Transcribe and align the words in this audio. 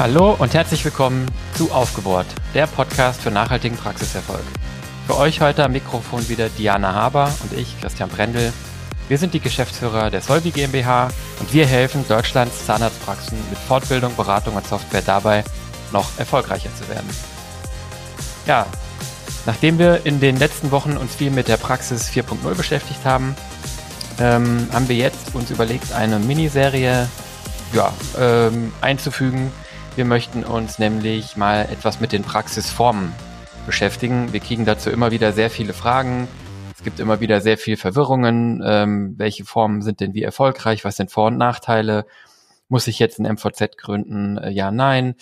Hallo 0.00 0.34
und 0.38 0.54
herzlich 0.54 0.82
willkommen 0.82 1.26
zu 1.56 1.72
Aufgebohrt, 1.72 2.24
der 2.54 2.66
Podcast 2.66 3.20
für 3.20 3.30
nachhaltigen 3.30 3.76
Praxiserfolg. 3.76 4.40
Für 5.06 5.18
euch 5.18 5.42
heute 5.42 5.62
am 5.62 5.72
Mikrofon 5.72 6.26
wieder 6.30 6.48
Diana 6.48 6.94
Haber 6.94 7.30
und 7.42 7.52
ich, 7.52 7.78
Christian 7.82 8.08
Brendel. 8.08 8.50
Wir 9.08 9.18
sind 9.18 9.34
die 9.34 9.40
Geschäftsführer 9.40 10.10
der 10.10 10.22
Solvi 10.22 10.52
GmbH 10.52 11.10
und 11.38 11.52
wir 11.52 11.66
helfen 11.66 12.08
Deutschlands 12.08 12.64
Zahnarztpraxen 12.64 13.36
mit 13.50 13.58
Fortbildung, 13.58 14.16
Beratung 14.16 14.56
und 14.56 14.66
Software 14.66 15.02
dabei, 15.04 15.44
noch 15.92 16.08
erfolgreicher 16.16 16.70
zu 16.74 16.88
werden. 16.88 17.10
Ja, 18.46 18.64
nachdem 19.44 19.78
wir 19.78 20.06
in 20.06 20.18
den 20.18 20.38
letzten 20.38 20.70
Wochen 20.70 20.96
uns 20.96 21.14
viel 21.14 21.30
mit 21.30 21.46
der 21.46 21.58
Praxis 21.58 22.08
4.0 22.08 22.54
beschäftigt 22.54 23.04
haben, 23.04 23.36
ähm, 24.18 24.66
haben 24.72 24.88
wir 24.88 24.96
jetzt 24.96 25.34
uns 25.34 25.50
überlegt, 25.50 25.92
eine 25.92 26.18
Miniserie 26.18 27.06
ja, 27.74 27.92
ähm, 28.18 28.72
einzufügen, 28.80 29.52
wir 30.00 30.06
möchten 30.06 30.44
uns 30.44 30.78
nämlich 30.78 31.36
mal 31.36 31.68
etwas 31.70 32.00
mit 32.00 32.12
den 32.12 32.22
Praxisformen 32.22 33.12
beschäftigen. 33.66 34.32
Wir 34.32 34.40
kriegen 34.40 34.64
dazu 34.64 34.88
immer 34.88 35.10
wieder 35.10 35.34
sehr 35.34 35.50
viele 35.50 35.74
Fragen. 35.74 36.26
Es 36.74 36.82
gibt 36.82 37.00
immer 37.00 37.20
wieder 37.20 37.42
sehr 37.42 37.58
viel 37.58 37.76
Verwirrungen. 37.76 38.62
Ähm, 38.64 39.12
welche 39.18 39.44
Formen 39.44 39.82
sind 39.82 40.00
denn 40.00 40.14
wie 40.14 40.22
erfolgreich? 40.22 40.86
Was 40.86 40.96
sind 40.96 41.10
Vor- 41.10 41.26
und 41.26 41.36
Nachteile? 41.36 42.06
Muss 42.70 42.86
ich 42.86 42.98
jetzt 42.98 43.18
ein 43.18 43.30
MVZ 43.30 43.76
gründen? 43.76 44.38
Äh, 44.38 44.48
ja, 44.48 44.70
nein. 44.70 45.16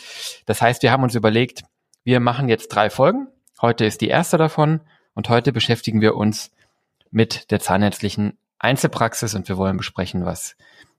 Das 0.46 0.62
heißt, 0.62 0.84
wir 0.84 0.92
haben 0.92 1.02
uns 1.02 1.16
überlegt, 1.16 1.64
wir 2.04 2.20
machen 2.20 2.48
jetzt 2.48 2.68
drei 2.68 2.88
Folgen. 2.88 3.26
Heute 3.60 3.84
ist 3.84 4.00
die 4.00 4.06
erste 4.06 4.38
davon 4.38 4.80
und 5.12 5.28
heute 5.28 5.52
beschäftigen 5.52 6.00
wir 6.00 6.14
uns 6.14 6.52
mit 7.10 7.50
der 7.50 7.58
zahnärztlichen 7.58 8.38
Einzelpraxis 8.60 9.34
und 9.34 9.48
wir 9.48 9.56
wollen 9.56 9.76
besprechen, 9.76 10.24
was 10.24 10.54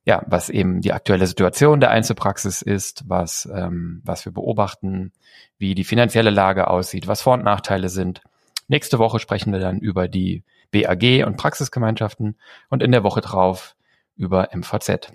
ja, 0.09 0.23
was 0.25 0.49
eben 0.49 0.81
die 0.81 0.91
aktuelle 0.91 1.27
Situation 1.27 1.79
der 1.79 1.91
Einzelpraxis 1.91 2.63
ist, 2.63 3.03
was, 3.07 3.47
ähm, 3.53 4.01
was 4.03 4.25
wir 4.25 4.31
beobachten, 4.31 5.11
wie 5.59 5.75
die 5.75 5.83
finanzielle 5.83 6.31
Lage 6.31 6.67
aussieht, 6.67 7.05
was 7.07 7.21
Vor- 7.21 7.35
und 7.35 7.43
Nachteile 7.43 7.89
sind. 7.89 8.23
Nächste 8.67 8.97
Woche 8.97 9.19
sprechen 9.19 9.53
wir 9.53 9.59
dann 9.59 9.77
über 9.77 10.07
die 10.07 10.41
BAG 10.71 11.27
und 11.27 11.37
Praxisgemeinschaften 11.37 12.39
und 12.71 12.81
in 12.81 12.91
der 12.91 13.03
Woche 13.03 13.21
drauf 13.21 13.75
über 14.17 14.49
MVZ. 14.51 15.11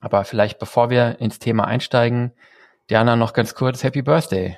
Aber 0.00 0.24
vielleicht 0.24 0.58
bevor 0.58 0.88
wir 0.88 1.20
ins 1.20 1.38
Thema 1.38 1.66
einsteigen, 1.66 2.32
Diana 2.88 3.16
noch 3.16 3.34
ganz 3.34 3.54
kurz 3.54 3.84
Happy 3.84 4.00
Birthday. 4.00 4.56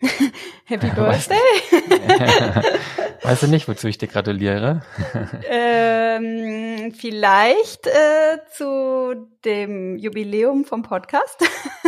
Happy 0.64 0.88
Birthday? 0.96 1.38
Weißt 3.24 3.42
du 3.42 3.46
nicht, 3.46 3.66
wozu 3.68 3.88
ich 3.88 3.96
dir 3.96 4.06
gratuliere? 4.06 4.82
ähm, 5.50 6.92
vielleicht 6.92 7.86
äh, 7.86 8.38
zu 8.52 9.28
dem 9.46 9.96
Jubiläum 9.96 10.66
vom 10.66 10.82
Podcast. 10.82 11.40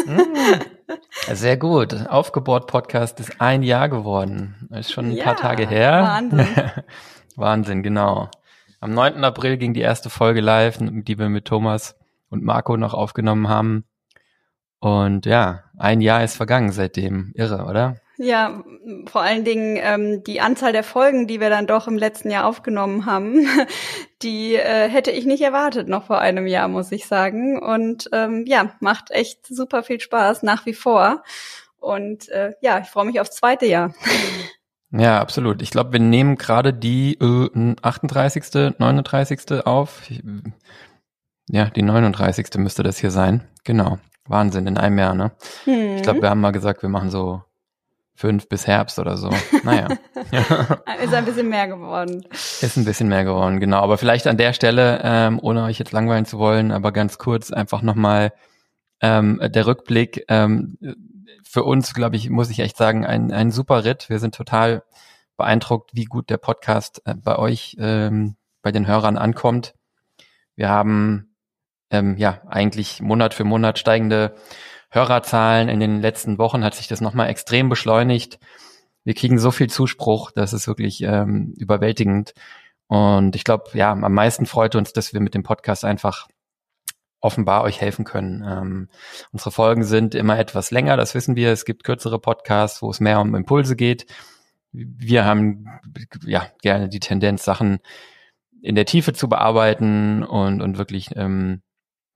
mm, 0.06 1.34
sehr 1.34 1.58
gut. 1.58 2.06
Aufgebohrt 2.08 2.66
Podcast 2.68 3.20
ist 3.20 3.38
ein 3.38 3.62
Jahr 3.62 3.90
geworden. 3.90 4.66
Ist 4.70 4.92
schon 4.92 5.10
ein 5.10 5.16
ja, 5.16 5.24
paar 5.24 5.36
Tage 5.36 5.68
her. 5.68 6.04
Wahnsinn. 6.04 6.48
Wahnsinn, 7.36 7.82
genau. 7.82 8.30
Am 8.80 8.94
9. 8.94 9.22
April 9.22 9.58
ging 9.58 9.74
die 9.74 9.82
erste 9.82 10.08
Folge 10.08 10.40
live, 10.40 10.78
die 10.80 11.18
wir 11.18 11.28
mit 11.28 11.44
Thomas 11.44 11.96
und 12.30 12.44
Marco 12.44 12.78
noch 12.78 12.94
aufgenommen 12.94 13.50
haben. 13.50 13.84
Und 14.80 15.26
ja, 15.26 15.64
ein 15.76 16.00
Jahr 16.00 16.24
ist 16.24 16.36
vergangen 16.36 16.72
seitdem. 16.72 17.32
Irre, 17.34 17.66
oder? 17.66 17.96
Ja, 18.18 18.64
vor 19.06 19.20
allen 19.20 19.44
Dingen 19.44 19.78
ähm, 19.80 20.24
die 20.24 20.40
Anzahl 20.40 20.72
der 20.72 20.84
Folgen, 20.84 21.26
die 21.26 21.38
wir 21.40 21.50
dann 21.50 21.66
doch 21.66 21.86
im 21.86 21.98
letzten 21.98 22.30
Jahr 22.30 22.46
aufgenommen 22.46 23.04
haben, 23.04 23.46
die 24.22 24.54
äh, 24.54 24.88
hätte 24.88 25.10
ich 25.10 25.26
nicht 25.26 25.42
erwartet 25.42 25.88
noch 25.88 26.06
vor 26.06 26.18
einem 26.18 26.46
Jahr, 26.46 26.68
muss 26.68 26.92
ich 26.92 27.06
sagen. 27.06 27.58
Und 27.58 28.08
ähm, 28.12 28.44
ja, 28.46 28.72
macht 28.80 29.10
echt 29.10 29.46
super 29.46 29.82
viel 29.82 30.00
Spaß 30.00 30.42
nach 30.42 30.64
wie 30.64 30.74
vor. 30.74 31.22
Und 31.78 32.28
äh, 32.30 32.54
ja, 32.62 32.78
ich 32.78 32.88
freue 32.88 33.04
mich 33.04 33.20
aufs 33.20 33.36
zweite 33.36 33.66
Jahr. 33.66 33.94
Ja, 34.92 35.20
absolut. 35.20 35.62
Ich 35.62 35.72
glaube, 35.72 35.92
wir 35.92 36.00
nehmen 36.00 36.36
gerade 36.36 36.72
die 36.72 37.18
äh, 37.20 37.76
38., 37.82 38.78
39. 38.78 39.66
auf. 39.66 40.02
Ja, 41.48 41.70
die 41.70 41.82
39. 41.82 42.46
müsste 42.58 42.84
das 42.84 42.96
hier 42.96 43.10
sein. 43.10 43.42
Genau. 43.64 43.98
Wahnsinn, 44.28 44.66
in 44.66 44.78
einem 44.78 44.98
Jahr, 44.98 45.14
ne? 45.14 45.32
Hm. 45.64 45.96
Ich 45.96 46.02
glaube, 46.02 46.22
wir 46.22 46.30
haben 46.30 46.40
mal 46.40 46.52
gesagt, 46.52 46.82
wir 46.82 46.88
machen 46.88 47.10
so 47.10 47.42
fünf 48.16 48.48
bis 48.48 48.66
Herbst 48.66 48.98
oder 48.98 49.16
so. 49.16 49.30
Naja. 49.62 49.88
ist 51.02 51.14
ein 51.14 51.24
bisschen 51.24 51.48
mehr 51.48 51.68
geworden. 51.68 52.24
Ist 52.32 52.76
ein 52.76 52.84
bisschen 52.84 53.08
mehr 53.08 53.24
geworden, 53.24 53.60
genau. 53.60 53.80
Aber 53.80 53.98
vielleicht 53.98 54.26
an 54.26 54.38
der 54.38 54.52
Stelle, 54.52 55.00
ähm, 55.04 55.38
ohne 55.40 55.64
euch 55.64 55.78
jetzt 55.78 55.92
langweilen 55.92 56.24
zu 56.24 56.38
wollen, 56.38 56.72
aber 56.72 56.92
ganz 56.92 57.18
kurz 57.18 57.52
einfach 57.52 57.82
nochmal 57.82 58.32
ähm, 59.00 59.40
der 59.42 59.66
Rückblick. 59.66 60.24
Ähm, 60.28 60.78
für 61.44 61.62
uns, 61.62 61.94
glaube 61.94 62.16
ich, 62.16 62.30
muss 62.30 62.50
ich 62.50 62.58
echt 62.60 62.76
sagen, 62.76 63.04
ein, 63.04 63.30
ein 63.32 63.50
super 63.50 63.84
Ritt. 63.84 64.08
Wir 64.08 64.18
sind 64.18 64.34
total 64.34 64.82
beeindruckt, 65.36 65.90
wie 65.94 66.04
gut 66.04 66.30
der 66.30 66.38
Podcast 66.38 67.02
äh, 67.04 67.14
bei 67.14 67.36
euch, 67.36 67.76
ähm, 67.78 68.36
bei 68.62 68.72
den 68.72 68.86
Hörern 68.86 69.18
ankommt. 69.18 69.74
Wir 70.56 70.70
haben 70.70 71.36
ähm, 71.90 72.16
ja 72.16 72.40
eigentlich 72.48 73.00
Monat 73.00 73.34
für 73.34 73.44
Monat 73.44 73.78
steigende 73.78 74.34
Hörerzahlen. 74.90 75.68
In 75.68 75.80
den 75.80 76.00
letzten 76.00 76.38
Wochen 76.38 76.64
hat 76.64 76.74
sich 76.74 76.88
das 76.88 77.00
nochmal 77.00 77.28
extrem 77.28 77.68
beschleunigt. 77.68 78.38
Wir 79.04 79.14
kriegen 79.14 79.38
so 79.38 79.50
viel 79.50 79.68
Zuspruch, 79.68 80.30
das 80.32 80.52
ist 80.52 80.66
wirklich 80.66 81.02
ähm, 81.02 81.54
überwältigend. 81.56 82.34
Und 82.88 83.36
ich 83.36 83.44
glaube, 83.44 83.64
ja, 83.74 83.92
am 83.92 84.12
meisten 84.12 84.46
freut 84.46 84.74
uns, 84.74 84.92
dass 84.92 85.12
wir 85.12 85.20
mit 85.20 85.34
dem 85.34 85.42
Podcast 85.42 85.84
einfach 85.84 86.28
offenbar 87.20 87.62
euch 87.62 87.80
helfen 87.80 88.04
können. 88.04 88.44
Ähm, 88.46 88.88
unsere 89.32 89.50
Folgen 89.50 89.84
sind 89.84 90.14
immer 90.14 90.38
etwas 90.38 90.70
länger, 90.70 90.96
das 90.96 91.14
wissen 91.14 91.36
wir. 91.36 91.50
Es 91.50 91.64
gibt 91.64 91.84
kürzere 91.84 92.18
Podcasts, 92.18 92.82
wo 92.82 92.90
es 92.90 93.00
mehr 93.00 93.20
um 93.20 93.34
Impulse 93.34 93.76
geht. 93.76 94.06
Wir 94.72 95.24
haben 95.24 95.66
ja 96.24 96.46
gerne 96.62 96.88
die 96.88 97.00
Tendenz, 97.00 97.44
Sachen 97.44 97.78
in 98.62 98.74
der 98.74 98.86
Tiefe 98.86 99.12
zu 99.12 99.28
bearbeiten 99.28 100.22
und, 100.22 100.60
und 100.60 100.78
wirklich 100.78 101.10
ähm, 101.16 101.62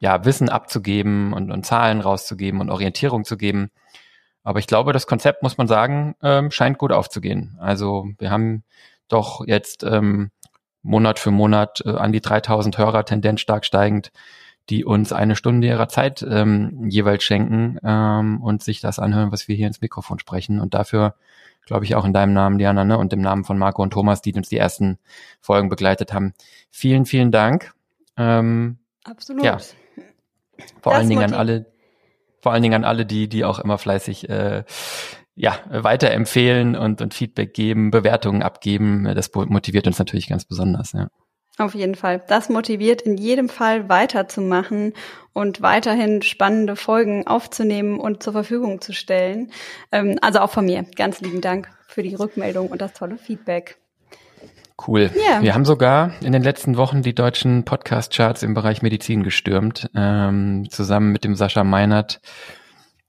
ja, 0.01 0.25
Wissen 0.25 0.49
abzugeben 0.49 1.33
und, 1.33 1.51
und 1.53 1.65
Zahlen 1.65 2.01
rauszugeben 2.01 2.61
und 2.61 2.71
Orientierung 2.71 3.25
zu 3.25 3.37
geben. 3.37 3.71
Aber 4.43 4.59
ich 4.59 4.67
glaube, 4.67 4.93
das 4.93 5.07
Konzept, 5.07 5.43
muss 5.43 5.59
man 5.59 5.69
sagen, 5.69 6.17
ähm, 6.23 6.51
scheint 6.51 6.79
gut 6.79 6.93
aufzugehen. 6.93 7.57
Also 7.61 8.09
wir 8.19 8.31
haben 8.31 8.65
doch 9.09 9.47
jetzt 9.47 9.85
ähm, 9.85 10.31
Monat 10.83 11.19
für 11.19 11.31
Monat 11.31 11.83
äh, 11.85 11.91
an 11.91 12.13
die 12.13 12.23
3000 12.23 12.79
Hörer, 12.79 13.05
Tendenz 13.05 13.43
stark 13.43 13.67
steigend, 13.67 14.11
die 14.71 14.85
uns 14.85 15.13
eine 15.13 15.37
Stunde 15.37 15.67
ihrer 15.67 15.89
Zeit 15.89 16.25
ähm, 16.29 16.89
jeweils 16.89 17.23
schenken 17.23 17.79
ähm, 17.85 18.41
und 18.43 18.63
sich 18.63 18.81
das 18.81 18.99
anhören, 18.99 19.33
was 19.33 19.49
wir 19.49 19.57
hier 19.57 19.67
ins 19.67 19.83
Mikrofon 19.83 20.19
sprechen. 20.19 20.61
Und 20.61 20.73
dafür, 20.73 21.15
glaube 21.67 21.85
ich, 21.85 21.95
auch 21.95 22.07
in 22.07 22.15
deinem 22.15 22.33
Namen, 22.33 22.57
Diana, 22.57 22.85
ne, 22.85 22.97
und 22.97 23.13
im 23.13 23.21
Namen 23.21 23.45
von 23.45 23.59
Marco 23.59 23.83
und 23.83 23.93
Thomas, 23.93 24.23
die 24.23 24.33
uns 24.33 24.49
die 24.49 24.57
ersten 24.57 24.99
Folgen 25.41 25.69
begleitet 25.69 26.15
haben. 26.15 26.33
Vielen, 26.71 27.05
vielen 27.05 27.31
Dank. 27.31 27.75
Ähm, 28.17 28.79
Absolut. 29.05 29.45
Ja, 29.45 29.59
vor 30.83 30.93
das 30.93 31.01
allen 31.01 31.09
Dingen 31.09 31.23
an 31.23 31.35
alle, 31.35 31.67
vor 32.41 32.53
allen 32.53 32.63
Dingen 32.63 32.75
an 32.75 32.85
alle, 32.85 33.07
die, 33.07 33.29
die 33.29 33.45
auch 33.45 33.59
immer 33.59 33.79
fleißig 33.79 34.29
äh, 34.29 34.65
ja, 35.35 35.59
weiterempfehlen 35.71 36.77
und, 36.77 37.01
und 37.01 37.15
Feedback 37.15 37.55
geben, 37.55 37.91
Bewertungen 37.91 38.43
abgeben. 38.43 39.05
Das 39.15 39.31
motiviert 39.35 39.87
uns 39.87 39.99
natürlich 39.99 40.29
ganz 40.29 40.45
besonders, 40.45 40.93
ja. 40.93 41.09
Auf 41.59 41.75
jeden 41.75 41.95
Fall. 41.95 42.23
Das 42.27 42.49
motiviert 42.49 43.03
in 43.03 43.19
jedem 43.19 43.51
Fall 43.51 43.89
weiterzumachen 43.89 44.95
und 45.35 45.61
weiterhin 45.61 46.23
spannende 46.23 46.75
Folgen 46.75 47.27
aufzunehmen 47.27 48.01
und 48.01 48.23
zur 48.23 48.33
Verfügung 48.33 48.81
zu 48.81 48.95
stellen. 48.95 49.53
Ähm, 49.93 50.19
also 50.23 50.41
auch 50.41 50.51
von 50.51 50.65
mir. 50.65 50.85
Ganz 50.97 51.21
lieben 51.21 51.43
Dank 51.43 51.69
für 51.87 52.03
die 52.03 52.15
Rückmeldung 52.15 52.69
und 52.69 52.81
das 52.81 52.95
tolle 52.95 53.19
Feedback. 53.19 53.79
Cool. 54.87 55.11
Yeah. 55.15 55.43
Wir 55.43 55.55
haben 55.55 55.65
sogar 55.65 56.13
in 56.23 56.33
den 56.33 56.43
letzten 56.43 56.77
Wochen 56.77 57.03
die 57.03 57.15
deutschen 57.15 57.65
Podcast-Charts 57.65 58.43
im 58.43 58.55
Bereich 58.55 58.83
Medizin 58.83 59.23
gestürmt, 59.23 59.91
ähm, 59.95 60.69
zusammen 60.71 61.13
mit 61.13 61.25
dem 61.25 61.35
Sascha 61.35 61.65
Meinert. 61.65 62.21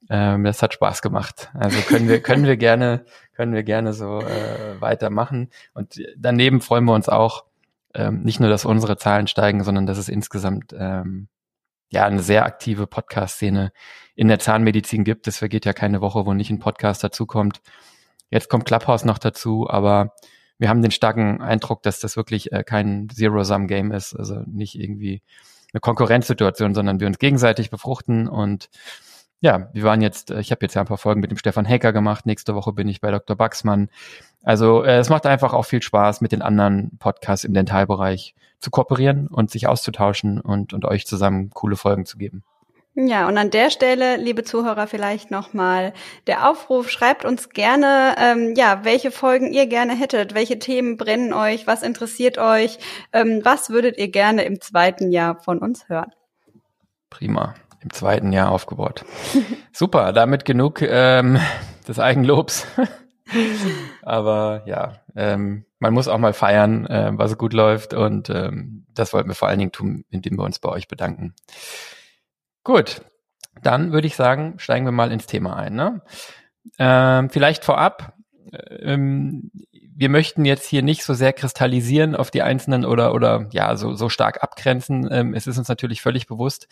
Ähm, 0.10 0.44
das 0.44 0.62
hat 0.62 0.74
Spaß 0.74 1.02
gemacht. 1.02 1.50
Also 1.54 1.80
können 1.82 2.10
wir, 2.10 2.20
können 2.24 2.46
wir 2.46 2.58
gerne, 2.58 3.06
können 3.34 3.54
wir 3.54 3.64
gerne 3.64 3.94
so 3.94 4.20
äh, 4.20 4.82
weitermachen. 4.82 5.50
Und 5.74 6.02
daneben 6.18 6.60
freuen 6.60 6.84
wir 6.86 6.94
uns 6.94 7.08
auch, 7.08 7.46
ähm, 7.94 8.22
nicht 8.24 8.40
nur, 8.40 8.50
dass 8.50 8.66
unsere 8.66 8.98
Zahlen 8.98 9.28
steigen, 9.28 9.64
sondern 9.64 9.86
dass 9.86 9.98
es 9.98 10.10
insgesamt 10.10 10.74
ähm, 10.78 11.28
ja 11.90 12.06
eine 12.06 12.22
sehr 12.22 12.46
aktive 12.46 12.88
Podcast-Szene 12.88 13.72
in 14.16 14.28
der 14.28 14.40
Zahnmedizin 14.40 15.04
gibt. 15.04 15.28
Es 15.28 15.38
vergeht 15.38 15.66
ja 15.66 15.74
keine 15.74 16.02
Woche, 16.02 16.26
wo 16.26 16.34
nicht 16.34 16.50
ein 16.50 16.60
Podcast 16.60 17.04
dazukommt. 17.04 17.62
Jetzt 18.30 18.50
kommt 18.50 18.66
Clubhouse 18.66 19.06
noch 19.06 19.18
dazu, 19.18 19.70
aber 19.70 20.14
wir 20.62 20.70
haben 20.70 20.84
den 20.84 20.92
starken 20.92 21.42
Eindruck, 21.42 21.82
dass 21.82 22.00
das 22.00 22.16
wirklich 22.16 22.52
äh, 22.52 22.64
kein 22.64 23.10
Zero-Sum-Game 23.10 23.92
ist, 23.92 24.14
also 24.14 24.44
nicht 24.46 24.80
irgendwie 24.80 25.24
eine 25.74 25.82
Konkurrenzsituation, 25.82 26.76
sondern 26.76 27.00
wir 27.00 27.08
uns 27.08 27.18
gegenseitig 27.18 27.72
befruchten 27.72 28.28
und 28.28 28.70
ja, 29.40 29.70
wir 29.74 29.82
waren 29.82 30.02
jetzt, 30.02 30.30
äh, 30.30 30.40
ich 30.40 30.52
habe 30.52 30.64
jetzt 30.64 30.76
ja 30.76 30.82
ein 30.82 30.88
paar 30.88 31.00
Folgen 31.00 31.20
mit 31.20 31.32
dem 31.32 31.38
Stefan 31.40 31.68
Hacker 31.68 31.94
gemacht, 31.94 32.28
nächste 32.28 32.54
Woche 32.54 32.74
bin 32.74 32.88
ich 32.88 33.02
bei 33.02 33.10
Dr. 33.10 33.36
Baxmann. 33.36 33.90
Also 34.44 34.84
äh, 34.84 35.00
es 35.00 35.10
macht 35.10 35.26
einfach 35.26 35.54
auch 35.54 35.66
viel 35.66 35.82
Spaß, 35.82 36.22
mit 36.22 36.32
den 36.32 36.44
anderen 36.44 36.96
Podcasts 37.00 37.44
im 37.44 37.56
Dentalbereich 37.56 38.36
zu 38.60 38.70
kooperieren 38.70 39.28
und 39.30 39.50
sich 39.50 39.66
auszutauschen 39.66 40.40
und, 40.40 40.74
und 40.74 40.86
euch 40.86 41.08
zusammen 41.08 41.50
coole 41.50 41.76
Folgen 41.76 42.06
zu 42.06 42.20
geben. 42.20 42.44
Ja, 42.94 43.30
und 43.30 43.38
an 43.38 43.52
der 43.52 43.70
Stelle, 43.70 44.18
liebe 44.18 44.44
Zuhörer, 44.44 44.86
vielleicht 44.86 45.32
nochmal 45.32 45.94
der 46.28 46.50
Aufruf, 46.50 46.90
schreibt 46.90 47.24
uns 47.24 47.50
gerne, 47.50 48.16
ähm, 48.18 48.54
ja, 48.58 48.84
welche 48.84 49.12
Folgen 49.12 49.54
ihr 49.54 49.68
gerne 49.68 49.96
hättet, 49.96 50.36
welche 50.36 50.60
Themen 50.60 50.98
brennen 50.98 51.32
euch, 51.32 51.68
was 51.68 51.84
interessiert 51.84 52.38
euch, 52.38 52.80
ähm, 53.14 53.40
was 53.44 53.70
würdet 53.70 53.98
ihr 53.98 54.10
gerne 54.10 54.44
im 54.44 54.60
zweiten 54.60 55.10
Jahr 55.10 55.40
von 55.42 55.60
uns 55.60 55.88
hören. 55.88 56.12
Prima, 57.10 57.56
im 57.80 57.92
zweiten 57.92 58.34
Jahr 58.34 58.52
aufgebaut. 58.52 59.06
Super, 59.72 60.12
damit 60.12 60.44
genug 60.44 60.82
ähm, 60.82 61.40
des 61.88 61.98
Eigenlobs. 61.98 62.68
Aber 64.02 64.64
ja, 64.66 64.96
ähm, 65.16 65.64
man 65.80 65.94
muss 65.94 66.10
auch 66.10 66.18
mal 66.18 66.34
feiern, 66.34 66.88
äh, 66.88 67.12
was 67.14 67.38
gut 67.38 67.54
läuft 67.54 67.94
und 67.94 68.30
ähm, 68.30 68.86
das 68.94 69.14
wollten 69.14 69.30
wir 69.30 69.36
vor 69.36 69.48
allen 69.48 69.60
Dingen 69.60 69.72
tun, 69.72 70.04
indem 70.10 70.38
wir 70.38 70.44
uns 70.44 70.60
bei 70.60 70.68
euch 70.68 70.90
bedanken. 70.90 71.34
Gut, 72.64 73.02
dann 73.62 73.92
würde 73.92 74.08
ich 74.08 74.16
sagen, 74.16 74.56
steigen 74.58 74.86
wir 74.86 74.92
mal 74.92 75.12
ins 75.12 75.26
Thema 75.26 75.56
ein. 75.56 75.76
Ne? 75.76 76.02
Ähm, 76.78 77.30
vielleicht 77.30 77.66
vorab, 77.66 78.14
ähm, 78.52 79.52
wir 79.96 80.10
möchten 80.10 80.46
jetzt 80.46 80.68
hier 80.68 80.82
nicht 80.82 81.04
so 81.04 81.14
sehr 81.14 81.34
kristallisieren 81.34 82.16
auf 82.16 82.32
die 82.32 82.42
einzelnen 82.42 82.86
oder 82.86 83.14
oder 83.14 83.48
ja 83.52 83.76
so 83.76 83.94
so 83.94 84.10
stark 84.10 84.44
abgrenzen. 84.44 85.08
Ähm, 85.12 85.34
es 85.34 85.48
ist 85.48 85.58
uns 85.58 85.68
natürlich 85.68 86.02
völlig 86.02 86.28
bewusst, 86.28 86.68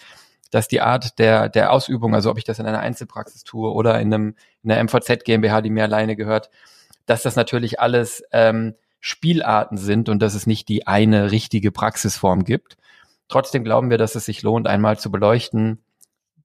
dass 0.52 0.68
die 0.68 0.82
Art 0.82 1.20
der 1.20 1.50
der 1.50 1.72
Ausübung, 1.72 2.16
also 2.16 2.32
ob 2.32 2.38
ich 2.38 2.44
das 2.44 2.60
in 2.60 2.66
einer 2.66 2.80
Einzelpraxis 2.80 3.44
tue 3.44 3.72
oder 3.72 4.00
in 4.00 4.14
einem 4.14 4.36
in 4.64 4.72
einer 4.72 4.84
MVZ 4.84 5.24
GmbH, 5.26 5.62
die 5.62 5.70
mir 5.70 5.84
alleine 5.84 6.16
gehört, 6.16 6.50
dass 7.06 7.22
das 7.22 7.36
natürlich 7.36 7.80
alles 7.80 8.24
ähm, 8.32 8.76
Spielarten 9.00 9.78
sind 9.78 10.10
und 10.10 10.20
dass 10.22 10.34
es 10.34 10.48
nicht 10.48 10.68
die 10.68 10.88
eine 10.88 11.32
richtige 11.32 11.72
Praxisform 11.72 12.44
gibt. 12.44 12.78
Trotzdem 13.30 13.64
glauben 13.64 13.90
wir, 13.90 13.98
dass 13.98 14.16
es 14.16 14.26
sich 14.26 14.42
lohnt, 14.42 14.68
einmal 14.68 15.00
zu 15.00 15.12
beleuchten, 15.12 15.84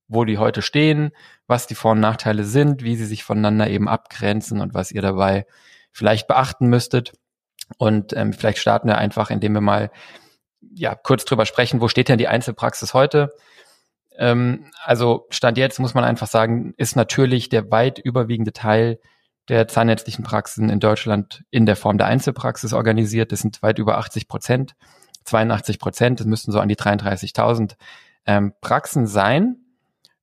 wo 0.06 0.24
die 0.24 0.38
heute 0.38 0.62
stehen, 0.62 1.10
was 1.46 1.66
die 1.66 1.74
Vor- 1.74 1.92
und 1.92 2.00
Nachteile 2.00 2.44
sind, 2.44 2.84
wie 2.84 2.94
sie 2.94 3.06
sich 3.06 3.24
voneinander 3.24 3.68
eben 3.68 3.88
abgrenzen 3.88 4.60
und 4.60 4.74
was 4.74 4.92
ihr 4.92 5.02
dabei 5.02 5.46
vielleicht 5.90 6.28
beachten 6.28 6.68
müsstet. 6.68 7.14
Und 7.78 8.14
ähm, 8.14 8.32
vielleicht 8.32 8.58
starten 8.58 8.88
wir 8.88 8.98
einfach, 8.98 9.30
indem 9.30 9.54
wir 9.54 9.60
mal 9.60 9.90
ja 10.74 10.94
kurz 10.94 11.24
drüber 11.24 11.46
sprechen, 11.46 11.80
wo 11.80 11.88
steht 11.88 12.08
denn 12.08 12.18
die 12.18 12.28
Einzelpraxis 12.28 12.94
heute? 12.94 13.32
Ähm, 14.16 14.70
also 14.84 15.26
Stand 15.30 15.56
jetzt 15.58 15.80
muss 15.80 15.94
man 15.94 16.04
einfach 16.04 16.28
sagen, 16.28 16.74
ist 16.76 16.96
natürlich 16.96 17.48
der 17.48 17.70
weit 17.70 17.98
überwiegende 17.98 18.52
Teil 18.52 19.00
der 19.48 19.68
zahnärztlichen 19.68 20.24
Praxen 20.24 20.70
in 20.70 20.80
Deutschland 20.80 21.44
in 21.50 21.66
der 21.66 21.76
Form 21.76 21.98
der 21.98 22.06
Einzelpraxis 22.06 22.72
organisiert. 22.72 23.32
Das 23.32 23.40
sind 23.40 23.62
weit 23.62 23.78
über 23.78 23.98
80 23.98 24.28
Prozent. 24.28 24.74
82 25.24 25.78
Prozent, 25.78 26.20
das 26.20 26.26
müssten 26.26 26.52
so 26.52 26.60
an 26.60 26.68
die 26.68 26.76
33.000 26.76 27.76
ähm, 28.26 28.52
Praxen 28.60 29.06
sein. 29.06 29.56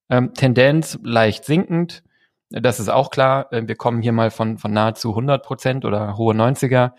Ähm, 0.09 0.33
Tendenz 0.33 1.00
leicht 1.03 1.45
sinkend, 1.45 2.03
das 2.51 2.80
ist 2.80 2.89
auch 2.89 3.09
klar. 3.12 3.48
Ähm, 3.51 3.68
wir 3.68 3.75
kommen 3.75 4.01
hier 4.01 4.12
mal 4.12 4.30
von, 4.30 4.57
von 4.57 4.74
nahezu 4.74 5.09
100 5.09 5.44
Prozent 5.44 5.86
oder 5.86 6.18
hohe 6.18 6.33
90er. 6.36 6.92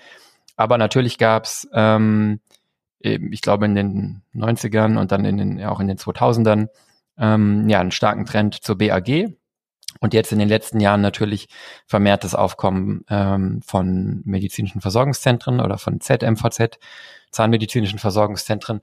Aber 0.57 0.79
natürlich 0.79 1.19
gab 1.19 1.45
es, 1.45 1.69
ähm, 1.73 2.41
ich 3.01 3.43
glaube, 3.43 3.67
in 3.67 3.75
den 3.75 4.23
90ern 4.35 4.99
und 4.99 5.13
dann 5.13 5.25
in 5.25 5.37
den, 5.37 5.65
auch 5.65 5.81
in 5.81 5.89
den 5.89 5.99
2000ern 5.99 6.69
ähm, 7.19 7.69
ja, 7.69 7.81
einen 7.81 7.91
starken 7.91 8.25
Trend 8.25 8.63
zur 8.63 8.79
BAG. 8.79 9.35
Und 10.01 10.15
jetzt 10.15 10.33
in 10.33 10.39
den 10.39 10.49
letzten 10.49 10.81
Jahren 10.81 11.01
natürlich 11.01 11.49
vermehrtes 11.87 12.35
Aufkommen 12.35 13.05
ähm, 13.09 13.63
von 13.65 14.23
medizinischen 14.25 14.81
Versorgungszentren 14.81 15.61
oder 15.61 15.79
von 15.79 16.01
ZMVZ, 16.01 16.79
zahnmedizinischen 17.31 17.99
Versorgungszentren. 17.99 18.81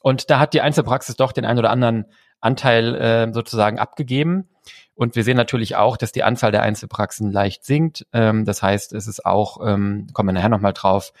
Und 0.00 0.30
da 0.30 0.38
hat 0.38 0.54
die 0.54 0.60
Einzelpraxis 0.60 1.16
doch 1.16 1.32
den 1.32 1.44
einen 1.44 1.58
oder 1.58 1.70
anderen 1.70 2.06
Anteil 2.40 2.94
äh, 2.94 3.32
sozusagen 3.32 3.78
abgegeben. 3.78 4.48
Und 4.94 5.16
wir 5.16 5.24
sehen 5.24 5.36
natürlich 5.36 5.76
auch, 5.76 5.96
dass 5.96 6.12
die 6.12 6.22
Anzahl 6.22 6.52
der 6.52 6.62
Einzelpraxen 6.62 7.32
leicht 7.32 7.64
sinkt. 7.64 8.06
Ähm, 8.12 8.44
das 8.44 8.62
heißt, 8.62 8.92
es 8.92 9.06
ist 9.06 9.24
auch, 9.24 9.58
ähm, 9.66 10.06
kommen 10.12 10.28
wir 10.28 10.32
nachher 10.34 10.48
nochmal 10.48 10.74
drauf, 10.74 11.12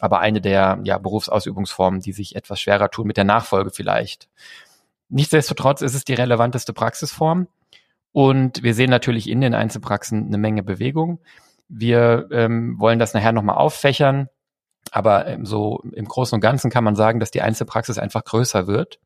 aber 0.00 0.20
eine 0.20 0.40
der 0.40 0.80
ja, 0.84 0.98
Berufsausübungsformen, 0.98 2.00
die 2.00 2.12
sich 2.12 2.34
etwas 2.34 2.60
schwerer 2.60 2.90
tun 2.90 3.06
mit 3.06 3.16
der 3.16 3.24
Nachfolge 3.24 3.70
vielleicht. 3.70 4.28
Nichtsdestotrotz 5.10 5.82
ist 5.82 5.94
es 5.94 6.04
die 6.04 6.14
relevanteste 6.14 6.72
Praxisform. 6.72 7.48
Und 8.12 8.62
wir 8.62 8.74
sehen 8.74 8.90
natürlich 8.90 9.28
in 9.28 9.40
den 9.40 9.54
Einzelpraxen 9.54 10.26
eine 10.26 10.38
Menge 10.38 10.62
Bewegung. 10.62 11.20
Wir 11.68 12.28
ähm, 12.32 12.78
wollen 12.78 12.98
das 12.98 13.14
nachher 13.14 13.32
nochmal 13.32 13.56
auffächern. 13.56 14.28
Aber 14.90 15.26
ähm, 15.26 15.46
so 15.46 15.82
im 15.92 16.06
Großen 16.06 16.34
und 16.34 16.40
Ganzen 16.40 16.70
kann 16.70 16.84
man 16.84 16.96
sagen, 16.96 17.20
dass 17.20 17.30
die 17.30 17.42
Einzelpraxis 17.42 17.98
einfach 17.98 18.24
größer 18.24 18.66
wird. 18.66 18.98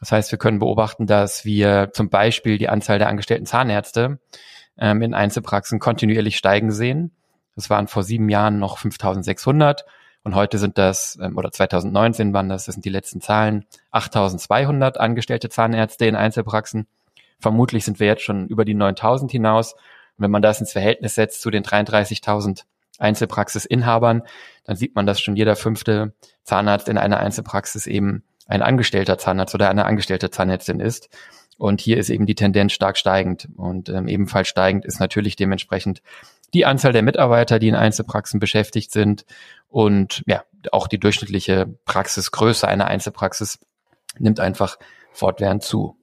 Das 0.00 0.12
heißt, 0.12 0.30
wir 0.30 0.38
können 0.38 0.58
beobachten, 0.58 1.06
dass 1.06 1.44
wir 1.44 1.90
zum 1.92 2.10
Beispiel 2.10 2.58
die 2.58 2.68
Anzahl 2.68 2.98
der 2.98 3.08
angestellten 3.08 3.46
Zahnärzte 3.46 4.18
ähm, 4.78 5.02
in 5.02 5.14
Einzelpraxen 5.14 5.78
kontinuierlich 5.78 6.36
steigen 6.36 6.72
sehen. 6.72 7.12
Das 7.54 7.70
waren 7.70 7.88
vor 7.88 8.02
sieben 8.02 8.28
Jahren 8.28 8.58
noch 8.58 8.78
5600 8.78 9.86
und 10.26 10.34
heute 10.34 10.58
sind 10.58 10.76
das, 10.76 11.18
ähm, 11.22 11.38
oder 11.38 11.52
2019 11.52 12.34
waren 12.34 12.48
das, 12.48 12.66
das 12.66 12.74
sind 12.74 12.84
die 12.84 12.90
letzten 12.90 13.20
Zahlen, 13.20 13.64
8200 13.92 14.98
angestellte 14.98 15.48
Zahnärzte 15.48 16.06
in 16.06 16.16
Einzelpraxen. 16.16 16.88
Vermutlich 17.38 17.84
sind 17.84 18.00
wir 18.00 18.06
jetzt 18.06 18.22
schon 18.22 18.46
über 18.48 18.64
die 18.64 18.74
9000 18.74 19.30
hinaus. 19.30 19.74
Und 19.74 20.24
wenn 20.24 20.30
man 20.30 20.42
das 20.42 20.60
ins 20.60 20.72
Verhältnis 20.72 21.14
setzt 21.14 21.42
zu 21.42 21.50
den 21.50 21.62
33.000 21.62 22.62
Einzelpraxisinhabern, 22.98 24.22
dann 24.64 24.76
sieht 24.76 24.94
man, 24.94 25.06
dass 25.06 25.20
schon 25.20 25.36
jeder 25.36 25.56
fünfte 25.56 26.14
Zahnarzt 26.42 26.88
in 26.88 26.98
einer 26.98 27.18
Einzelpraxis 27.18 27.86
eben 27.86 28.24
ein 28.46 28.62
angestellter 28.62 29.18
Zahnarzt 29.18 29.54
oder 29.54 29.68
eine 29.68 29.84
angestellte 29.84 30.30
Zahnärztin 30.30 30.80
ist. 30.80 31.08
Und 31.58 31.80
hier 31.80 31.98
ist 31.98 32.10
eben 32.10 32.26
die 32.26 32.34
Tendenz 32.34 32.72
stark 32.72 32.96
steigend. 32.98 33.48
Und 33.56 33.88
ähm, 33.88 34.08
ebenfalls 34.08 34.48
steigend 34.48 34.84
ist 34.84 35.00
natürlich 35.00 35.36
dementsprechend 35.36 36.02
die 36.54 36.64
Anzahl 36.64 36.92
der 36.92 37.02
Mitarbeiter, 37.02 37.58
die 37.58 37.68
in 37.68 37.74
Einzelpraxen 37.74 38.40
beschäftigt 38.40 38.92
sind 38.92 39.24
und 39.68 40.22
ja, 40.26 40.44
auch 40.72 40.86
die 40.86 40.98
durchschnittliche 40.98 41.66
Praxisgröße 41.84 42.66
einer 42.68 42.86
Einzelpraxis 42.86 43.58
nimmt 44.18 44.40
einfach 44.40 44.78
fortwährend 45.12 45.62
zu. 45.62 45.96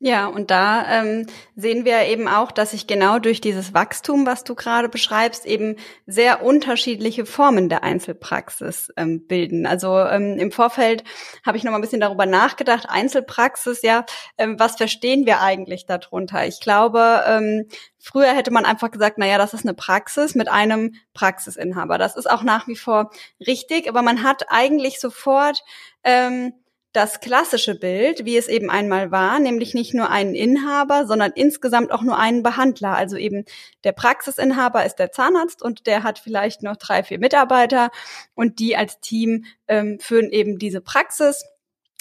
Ja, 0.00 0.26
und 0.26 0.50
da 0.50 1.00
ähm, 1.00 1.26
sehen 1.56 1.84
wir 1.84 2.02
eben 2.02 2.28
auch, 2.28 2.52
dass 2.52 2.72
sich 2.72 2.86
genau 2.86 3.18
durch 3.20 3.40
dieses 3.40 3.72
Wachstum, 3.72 4.26
was 4.26 4.44
du 4.44 4.54
gerade 4.54 4.88
beschreibst, 4.88 5.46
eben 5.46 5.76
sehr 6.04 6.42
unterschiedliche 6.42 7.24
Formen 7.24 7.68
der 7.68 7.84
Einzelpraxis 7.84 8.92
ähm, 8.96 9.26
bilden. 9.26 9.66
Also 9.66 9.98
ähm, 9.98 10.36
im 10.38 10.52
Vorfeld 10.52 11.04
habe 11.46 11.56
ich 11.56 11.64
noch 11.64 11.70
mal 11.70 11.78
ein 11.78 11.80
bisschen 11.80 12.00
darüber 12.00 12.26
nachgedacht. 12.26 12.86
Einzelpraxis, 12.88 13.80
ja, 13.82 14.04
ähm, 14.36 14.58
was 14.58 14.76
verstehen 14.76 15.26
wir 15.26 15.40
eigentlich 15.40 15.86
darunter? 15.86 16.46
Ich 16.46 16.60
glaube, 16.60 17.22
ähm, 17.26 17.66
Früher 18.06 18.34
hätte 18.34 18.50
man 18.50 18.66
einfach 18.66 18.90
gesagt, 18.90 19.16
na 19.16 19.26
ja, 19.26 19.38
das 19.38 19.54
ist 19.54 19.64
eine 19.64 19.72
Praxis 19.72 20.34
mit 20.34 20.50
einem 20.50 20.94
Praxisinhaber. 21.14 21.96
Das 21.96 22.16
ist 22.16 22.30
auch 22.30 22.42
nach 22.42 22.68
wie 22.68 22.76
vor 22.76 23.10
richtig, 23.40 23.88
aber 23.88 24.02
man 24.02 24.22
hat 24.22 24.44
eigentlich 24.48 25.00
sofort 25.00 25.62
ähm, 26.02 26.52
das 26.94 27.18
klassische 27.18 27.74
Bild, 27.74 28.24
wie 28.24 28.36
es 28.36 28.46
eben 28.46 28.70
einmal 28.70 29.10
war, 29.10 29.40
nämlich 29.40 29.74
nicht 29.74 29.94
nur 29.94 30.10
einen 30.10 30.36
Inhaber, 30.36 31.06
sondern 31.06 31.32
insgesamt 31.34 31.90
auch 31.90 32.02
nur 32.02 32.16
einen 32.16 32.44
Behandler. 32.44 32.94
Also 32.94 33.16
eben 33.16 33.44
der 33.82 33.90
Praxisinhaber 33.90 34.86
ist 34.86 34.96
der 34.96 35.10
Zahnarzt 35.10 35.60
und 35.60 35.88
der 35.88 36.04
hat 36.04 36.20
vielleicht 36.20 36.62
noch 36.62 36.76
drei, 36.76 37.02
vier 37.02 37.18
Mitarbeiter 37.18 37.90
und 38.36 38.60
die 38.60 38.76
als 38.76 39.00
Team 39.00 39.44
ähm, 39.66 39.98
führen 40.00 40.30
eben 40.30 40.58
diese 40.58 40.80
Praxis. 40.80 41.44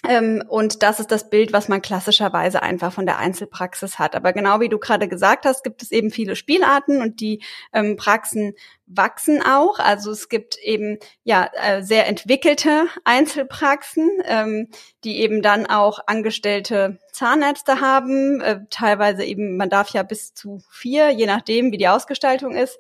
Ähm, 0.08 0.44
und 0.48 0.84
das 0.84 1.00
ist 1.00 1.12
das 1.12 1.30
Bild, 1.30 1.54
was 1.54 1.70
man 1.70 1.82
klassischerweise 1.82 2.62
einfach 2.62 2.92
von 2.92 3.06
der 3.06 3.20
Einzelpraxis 3.20 4.00
hat. 4.00 4.16
Aber 4.16 4.34
genau 4.34 4.60
wie 4.60 4.68
du 4.68 4.78
gerade 4.78 5.08
gesagt 5.08 5.46
hast, 5.46 5.64
gibt 5.64 5.82
es 5.82 5.92
eben 5.92 6.12
viele 6.12 6.36
Spielarten 6.36 7.02
und 7.02 7.22
die 7.22 7.42
ähm, 7.72 7.96
Praxen 7.96 8.54
wachsen 8.86 9.42
auch. 9.42 9.80
Also 9.80 10.12
es 10.12 10.28
gibt 10.28 10.58
eben 10.60 11.00
ja 11.24 11.50
äh, 11.54 11.82
sehr 11.84 12.08
entwickelte 12.08 12.88
Einzelpraxen, 13.06 14.10
ähm, 14.26 14.68
die 15.06 15.22
eben 15.22 15.42
dann 15.42 15.68
auch 15.68 16.00
angestellte 16.06 17.00
Zahnärzte 17.14 17.80
haben. 17.80 18.42
Äh, 18.42 18.60
teilweise 18.70 19.24
eben, 19.24 19.56
man 19.56 19.70
darf 19.70 19.90
ja 19.90 20.04
bis 20.04 20.34
zu 20.34 20.62
vier, 20.70 21.12
je 21.12 21.28
nachdem, 21.28 21.72
wie 21.72 21.78
die 21.78 21.88
Ausgestaltung 21.88 22.56
ist 22.56 22.78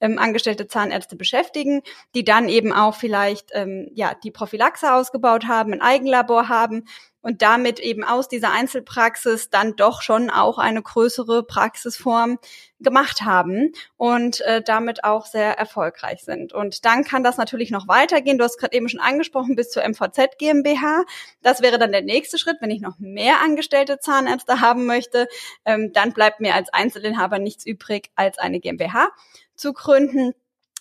ähm, 0.00 0.18
angestellte 0.18 0.66
Zahnärzte 0.66 1.16
beschäftigen, 1.16 1.82
die 2.14 2.24
dann 2.24 2.48
eben 2.48 2.72
auch 2.72 2.94
vielleicht 2.94 3.50
ähm, 3.52 3.88
ja 3.94 4.12
die 4.22 4.30
Prophylaxe 4.30 4.92
ausgebaut 4.92 5.46
haben, 5.46 5.72
ein 5.72 5.82
Eigenlabor 5.82 6.48
haben 6.48 6.84
und 7.26 7.42
damit 7.42 7.80
eben 7.80 8.04
aus 8.04 8.28
dieser 8.28 8.52
Einzelpraxis 8.52 9.50
dann 9.50 9.74
doch 9.74 10.00
schon 10.00 10.30
auch 10.30 10.58
eine 10.58 10.80
größere 10.80 11.42
Praxisform 11.42 12.38
gemacht 12.78 13.22
haben 13.22 13.72
und 13.96 14.42
äh, 14.42 14.62
damit 14.62 15.02
auch 15.02 15.26
sehr 15.26 15.58
erfolgreich 15.58 16.22
sind. 16.22 16.52
Und 16.52 16.84
dann 16.84 17.02
kann 17.02 17.24
das 17.24 17.36
natürlich 17.36 17.72
noch 17.72 17.88
weitergehen. 17.88 18.38
Du 18.38 18.44
hast 18.44 18.58
gerade 18.58 18.76
eben 18.76 18.88
schon 18.88 19.00
angesprochen, 19.00 19.56
bis 19.56 19.70
zur 19.70 19.82
MVZ 19.82 20.38
GmbH. 20.38 21.02
Das 21.42 21.62
wäre 21.62 21.80
dann 21.80 21.90
der 21.90 22.02
nächste 22.02 22.38
Schritt, 22.38 22.58
wenn 22.60 22.70
ich 22.70 22.80
noch 22.80 23.00
mehr 23.00 23.40
angestellte 23.42 23.98
Zahnärzte 23.98 24.60
haben 24.60 24.86
möchte. 24.86 25.26
Ähm, 25.64 25.92
dann 25.92 26.12
bleibt 26.12 26.38
mir 26.38 26.54
als 26.54 26.72
Einzelinhaber 26.72 27.40
nichts 27.40 27.66
übrig 27.66 28.10
als 28.14 28.38
eine 28.38 28.60
GmbH 28.60 29.08
zu 29.56 29.72
gründen. 29.72 30.32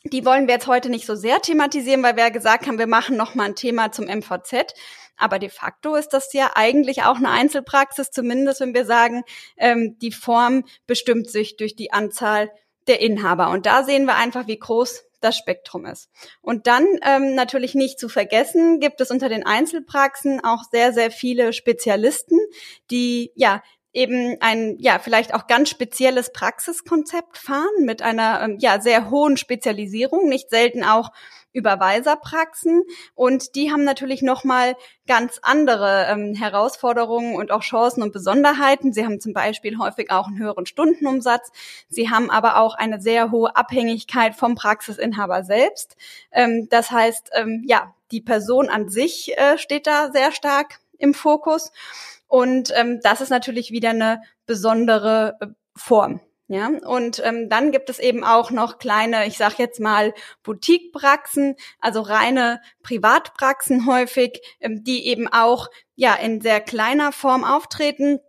Die 0.03 0.25
wollen 0.25 0.47
wir 0.47 0.55
jetzt 0.55 0.67
heute 0.67 0.89
nicht 0.89 1.07
so 1.07 1.15
sehr 1.15 1.41
thematisieren, 1.41 2.03
weil 2.03 2.15
wir 2.15 2.25
ja 2.25 2.29
gesagt 2.29 2.67
haben, 2.67 2.77
wir 2.77 2.87
machen 2.87 3.17
noch 3.17 3.33
mal 3.33 3.45
ein 3.45 3.55
Thema 3.55 3.91
zum 3.91 4.05
MVZ. 4.05 4.73
Aber 5.17 5.39
de 5.39 5.49
facto 5.49 5.95
ist 5.95 6.09
das 6.09 6.31
ja 6.33 6.51
eigentlich 6.55 7.03
auch 7.03 7.15
eine 7.15 7.29
Einzelpraxis, 7.29 8.11
zumindest 8.11 8.59
wenn 8.59 8.73
wir 8.73 8.85
sagen, 8.85 9.23
ähm, 9.57 9.97
die 9.99 10.11
Form 10.11 10.65
bestimmt 10.87 11.29
sich 11.29 11.57
durch 11.57 11.75
die 11.75 11.91
Anzahl 11.93 12.51
der 12.87 13.01
Inhaber. 13.01 13.49
Und 13.49 13.65
da 13.65 13.83
sehen 13.83 14.05
wir 14.05 14.15
einfach, 14.15 14.47
wie 14.47 14.59
groß 14.59 15.05
das 15.21 15.37
Spektrum 15.37 15.85
ist. 15.85 16.09
Und 16.41 16.67
dann 16.67 16.85
ähm, 17.01 17.33
natürlich 17.33 17.73
nicht 17.73 17.99
zu 17.99 18.09
vergessen, 18.09 18.79
gibt 18.79 19.01
es 19.01 19.09
unter 19.09 19.27
den 19.27 19.45
Einzelpraxen 19.45 20.43
auch 20.43 20.63
sehr, 20.71 20.93
sehr 20.93 21.09
viele 21.09 21.51
Spezialisten, 21.51 22.37
die 22.91 23.31
ja 23.35 23.63
eben 23.95 24.37
ein, 24.41 24.75
ja, 24.77 24.99
vielleicht 24.99 25.33
auch 25.33 25.47
ganz 25.47 25.69
spezielles 25.69 26.31
Praxiskonzept 26.31 27.37
fahren 27.37 27.85
mit 27.85 28.01
einer, 28.01 28.41
ähm, 28.43 28.57
ja, 28.59 28.81
sehr 28.81 29.09
hohen 29.09 29.37
Spezialisierung, 29.37 30.27
nicht 30.27 30.49
selten 30.49 30.83
auch 30.83 31.11
Überweiserpraxen 31.53 32.83
und 33.13 33.55
die 33.55 33.71
haben 33.71 33.85
natürlich 33.85 34.21
nochmal 34.21 34.75
ganz 35.07 35.39
andere 35.41 36.07
ähm, 36.09 36.35
Herausforderungen 36.35 37.35
und 37.35 37.51
auch 37.51 37.61
Chancen 37.61 38.03
und 38.03 38.11
Besonderheiten. 38.11 38.91
Sie 38.91 39.05
haben 39.05 39.21
zum 39.21 39.31
Beispiel 39.31 39.77
häufig 39.77 40.11
auch 40.11 40.27
einen 40.27 40.37
höheren 40.37 40.65
Stundenumsatz. 40.65 41.51
Sie 41.87 42.09
haben 42.09 42.29
aber 42.29 42.57
auch 42.57 42.75
eine 42.75 42.99
sehr 42.99 43.31
hohe 43.31 43.55
Abhängigkeit 43.55 44.35
vom 44.35 44.55
Praxisinhaber 44.55 45.45
selbst. 45.45 45.95
Ähm, 46.33 46.67
das 46.69 46.91
heißt, 46.91 47.29
ähm, 47.33 47.63
ja, 47.65 47.95
die 48.11 48.21
Person 48.21 48.67
an 48.67 48.89
sich 48.89 49.37
äh, 49.37 49.57
steht 49.57 49.87
da 49.87 50.11
sehr 50.11 50.33
stark 50.33 50.79
im 50.97 51.13
Fokus. 51.13 51.71
Und 52.27 52.71
ähm, 52.75 52.99
das 53.01 53.21
ist 53.21 53.29
natürlich 53.29 53.71
wieder 53.71 53.91
eine 53.91 54.21
besondere 54.45 55.37
äh, 55.39 55.47
Form. 55.75 56.21
Ja, 56.47 56.67
und 56.67 57.23
ähm, 57.25 57.49
dann 57.49 57.71
gibt 57.71 57.89
es 57.89 57.97
eben 57.97 58.23
auch 58.23 58.51
noch 58.51 58.77
kleine, 58.77 59.25
ich 59.25 59.35
sag 59.35 59.57
jetzt 59.57 59.79
mal 59.79 60.13
Boutiquepraxen, 60.43 61.55
also 61.79 62.01
reine 62.01 62.61
Privatpraxen 62.83 63.87
häufig, 63.87 64.41
ähm, 64.59 64.83
die 64.83 65.07
eben 65.07 65.27
auch 65.27 65.69
ja 65.95 66.13
in 66.13 66.41
sehr 66.41 66.61
kleiner 66.61 67.11
Form 67.11 67.43
auftreten, 67.43 68.19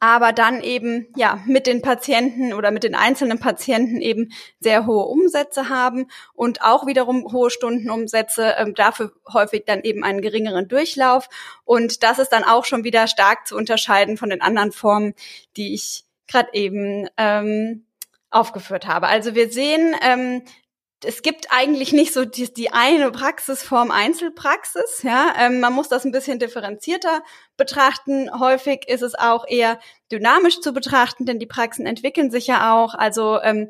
aber 0.00 0.32
dann 0.32 0.62
eben 0.62 1.06
ja 1.16 1.38
mit 1.46 1.66
den 1.66 1.80
Patienten 1.80 2.52
oder 2.52 2.70
mit 2.70 2.82
den 2.82 2.94
einzelnen 2.94 3.38
Patienten 3.38 4.00
eben 4.00 4.32
sehr 4.58 4.84
hohe 4.84 5.04
Umsätze 5.06 5.68
haben 5.68 6.08
und 6.34 6.62
auch 6.62 6.86
wiederum 6.86 7.32
hohe 7.32 7.50
Stundenumsätze, 7.50 8.54
ähm, 8.58 8.74
dafür 8.74 9.12
häufig 9.32 9.64
dann 9.64 9.82
eben 9.82 10.02
einen 10.02 10.22
geringeren 10.22 10.66
Durchlauf 10.66 11.28
und 11.64 12.02
das 12.02 12.18
ist 12.18 12.30
dann 12.30 12.44
auch 12.44 12.64
schon 12.64 12.84
wieder 12.84 13.06
stark 13.06 13.46
zu 13.46 13.56
unterscheiden 13.56 14.16
von 14.16 14.30
den 14.30 14.42
anderen 14.42 14.72
Formen, 14.72 15.14
die 15.56 15.74
ich 15.74 16.04
gerade 16.26 16.48
eben 16.52 17.08
ähm, 17.16 17.86
aufgeführt 18.30 18.86
habe. 18.86 19.06
Also 19.06 19.34
wir 19.34 19.50
sehen, 19.50 19.94
ähm, 20.02 20.42
es 21.04 21.22
gibt 21.22 21.48
eigentlich 21.50 21.92
nicht 21.92 22.12
so 22.12 22.24
die, 22.24 22.52
die 22.52 22.72
eine 22.72 23.10
Praxisform 23.10 23.90
Einzelpraxis. 23.90 25.02
Ja, 25.02 25.34
ähm, 25.38 25.60
man 25.60 25.72
muss 25.72 25.88
das 25.88 26.04
ein 26.04 26.12
bisschen 26.12 26.38
differenzierter 26.38 27.22
betrachten. 27.56 28.30
Häufig 28.38 28.88
ist 28.88 29.02
es 29.02 29.14
auch 29.14 29.46
eher 29.46 29.78
dynamisch 30.10 30.60
zu 30.60 30.72
betrachten, 30.72 31.26
denn 31.26 31.38
die 31.38 31.46
Praxen 31.46 31.86
entwickeln 31.86 32.30
sich 32.30 32.46
ja 32.46 32.74
auch. 32.74 32.94
Also 32.94 33.40
ähm, 33.42 33.68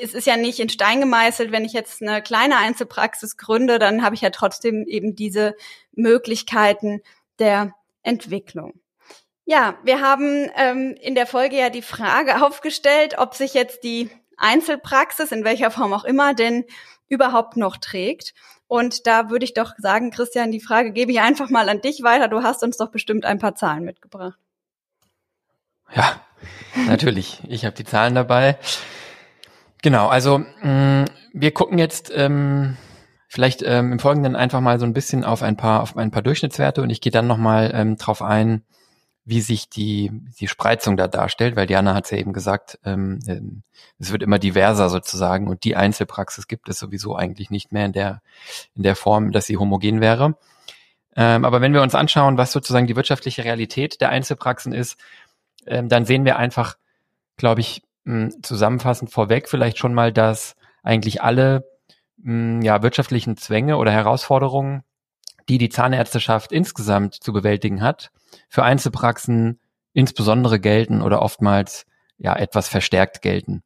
es 0.00 0.14
ist 0.14 0.26
ja 0.26 0.36
nicht 0.36 0.60
in 0.60 0.68
Stein 0.68 1.00
gemeißelt, 1.00 1.50
wenn 1.50 1.64
ich 1.64 1.72
jetzt 1.72 2.02
eine 2.02 2.22
kleine 2.22 2.58
Einzelpraxis 2.58 3.36
gründe, 3.36 3.78
dann 3.78 4.04
habe 4.04 4.14
ich 4.14 4.20
ja 4.20 4.30
trotzdem 4.30 4.86
eben 4.86 5.16
diese 5.16 5.56
Möglichkeiten 5.92 7.02
der 7.38 7.74
Entwicklung. 8.02 8.74
Ja, 9.44 9.76
wir 9.82 10.00
haben 10.00 10.48
ähm, 10.56 10.94
in 11.00 11.16
der 11.16 11.26
Folge 11.26 11.56
ja 11.56 11.70
die 11.70 11.82
Frage 11.82 12.44
aufgestellt, 12.46 13.18
ob 13.18 13.34
sich 13.34 13.54
jetzt 13.54 13.82
die 13.82 14.10
Einzelpraxis, 14.36 15.32
in 15.32 15.44
welcher 15.44 15.70
Form 15.70 15.92
auch 15.92 16.04
immer, 16.04 16.34
denn 16.34 16.64
überhaupt 17.08 17.56
noch 17.56 17.76
trägt. 17.76 18.34
Und 18.66 19.06
da 19.06 19.28
würde 19.28 19.44
ich 19.44 19.54
doch 19.54 19.74
sagen, 19.76 20.10
Christian, 20.10 20.50
die 20.50 20.60
Frage 20.60 20.92
gebe 20.92 21.12
ich 21.12 21.20
einfach 21.20 21.50
mal 21.50 21.68
an 21.68 21.82
dich 21.82 22.02
weiter. 22.02 22.28
Du 22.28 22.42
hast 22.42 22.62
uns 22.62 22.78
doch 22.78 22.90
bestimmt 22.90 23.26
ein 23.26 23.38
paar 23.38 23.54
Zahlen 23.54 23.84
mitgebracht. 23.84 24.38
Ja, 25.94 26.20
natürlich. 26.86 27.42
Ich 27.48 27.64
habe 27.64 27.74
die 27.74 27.84
Zahlen 27.84 28.14
dabei. 28.14 28.56
Genau, 29.82 30.08
also 30.08 30.38
mh, 30.38 31.02
mm, 31.02 31.04
wir 31.34 31.52
gucken 31.52 31.78
jetzt 31.78 32.10
ähm, 32.14 32.76
vielleicht 33.28 33.62
ähm, 33.62 33.92
im 33.92 33.98
Folgenden 33.98 34.36
einfach 34.36 34.60
mal 34.60 34.78
so 34.78 34.86
ein 34.86 34.92
bisschen 34.92 35.24
auf 35.24 35.42
ein 35.42 35.56
paar 35.56 35.82
auf 35.82 35.96
ein 35.96 36.10
paar 36.10 36.22
Durchschnittswerte 36.22 36.82
und 36.82 36.90
ich 36.90 37.00
gehe 37.00 37.12
dann 37.12 37.26
nochmal 37.26 37.72
ähm, 37.74 37.96
drauf 37.96 38.22
ein, 38.22 38.64
wie 39.24 39.40
sich 39.40 39.68
die, 39.68 40.10
die 40.40 40.48
Spreizung 40.48 40.96
da 40.96 41.06
darstellt, 41.06 41.54
weil 41.54 41.66
Diana 41.66 41.94
hat 41.94 42.06
es 42.06 42.10
ja 42.10 42.18
eben 42.18 42.32
gesagt, 42.32 42.78
ähm, 42.84 43.20
ähm, 43.28 43.62
es 43.98 44.10
wird 44.10 44.22
immer 44.22 44.38
diverser 44.38 44.88
sozusagen 44.88 45.46
und 45.46 45.62
die 45.64 45.76
Einzelpraxis 45.76 46.48
gibt 46.48 46.68
es 46.68 46.78
sowieso 46.78 47.14
eigentlich 47.14 47.50
nicht 47.50 47.72
mehr 47.72 47.86
in 47.86 47.92
der, 47.92 48.22
in 48.74 48.82
der 48.82 48.96
Form, 48.96 49.30
dass 49.30 49.46
sie 49.46 49.56
homogen 49.56 50.00
wäre. 50.00 50.36
Ähm, 51.14 51.44
aber 51.44 51.60
wenn 51.60 51.72
wir 51.72 51.82
uns 51.82 51.94
anschauen, 51.94 52.36
was 52.36 52.52
sozusagen 52.52 52.86
die 52.86 52.96
wirtschaftliche 52.96 53.44
Realität 53.44 54.00
der 54.00 54.08
Einzelpraxen 54.08 54.72
ist, 54.72 54.98
ähm, 55.66 55.88
dann 55.88 56.04
sehen 56.04 56.24
wir 56.24 56.36
einfach, 56.36 56.76
glaube 57.36 57.60
ich, 57.60 57.82
mh, 58.04 58.30
zusammenfassend 58.42 59.10
vorweg 59.10 59.48
vielleicht 59.48 59.78
schon 59.78 59.94
mal, 59.94 60.12
dass 60.12 60.56
eigentlich 60.82 61.22
alle 61.22 61.64
mh, 62.16 62.64
ja, 62.64 62.82
wirtschaftlichen 62.82 63.36
Zwänge 63.36 63.76
oder 63.76 63.92
Herausforderungen, 63.92 64.82
die 65.48 65.58
die 65.58 65.68
Zahnärzteschaft 65.68 66.52
insgesamt 66.52 67.14
zu 67.14 67.32
bewältigen 67.32 67.82
hat, 67.82 68.10
für 68.48 68.62
Einzelpraxen 68.62 69.60
insbesondere 69.92 70.60
gelten 70.60 71.02
oder 71.02 71.22
oftmals 71.22 71.86
ja 72.18 72.34
etwas 72.36 72.68
verstärkt 72.68 73.22
gelten. 73.22 73.62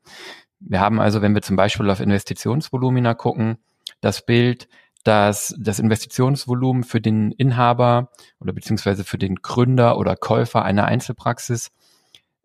Wir 0.59 0.81
haben 0.81 1.01
also, 1.01 1.23
wenn 1.23 1.35
wir 1.35 1.43
zum 1.43 1.57
Beispiel 1.57 1.91
auf 1.91 2.01
Investitionsvolumina 2.01 3.15
gucken, 3.15 3.59
das 4.01 4.25
Bild, 4.25 4.69
dass 5.05 5.55
das 5.59 5.79
Investitionsvolumen 5.79 6.83
für 6.83 7.01
den 7.01 7.31
Inhaber 7.33 8.11
oder 8.41 8.53
beziehungsweise 8.53 9.05
für 9.05 9.19
den 9.19 9.37
Gründer 9.37 9.99
oder 9.99 10.17
Käufer 10.17 10.65
einer 10.65 10.87
Einzelpraxis 10.87 11.71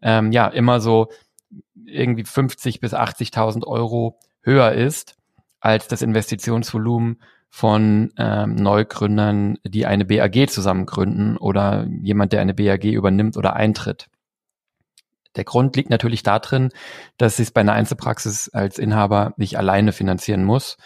ähm, 0.01 0.31
ja 0.31 0.47
immer 0.47 0.79
so 0.79 1.09
irgendwie 1.85 2.23
50 2.23 2.79
bis 2.79 2.93
80.000 2.93 3.65
Euro 3.65 4.19
höher 4.41 4.73
ist 4.73 5.15
als 5.59 5.87
das 5.87 6.01
Investitionsvolumen 6.01 7.21
von 7.53 8.13
ähm, 8.17 8.55
Neugründern, 8.55 9.57
die 9.65 9.85
eine 9.85 10.05
BAG 10.05 10.49
zusammen 10.49 10.85
gründen 10.85 11.35
oder 11.35 11.85
jemand, 12.01 12.31
der 12.31 12.39
eine 12.39 12.53
BAG 12.53 12.85
übernimmt 12.85 13.35
oder 13.35 13.55
eintritt. 13.57 14.07
Der 15.35 15.43
Grund 15.43 15.75
liegt 15.75 15.89
natürlich 15.89 16.23
darin, 16.23 16.69
dass 17.17 17.39
es 17.39 17.51
bei 17.51 17.61
einer 17.61 17.73
Einzelpraxis 17.73 18.49
als 18.49 18.79
Inhaber 18.79 19.33
nicht 19.35 19.57
alleine 19.57 19.91
finanzieren 19.91 20.45
muss, 20.45 20.77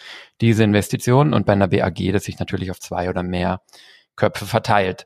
diese 0.41 0.63
Investition 0.63 1.33
und 1.35 1.45
bei 1.45 1.53
einer 1.53 1.67
BAG, 1.67 2.11
das 2.11 2.23
sich 2.23 2.39
natürlich 2.39 2.71
auf 2.71 2.79
zwei 2.79 3.09
oder 3.09 3.21
mehr 3.21 3.61
Köpfe 4.15 4.45
verteilt. 4.45 5.05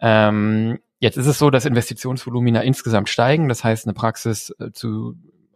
Ähm, 0.00 0.80
jetzt 0.98 1.16
ist 1.16 1.26
es 1.26 1.38
so, 1.38 1.50
dass 1.50 1.64
Investitionsvolumina 1.64 2.60
insgesamt 2.62 3.08
steigen, 3.08 3.48
das 3.48 3.62
heißt, 3.62 3.86
eine 3.86 3.94
Praxis 3.94 4.54
äh, 4.58 4.72
zu 4.72 5.14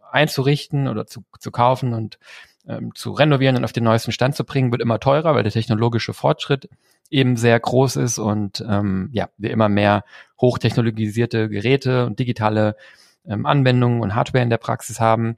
einzurichten 0.09 0.87
oder 0.87 1.05
zu, 1.05 1.25
zu 1.39 1.51
kaufen 1.51 1.93
und 1.93 2.17
ähm, 2.67 2.95
zu 2.95 3.11
renovieren 3.11 3.57
und 3.57 3.65
auf 3.65 3.73
den 3.73 3.83
neuesten 3.83 4.11
Stand 4.11 4.35
zu 4.35 4.43
bringen, 4.43 4.71
wird 4.71 4.81
immer 4.81 4.99
teurer, 4.99 5.35
weil 5.35 5.43
der 5.43 5.51
technologische 5.51 6.13
Fortschritt 6.13 6.69
eben 7.09 7.35
sehr 7.35 7.59
groß 7.59 7.97
ist 7.97 8.19
und 8.19 8.63
ähm, 8.67 9.09
ja, 9.11 9.29
wir 9.37 9.51
immer 9.51 9.69
mehr 9.69 10.03
hochtechnologisierte 10.41 11.49
Geräte 11.49 12.05
und 12.05 12.19
digitale 12.19 12.75
ähm, 13.25 13.45
Anwendungen 13.45 14.01
und 14.01 14.15
Hardware 14.15 14.43
in 14.43 14.49
der 14.49 14.57
Praxis 14.57 14.99
haben. 14.99 15.37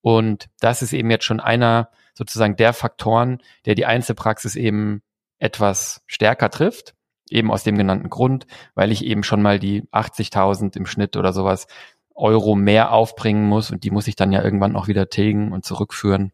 Und 0.00 0.48
das 0.60 0.82
ist 0.82 0.92
eben 0.92 1.10
jetzt 1.10 1.24
schon 1.24 1.40
einer 1.40 1.90
sozusagen 2.14 2.56
der 2.56 2.72
Faktoren, 2.72 3.38
der 3.66 3.74
die 3.74 3.86
Einzelpraxis 3.86 4.56
eben 4.56 5.02
etwas 5.38 6.02
stärker 6.06 6.50
trifft. 6.50 6.94
Eben 7.30 7.50
aus 7.50 7.64
dem 7.64 7.78
genannten 7.78 8.10
Grund, 8.10 8.46
weil 8.74 8.92
ich 8.92 9.04
eben 9.04 9.22
schon 9.22 9.40
mal 9.40 9.58
die 9.58 9.82
80.000 9.92 10.76
im 10.76 10.84
Schnitt 10.84 11.16
oder 11.16 11.32
sowas 11.32 11.66
Euro 12.14 12.56
mehr 12.56 12.92
aufbringen 12.92 13.48
muss 13.48 13.70
und 13.70 13.84
die 13.84 13.90
muss 13.90 14.06
ich 14.06 14.16
dann 14.16 14.32
ja 14.32 14.42
irgendwann 14.42 14.76
auch 14.76 14.86
wieder 14.86 15.08
tilgen 15.08 15.52
und 15.52 15.64
zurückführen 15.64 16.32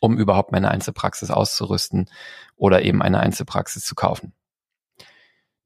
um 0.00 0.18
überhaupt 0.18 0.52
meine 0.52 0.70
Einzelpraxis 0.70 1.30
auszurüsten 1.30 2.10
oder 2.56 2.82
eben 2.82 3.02
eine 3.02 3.20
Einzelpraxis 3.20 3.84
zu 3.84 3.94
kaufen. 3.94 4.32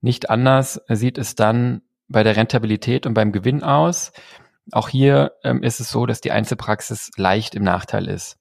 Nicht 0.01 0.29
anders 0.29 0.83
sieht 0.89 1.17
es 1.17 1.35
dann 1.35 1.83
bei 2.09 2.23
der 2.23 2.37
Rentabilität 2.37 3.07
und 3.07 3.15
beim 3.15 3.33
Gewinn 3.33 3.63
aus. 3.63 4.13
Auch 4.73 4.89
hier 4.89 5.33
ähm, 5.43 5.63
ist 5.63 5.81
es 5.81 5.91
so, 5.91 6.05
dass 6.05 6.21
die 6.21 6.33
Einzelpraxis 6.33 7.11
leicht 7.17 7.55
im 7.55 7.63
Nachteil 7.63 8.09
ist. 8.09 8.37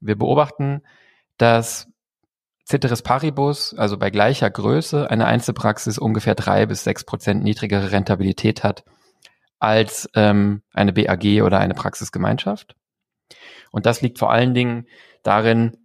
Wir 0.00 0.16
beobachten, 0.16 0.82
dass 1.36 1.88
Ceteris 2.66 3.02
Paribus, 3.02 3.74
also 3.74 3.98
bei 3.98 4.10
gleicher 4.10 4.50
Größe, 4.50 5.10
eine 5.10 5.26
Einzelpraxis 5.26 5.98
ungefähr 5.98 6.34
drei 6.34 6.66
bis 6.66 6.82
sechs 6.84 7.04
Prozent 7.04 7.44
niedrigere 7.44 7.92
Rentabilität 7.92 8.64
hat 8.64 8.84
als 9.58 10.10
ähm, 10.14 10.62
eine 10.72 10.92
BAG 10.92 11.42
oder 11.42 11.58
eine 11.58 11.74
Praxisgemeinschaft. 11.74 12.76
Und 13.70 13.86
das 13.86 14.02
liegt 14.02 14.18
vor 14.18 14.30
allen 14.30 14.54
Dingen 14.54 14.86
darin, 15.24 15.76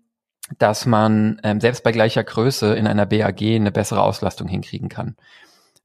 dass 0.57 0.85
man 0.85 1.39
ähm, 1.43 1.59
selbst 1.59 1.83
bei 1.83 1.91
gleicher 1.91 2.23
Größe 2.23 2.75
in 2.75 2.87
einer 2.87 3.05
BAG 3.05 3.41
eine 3.41 3.71
bessere 3.71 4.01
Auslastung 4.01 4.47
hinkriegen 4.47 4.89
kann. 4.89 5.15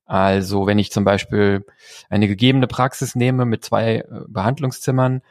Also 0.06 0.66
wenn 0.66 0.78
ich 0.78 0.92
zum 0.92 1.04
Beispiel 1.04 1.64
eine 2.10 2.28
gegebene 2.28 2.66
Praxis 2.66 3.14
nehme 3.14 3.44
mit 3.46 3.64
zwei 3.64 3.96
äh, 3.96 4.04
Behandlungszimmern 4.28 5.22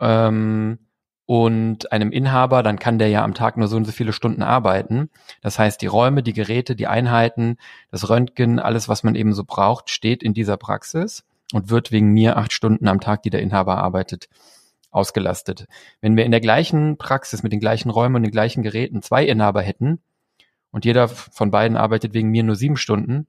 ähm, 0.00 0.78
und 1.26 1.92
einem 1.92 2.12
Inhaber, 2.12 2.62
dann 2.62 2.78
kann 2.78 2.98
der 2.98 3.08
ja 3.08 3.24
am 3.24 3.34
Tag 3.34 3.56
nur 3.56 3.68
so 3.68 3.76
und 3.76 3.84
so 3.84 3.92
viele 3.92 4.12
Stunden 4.12 4.42
arbeiten. 4.42 5.10
Das 5.42 5.58
heißt, 5.58 5.82
die 5.82 5.86
Räume, 5.86 6.22
die 6.22 6.32
Geräte, 6.32 6.76
die 6.76 6.86
Einheiten, 6.86 7.58
das 7.90 8.08
Röntgen, 8.08 8.58
alles, 8.58 8.88
was 8.88 9.02
man 9.02 9.16
eben 9.16 9.34
so 9.34 9.44
braucht, 9.44 9.90
steht 9.90 10.22
in 10.22 10.34
dieser 10.34 10.56
Praxis 10.56 11.24
und 11.52 11.68
wird 11.68 11.92
wegen 11.92 12.12
mir 12.12 12.36
acht 12.36 12.52
Stunden 12.52 12.88
am 12.88 13.00
Tag, 13.00 13.22
die 13.22 13.30
der 13.30 13.42
Inhaber 13.42 13.78
arbeitet, 13.78 14.28
ausgelastet. 14.96 15.66
Wenn 16.00 16.16
wir 16.16 16.24
in 16.24 16.30
der 16.30 16.40
gleichen 16.40 16.96
Praxis 16.96 17.42
mit 17.42 17.52
den 17.52 17.60
gleichen 17.60 17.90
Räumen 17.90 18.16
und 18.16 18.22
den 18.22 18.32
gleichen 18.32 18.62
Geräten 18.62 19.02
zwei 19.02 19.24
Inhaber 19.24 19.62
hätten 19.62 20.00
und 20.70 20.84
jeder 20.84 21.08
von 21.08 21.50
beiden 21.50 21.76
arbeitet 21.76 22.14
wegen 22.14 22.30
mir 22.30 22.42
nur 22.42 22.56
sieben 22.56 22.76
Stunden, 22.76 23.26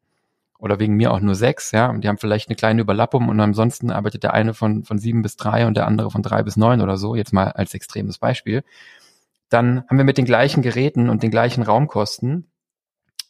oder 0.59 0.79
wegen 0.79 0.95
mir 0.95 1.11
auch 1.13 1.19
nur 1.19 1.35
sechs, 1.35 1.71
ja, 1.71 1.87
und 1.89 2.03
die 2.03 2.07
haben 2.07 2.17
vielleicht 2.17 2.49
eine 2.49 2.55
kleine 2.55 2.81
Überlappung 2.81 3.29
und 3.29 3.39
ansonsten 3.39 3.91
arbeitet 3.91 4.23
der 4.23 4.33
eine 4.33 4.53
von, 4.53 4.83
von 4.83 4.97
sieben 4.97 5.21
bis 5.21 5.35
drei 5.37 5.67
und 5.67 5.77
der 5.77 5.85
andere 5.85 6.09
von 6.09 6.23
drei 6.23 6.41
bis 6.43 6.57
neun 6.57 6.81
oder 6.81 6.97
so, 6.97 7.15
jetzt 7.15 7.31
mal 7.31 7.51
als 7.51 7.73
extremes 7.73 8.17
Beispiel, 8.17 8.63
dann 9.49 9.83
haben 9.87 9.97
wir 9.97 10.03
mit 10.03 10.17
den 10.17 10.25
gleichen 10.25 10.61
Geräten 10.61 11.09
und 11.09 11.23
den 11.23 11.31
gleichen 11.31 11.63
Raumkosten 11.63 12.49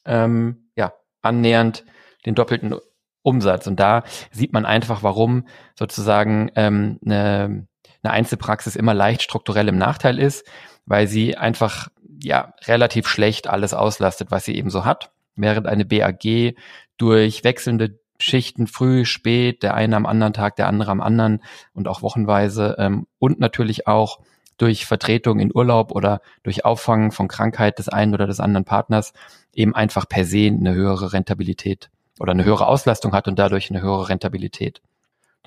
ähm, 0.05 0.69
ja 0.75 0.93
annähernd 1.21 1.85
den 2.25 2.33
doppelten 2.33 2.75
Umsatz. 3.21 3.67
Und 3.67 3.79
da 3.79 4.03
sieht 4.31 4.53
man 4.53 4.65
einfach, 4.65 5.03
warum 5.03 5.47
sozusagen 5.77 6.49
ähm, 6.55 6.97
eine, 7.05 7.67
eine 8.03 8.13
Einzelpraxis 8.13 8.75
immer 8.75 8.93
leicht 8.93 9.21
strukturell 9.21 9.67
im 9.67 9.77
Nachteil 9.77 10.19
ist, 10.19 10.45
weil 10.85 11.07
sie 11.07 11.37
einfach 11.37 11.89
ja 12.21 12.53
relativ 12.65 13.07
schlecht 13.07 13.47
alles 13.47 13.73
auslastet, 13.73 14.31
was 14.31 14.45
sie 14.45 14.55
eben 14.55 14.69
so 14.69 14.85
hat 14.85 15.11
während 15.37 15.67
eine 15.67 15.85
BAG 15.85 16.55
durch 16.97 17.43
wechselnde 17.43 17.99
Schichten 18.19 18.65
früh, 18.65 19.05
spät, 19.05 19.61
der 19.61 19.75
eine 19.75 19.95
am 19.95 20.07
anderen 20.07 20.33
Tag, 20.33 20.55
der 20.55 20.67
andere 20.67 20.91
am 20.91 21.01
anderen 21.01 21.43
und 21.73 21.87
auch 21.87 22.01
wochenweise 22.01 22.75
ähm, 22.79 23.05
und 23.19 23.39
natürlich 23.39 23.87
auch 23.87 24.19
durch 24.57 24.87
Vertretung 24.87 25.39
in 25.39 25.55
Urlaub 25.55 25.91
oder 25.91 26.21
durch 26.41 26.65
Auffangen 26.65 27.11
von 27.11 27.27
Krankheit 27.27 27.77
des 27.77 27.89
einen 27.89 28.15
oder 28.15 28.25
des 28.25 28.39
anderen 28.39 28.65
Partners 28.65 29.13
eben 29.53 29.75
einfach 29.75 30.09
per 30.09 30.25
se 30.25 30.47
eine 30.47 30.73
höhere 30.73 31.13
Rentabilität 31.13 31.91
oder 32.19 32.31
eine 32.31 32.43
höhere 32.43 32.65
Auslastung 32.65 33.13
hat 33.13 33.27
und 33.27 33.37
dadurch 33.37 33.69
eine 33.69 33.81
höhere 33.81 34.09
Rentabilität. 34.09 34.81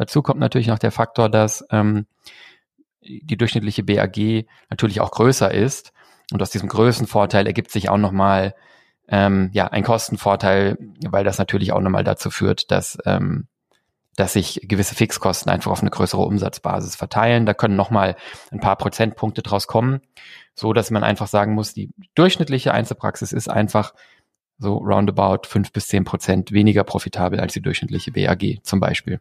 Dazu 0.01 0.23
kommt 0.23 0.41
natürlich 0.41 0.69
noch 0.69 0.79
der 0.79 0.93
Faktor, 0.93 1.29
dass 1.29 1.63
ähm, 1.71 2.07
die 3.03 3.37
durchschnittliche 3.37 3.83
BAG 3.83 4.47
natürlich 4.71 4.99
auch 5.03 5.11
größer 5.11 5.53
ist 5.53 5.93
und 6.33 6.41
aus 6.41 6.49
diesem 6.49 6.71
Größenvorteil 6.71 7.47
ergibt 7.47 7.71
sich 7.71 7.91
auch 7.91 7.99
nochmal 7.99 8.55
ähm, 9.09 9.51
ja, 9.53 9.67
ein 9.67 9.85
Kostenvorteil, 9.85 10.79
weil 11.07 11.23
das 11.23 11.37
natürlich 11.37 11.73
auch 11.73 11.83
nochmal 11.83 12.03
dazu 12.03 12.31
führt, 12.31 12.71
dass, 12.71 12.97
ähm, 13.05 13.47
dass 14.17 14.33
sich 14.33 14.63
gewisse 14.65 14.95
Fixkosten 14.95 15.53
einfach 15.53 15.71
auf 15.71 15.83
eine 15.83 15.91
größere 15.91 16.23
Umsatzbasis 16.23 16.97
verteilen. 16.97 17.45
Da 17.45 17.53
können 17.53 17.77
nochmal 17.77 18.17
ein 18.51 18.61
paar 18.61 18.77
Prozentpunkte 18.77 19.43
draus 19.43 19.67
kommen, 19.67 20.01
so 20.55 20.73
dass 20.73 20.91
man 20.91 21.05
einfach 21.05 21.27
sagen 21.27 21.53
muss, 21.53 21.75
die 21.75 21.91
durchschnittliche 22.15 22.73
Einzelpraxis 22.73 23.33
ist 23.33 23.51
einfach 23.51 23.93
so 24.57 24.79
roundabout 24.79 25.47
fünf 25.47 25.73
bis 25.73 25.89
zehn 25.89 26.05
Prozent 26.05 26.53
weniger 26.53 26.85
profitabel 26.85 27.39
als 27.39 27.53
die 27.53 27.61
durchschnittliche 27.61 28.13
BAG 28.13 28.61
zum 28.63 28.81
Beispiel. 28.81 29.21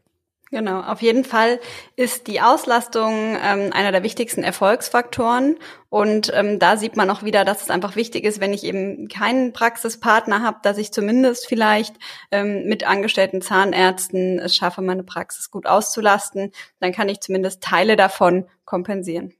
Genau, 0.51 0.81
auf 0.81 1.03
jeden 1.03 1.25
Fall 1.25 1.59
ist 1.95 2.25
die 2.25 2.41
Auslastung 2.41 3.37
ähm, 3.39 3.71
einer 3.71 3.91
der 3.91 4.01
wichtigsten 4.01 4.41
Erfolgsfaktoren. 4.41 5.57
Und 5.89 6.31
ähm, 6.33 6.57
da 6.57 6.75
sieht 6.75 6.97
man 6.97 7.11
auch 7.11 7.21
wieder, 7.21 7.45
dass 7.45 7.61
es 7.61 7.69
einfach 7.69 7.95
wichtig 7.95 8.23
ist, 8.23 8.39
wenn 8.39 8.51
ich 8.51 8.63
eben 8.63 9.07
keinen 9.09 9.53
Praxispartner 9.53 10.41
habe, 10.41 10.57
dass 10.63 10.79
ich 10.79 10.91
zumindest 10.91 11.47
vielleicht 11.47 11.95
ähm, 12.31 12.63
mit 12.65 12.83
angestellten 12.83 13.41
Zahnärzten 13.41 14.39
es 14.39 14.55
schaffe, 14.55 14.81
meine 14.81 15.03
Praxis 15.03 15.51
gut 15.51 15.67
auszulasten. 15.67 16.51
Dann 16.79 16.93
kann 16.93 17.09
ich 17.09 17.19
zumindest 17.19 17.61
Teile 17.61 17.95
davon 17.95 18.47
kompensieren. 18.65 19.35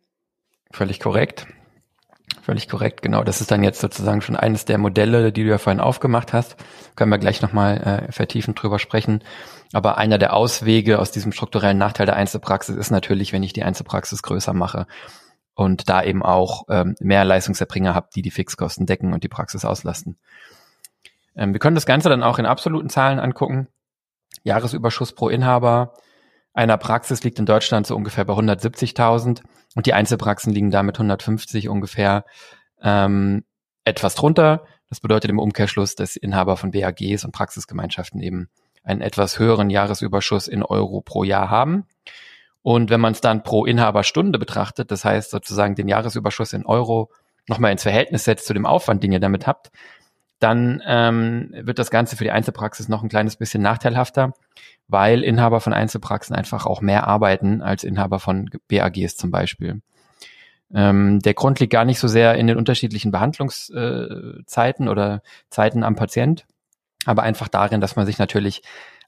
Völlig 0.71 0.99
korrekt. 0.99 1.47
Völlig 2.49 2.67
korrekt, 2.67 3.03
genau. 3.03 3.23
Das 3.23 3.41
ist 3.41 3.51
dann 3.51 3.61
jetzt 3.61 3.79
sozusagen 3.79 4.21
schon 4.21 4.35
eines 4.35 4.65
der 4.65 4.79
Modelle, 4.79 5.31
die 5.31 5.43
du 5.43 5.49
ja 5.49 5.59
vorhin 5.59 5.79
aufgemacht 5.79 6.33
hast. 6.33 6.55
Können 6.95 7.11
wir 7.11 7.19
gleich 7.19 7.43
nochmal 7.43 8.07
äh, 8.07 8.11
vertiefend 8.11 8.59
drüber 8.59 8.79
sprechen. 8.79 9.23
Aber 9.71 9.99
einer 9.99 10.17
der 10.17 10.33
Auswege 10.33 10.97
aus 10.97 11.11
diesem 11.11 11.31
strukturellen 11.31 11.77
Nachteil 11.77 12.07
der 12.07 12.15
Einzelpraxis 12.15 12.75
ist 12.75 12.89
natürlich, 12.89 13.33
wenn 13.33 13.43
ich 13.43 13.53
die 13.53 13.61
Einzelpraxis 13.61 14.23
größer 14.23 14.53
mache 14.53 14.87
und 15.53 15.89
da 15.89 16.01
eben 16.01 16.23
auch 16.23 16.63
ähm, 16.69 16.95
mehr 16.99 17.23
Leistungserbringer 17.23 17.93
habe, 17.93 18.09
die 18.15 18.23
die 18.23 18.31
Fixkosten 18.31 18.87
decken 18.87 19.13
und 19.13 19.23
die 19.23 19.29
Praxis 19.29 19.63
auslasten. 19.63 20.17
Ähm, 21.35 21.53
wir 21.53 21.59
können 21.59 21.75
das 21.75 21.85
Ganze 21.85 22.09
dann 22.09 22.23
auch 22.23 22.39
in 22.39 22.47
absoluten 22.47 22.89
Zahlen 22.89 23.19
angucken. 23.19 23.67
Jahresüberschuss 24.41 25.13
pro 25.13 25.29
Inhaber 25.29 25.93
einer 26.55 26.77
Praxis 26.77 27.23
liegt 27.23 27.37
in 27.37 27.45
Deutschland 27.45 27.85
so 27.85 27.95
ungefähr 27.95 28.25
bei 28.25 28.33
170.000 28.33 29.43
und 29.75 29.85
die 29.85 29.93
Einzelpraxen 29.93 30.53
liegen 30.53 30.71
damit 30.71 30.95
150 30.97 31.69
ungefähr 31.69 32.25
ähm, 32.81 33.43
etwas 33.83 34.15
drunter. 34.15 34.65
Das 34.89 34.99
bedeutet 34.99 35.29
im 35.29 35.39
Umkehrschluss, 35.39 35.95
dass 35.95 36.15
Inhaber 36.15 36.57
von 36.57 36.71
BAGs 36.71 37.23
und 37.23 37.31
Praxisgemeinschaften 37.31 38.21
eben 38.21 38.49
einen 38.83 39.01
etwas 39.01 39.37
höheren 39.39 39.69
Jahresüberschuss 39.69 40.47
in 40.47 40.63
Euro 40.63 41.01
pro 41.01 41.23
Jahr 41.23 41.49
haben. 41.49 41.85
Und 42.61 42.89
wenn 42.89 42.99
man 42.99 43.13
es 43.13 43.21
dann 43.21 43.43
pro 43.43 43.65
Inhaberstunde 43.65 44.39
betrachtet, 44.39 44.91
das 44.91 45.05
heißt 45.05 45.31
sozusagen 45.31 45.75
den 45.75 45.87
Jahresüberschuss 45.87 46.53
in 46.53 46.65
Euro 46.65 47.11
nochmal 47.47 47.71
ins 47.71 47.83
Verhältnis 47.83 48.25
setzt 48.25 48.45
zu 48.45 48.53
dem 48.53 48.65
Aufwand, 48.65 49.03
den 49.03 49.11
ihr 49.11 49.19
damit 49.19 49.47
habt, 49.47 49.71
dann 50.39 50.81
ähm, 50.85 51.49
wird 51.53 51.79
das 51.79 51.91
Ganze 51.91 52.15
für 52.15 52.23
die 52.23 52.31
Einzelpraxis 52.31 52.87
noch 52.87 53.03
ein 53.03 53.09
kleines 53.09 53.35
bisschen 53.35 53.61
nachteilhafter, 53.61 54.33
weil 54.87 55.23
Inhaber 55.23 55.59
von 55.59 55.73
Einzelpraxen 55.73 56.35
einfach 56.35 56.65
auch 56.65 56.81
mehr 56.81 57.07
arbeiten 57.07 57.61
als 57.61 57.83
Inhaber 57.83 58.19
von 58.19 58.49
BAGs 58.67 59.17
zum 59.17 59.31
Beispiel. 59.31 59.81
Ähm, 60.73 61.19
der 61.19 61.33
Grund 61.33 61.59
liegt 61.59 61.73
gar 61.73 61.85
nicht 61.85 61.99
so 61.99 62.07
sehr 62.07 62.35
in 62.35 62.47
den 62.47 62.57
unterschiedlichen 62.57 63.11
Behandlungszeiten 63.11 64.87
äh, 64.87 64.89
oder 64.89 65.21
Zeiten 65.49 65.83
am 65.83 65.95
Patient, 65.95 66.45
aber 67.05 67.23
einfach 67.23 67.47
darin, 67.47 67.81
dass 67.81 67.95
man 67.95 68.05
sich 68.05 68.19
natürlich 68.19 68.61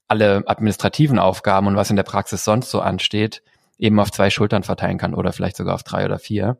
alle 0.07 0.43
administrativen 0.45 1.19
Aufgaben 1.19 1.67
und 1.67 1.75
was 1.75 1.89
in 1.89 1.95
der 1.95 2.03
Praxis 2.03 2.43
sonst 2.43 2.69
so 2.69 2.81
ansteht, 2.81 3.43
eben 3.77 3.99
auf 3.99 4.11
zwei 4.11 4.29
Schultern 4.29 4.63
verteilen 4.63 4.97
kann 4.97 5.13
oder 5.13 5.31
vielleicht 5.31 5.55
sogar 5.55 5.75
auf 5.75 5.83
drei 5.83 6.03
oder 6.03 6.19
vier. 6.19 6.57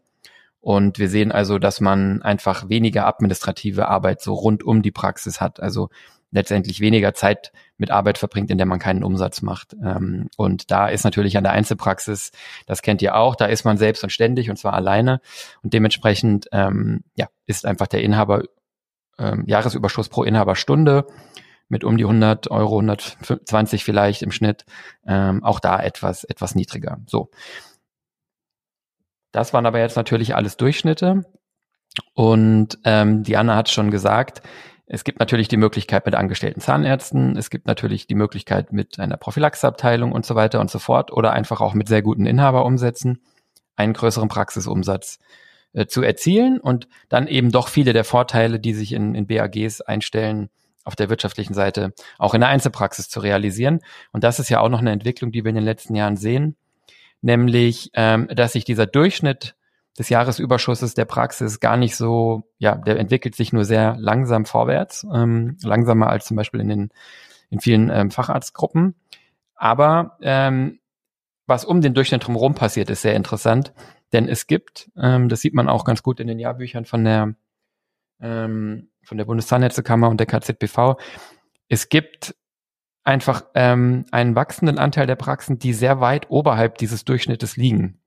Und 0.62 1.00
wir 1.00 1.10
sehen 1.10 1.32
also, 1.32 1.58
dass 1.58 1.82
man 1.82 2.22
einfach 2.22 2.70
weniger 2.70 3.08
administrative 3.08 3.88
Arbeit 3.88 4.22
so 4.22 4.34
rund 4.34 4.64
um 4.64 4.84
die 4.84 4.92
Praxis 4.92 5.42
hat. 5.42 5.60
Also 5.60 5.90
letztendlich 6.32 6.80
weniger 6.80 7.14
Zeit 7.14 7.52
mit 7.78 7.92
Arbeit 7.92 8.18
verbringt, 8.18 8.50
in 8.50 8.58
der 8.58 8.68
man 8.68 8.80
keinen 8.80 9.04
Umsatz 9.04 9.42
macht. 9.42 9.76
Ähm, 9.84 10.30
und 10.38 10.72
da 10.72 10.88
ist 10.88 11.04
natürlich 11.04 11.38
an 11.38 11.44
der 11.44 11.54
Einzelpraxis, 11.54 12.32
das 12.66 12.82
kennt 12.82 13.02
ihr 13.02 13.16
auch, 13.16 13.36
da 13.36 13.46
ist 13.46 13.66
man 13.66 13.78
selbst 13.78 14.04
und 14.04 14.12
ständig 14.12 14.50
und 14.50 14.58
zwar 14.58 14.74
alleine. 14.74 15.20
Und 15.62 15.74
dementsprechend 15.74 16.48
ähm, 16.52 17.04
ja, 17.16 17.28
ist 17.48 17.66
einfach 17.66 17.88
der 17.88 18.02
Inhaber 18.02 18.44
ähm, 19.20 19.44
Jahresüberschuss 19.46 20.10
pro 20.10 20.24
Inhaberstunde 20.24 21.06
mit 21.68 21.84
um 21.84 21.98
die 21.98 22.04
100 22.04 22.52
Euro, 22.52 22.80
120 22.80 23.84
vielleicht 23.84 24.24
im 24.24 24.32
Schnitt, 24.32 24.66
auch 25.06 25.62
da 25.62 25.82
etwas, 25.82 26.26
etwas 26.26 26.54
niedriger. 26.54 27.00
So. 27.06 27.30
Das 29.32 29.54
waren 29.54 29.66
aber 29.66 29.80
jetzt 29.80 29.96
natürlich 29.96 30.36
alles 30.36 30.58
Durchschnitte. 30.58 31.24
Und 32.14 32.80
ähm, 32.86 33.24
die 33.24 33.38
Anna 33.38 33.56
hat 33.56 33.70
schon 33.70 33.92
gesagt, 33.92 34.42
es 34.94 35.04
gibt 35.04 35.20
natürlich 35.20 35.48
die 35.48 35.58
Möglichkeit 35.58 36.06
mit 36.06 36.16
angestellten 36.16 36.60
Zahnärzten, 36.60 37.38
es 37.38 37.50
gibt 37.50 37.66
natürlich 37.66 38.08
die 38.08 38.16
Möglichkeit 38.16 38.74
mit 38.74 39.00
einer 39.00 39.18
Prophylaxeabteilung 39.18 40.12
und 40.12 40.26
so 40.26 40.36
weiter 40.36 40.60
und 40.60 40.70
so 40.70 40.80
fort 40.80 41.12
oder 41.12 41.32
einfach 41.32 41.62
auch 41.62 41.74
mit 41.74 41.88
sehr 41.88 42.02
guten 42.02 42.26
Inhaberumsätzen 42.26 43.22
einen 43.78 43.94
größeren 43.94 44.28
Praxisumsatz 44.28 45.20
äh, 45.74 45.86
zu 45.86 46.02
erzielen 46.02 46.60
und 46.60 46.90
dann 47.08 47.28
eben 47.28 47.52
doch 47.52 47.70
viele 47.70 47.94
der 47.94 48.04
Vorteile, 48.04 48.60
die 48.60 48.74
sich 48.74 48.92
in, 48.92 49.16
in 49.16 49.28
BAGs 49.28 49.80
einstellen, 49.80 50.50
auf 50.84 50.96
der 50.96 51.10
wirtschaftlichen 51.10 51.54
Seite 51.54 51.94
auch 52.18 52.34
in 52.34 52.42
der 52.42 52.50
Einzelpraxis 52.50 53.08
zu 53.08 53.20
realisieren. 53.20 53.80
Und 54.12 54.24
das 54.24 54.40
ist 54.40 54.50
ja 54.50 54.60
auch 54.60 54.70
noch 54.70 54.80
eine 54.80 54.92
Entwicklung, 54.92 55.32
die 55.32 55.44
wir 55.44 55.50
in 55.50 55.56
den 55.56 55.64
letzten 55.64 55.96
Jahren 55.96 56.18
sehen, 56.18 56.58
nämlich 57.22 57.92
ähm, 57.94 58.28
dass 58.34 58.54
sich 58.54 58.66
dieser 58.66 58.86
Durchschnitt 58.86 59.56
des 59.98 60.10
Jahresüberschusses 60.10 60.94
der 60.94 61.06
Praxis 61.06 61.60
gar 61.60 61.78
nicht 61.78 61.96
so, 61.96 62.50
ja, 62.58 62.76
der 62.76 62.98
entwickelt 62.98 63.36
sich 63.36 63.54
nur 63.54 63.66
sehr 63.66 63.96
langsam 64.00 64.46
vorwärts, 64.46 65.06
ähm, 65.14 65.58
langsamer 65.64 66.08
als 66.08 66.26
zum 66.26 66.38
Beispiel 66.38 66.62
in 66.62 66.70
den 66.70 66.90
in 67.50 67.60
vielen 67.60 67.90
ähm, 67.90 68.12
Facharztgruppen. 68.12 68.96
Aber 69.56 70.18
ähm, 70.22 70.80
was 71.46 71.66
um 71.66 71.82
den 71.82 71.94
Durchschnitt 71.94 72.26
drumherum 72.26 72.56
passiert, 72.56 72.90
ist 72.90 73.02
sehr 73.02 73.16
interessant, 73.16 73.74
denn 74.14 74.30
es 74.30 74.48
gibt, 74.48 74.90
ähm, 74.96 75.28
das 75.28 75.42
sieht 75.42 75.54
man 75.54 75.68
auch 75.68 75.84
ganz 75.84 76.02
gut 76.02 76.20
in 76.20 76.28
den 76.28 76.40
Jahrbüchern 76.40 76.86
von 76.86 77.04
der 77.04 77.36
ähm, 78.22 78.90
von 79.04 79.18
der 79.18 79.26
Bundeszahnärztekammer 79.26 80.10
und 80.10 80.20
der 80.20 80.28
KZBV, 80.28 80.96
es 81.68 81.90
gibt 81.90 82.36
einfach 83.04 83.44
ähm, 83.56 84.06
einen 84.12 84.36
wachsenden 84.36 84.78
Anteil 84.78 85.08
der 85.08 85.16
Praxen, 85.16 85.60
die 85.60 85.74
sehr 85.74 86.00
weit 86.00 86.30
oberhalb 86.30 86.78
dieses 86.78 87.06
Durchschnittes 87.06 87.58
liegen. 87.58 87.98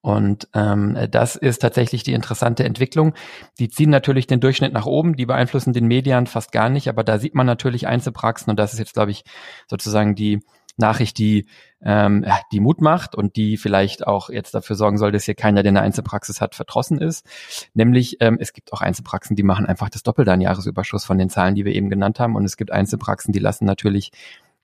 Und 0.00 0.48
ähm, 0.54 0.96
das 1.10 1.34
ist 1.34 1.58
tatsächlich 1.58 2.02
die 2.02 2.12
interessante 2.12 2.64
Entwicklung. 2.64 3.14
Die 3.58 3.68
ziehen 3.68 3.90
natürlich 3.90 4.26
den 4.26 4.40
Durchschnitt 4.40 4.72
nach 4.72 4.86
oben, 4.86 5.16
die 5.16 5.26
beeinflussen 5.26 5.72
den 5.72 5.86
Medien 5.86 6.26
fast 6.26 6.52
gar 6.52 6.68
nicht, 6.68 6.88
aber 6.88 7.02
da 7.04 7.18
sieht 7.18 7.34
man 7.34 7.46
natürlich 7.46 7.86
Einzelpraxen 7.88 8.50
und 8.50 8.58
das 8.58 8.72
ist 8.72 8.78
jetzt, 8.78 8.94
glaube 8.94 9.10
ich, 9.10 9.24
sozusagen 9.66 10.14
die 10.14 10.40
Nachricht, 10.78 11.18
die, 11.18 11.46
ähm, 11.82 12.24
die 12.52 12.60
Mut 12.60 12.80
macht 12.80 13.14
und 13.14 13.36
die 13.36 13.56
vielleicht 13.56 14.06
auch 14.06 14.30
jetzt 14.30 14.54
dafür 14.54 14.76
sorgen 14.76 14.98
soll, 14.98 15.12
dass 15.12 15.24
hier 15.24 15.34
keiner, 15.34 15.62
der 15.62 15.70
eine 15.70 15.82
Einzelpraxis 15.82 16.40
hat, 16.40 16.54
verdrossen 16.54 17.00
ist. 17.00 17.26
Nämlich, 17.74 18.18
ähm, 18.20 18.38
es 18.40 18.52
gibt 18.52 18.72
auch 18.72 18.80
Einzelpraxen, 18.80 19.36
die 19.36 19.42
machen 19.42 19.66
einfach 19.66 19.88
das 19.90 20.02
Doppelte 20.02 20.32
an 20.32 20.40
Jahresüberschuss 20.40 21.04
von 21.04 21.18
den 21.18 21.30
Zahlen, 21.30 21.54
die 21.54 21.64
wir 21.64 21.74
eben 21.74 21.90
genannt 21.90 22.20
haben. 22.20 22.36
Und 22.36 22.44
es 22.44 22.56
gibt 22.56 22.72
Einzelpraxen, 22.72 23.32
die 23.32 23.38
lassen 23.38 23.64
natürlich 23.64 24.12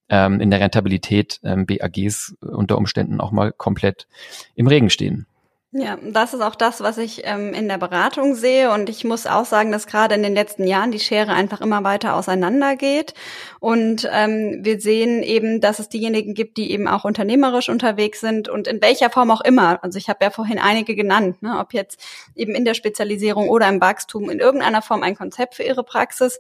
ähm, 0.09 0.41
in 0.41 0.51
der 0.51 0.61
Rentabilität 0.61 1.41
ähm, 1.45 1.67
BAGs 1.67 2.37
unter 2.41 2.79
Umständen 2.79 3.21
auch 3.21 3.33
mal 3.33 3.53
komplett 3.53 4.07
im 4.55 4.67
Regen 4.67 4.91
stehen. 4.91 5.27
Ja, 5.77 5.99
das 6.01 6.33
ist 6.35 6.41
auch 6.41 6.55
das, 6.55 6.83
was 6.83 6.99
ich 6.99 7.23
ähm, 7.25 7.53
in 7.53 7.67
der 7.67 7.79
Beratung 7.79 8.37
sehe. 8.37 8.71
Und 8.71 8.89
ich 8.89 9.03
muss 9.03 9.27
auch 9.27 9.45
sagen, 9.45 9.73
dass 9.73 9.89
gerade 9.89 10.15
in 10.15 10.23
den 10.23 10.33
letzten 10.33 10.69
Jahren 10.69 10.93
die 10.93 11.01
Schere 11.01 11.33
einfach 11.33 11.61
immer 11.61 11.83
weiter 11.83 12.15
auseinandergeht. 12.15 13.13
Und 13.59 14.09
ähm, 14.13 14.61
wir 14.61 14.81
sehen 14.81 15.25
eben, 15.25 15.61
dass 15.61 15.81
es 15.81 15.89
diejenigen 15.89 16.35
gibt, 16.35 16.59
die 16.59 16.71
eben 16.71 16.87
auch 16.87 17.03
unternehmerisch 17.03 17.69
unterwegs 17.69 18.21
sind 18.21 18.49
und 18.49 18.69
in 18.69 18.81
welcher 18.83 19.11
Form 19.11 19.33
auch 19.33 19.41
immer. 19.41 19.83
Also 19.83 19.99
ich 19.99 20.09
habe 20.09 20.25
ja 20.25 20.31
vorhin 20.31 20.61
einige 20.61 20.95
genannt, 20.95 21.43
ne, 21.43 21.59
ob 21.59 21.75
jetzt 21.75 22.01
eben 22.37 22.55
in 22.55 22.65
der 22.65 22.75
Spezialisierung 22.75 23.49
oder 23.49 23.69
im 23.69 23.81
Wachstum 23.81 24.31
in 24.31 24.39
irgendeiner 24.39 24.81
Form 24.81 25.03
ein 25.03 25.17
Konzept 25.17 25.57
für 25.57 25.65
ihre 25.65 25.83
Praxis 25.83 26.39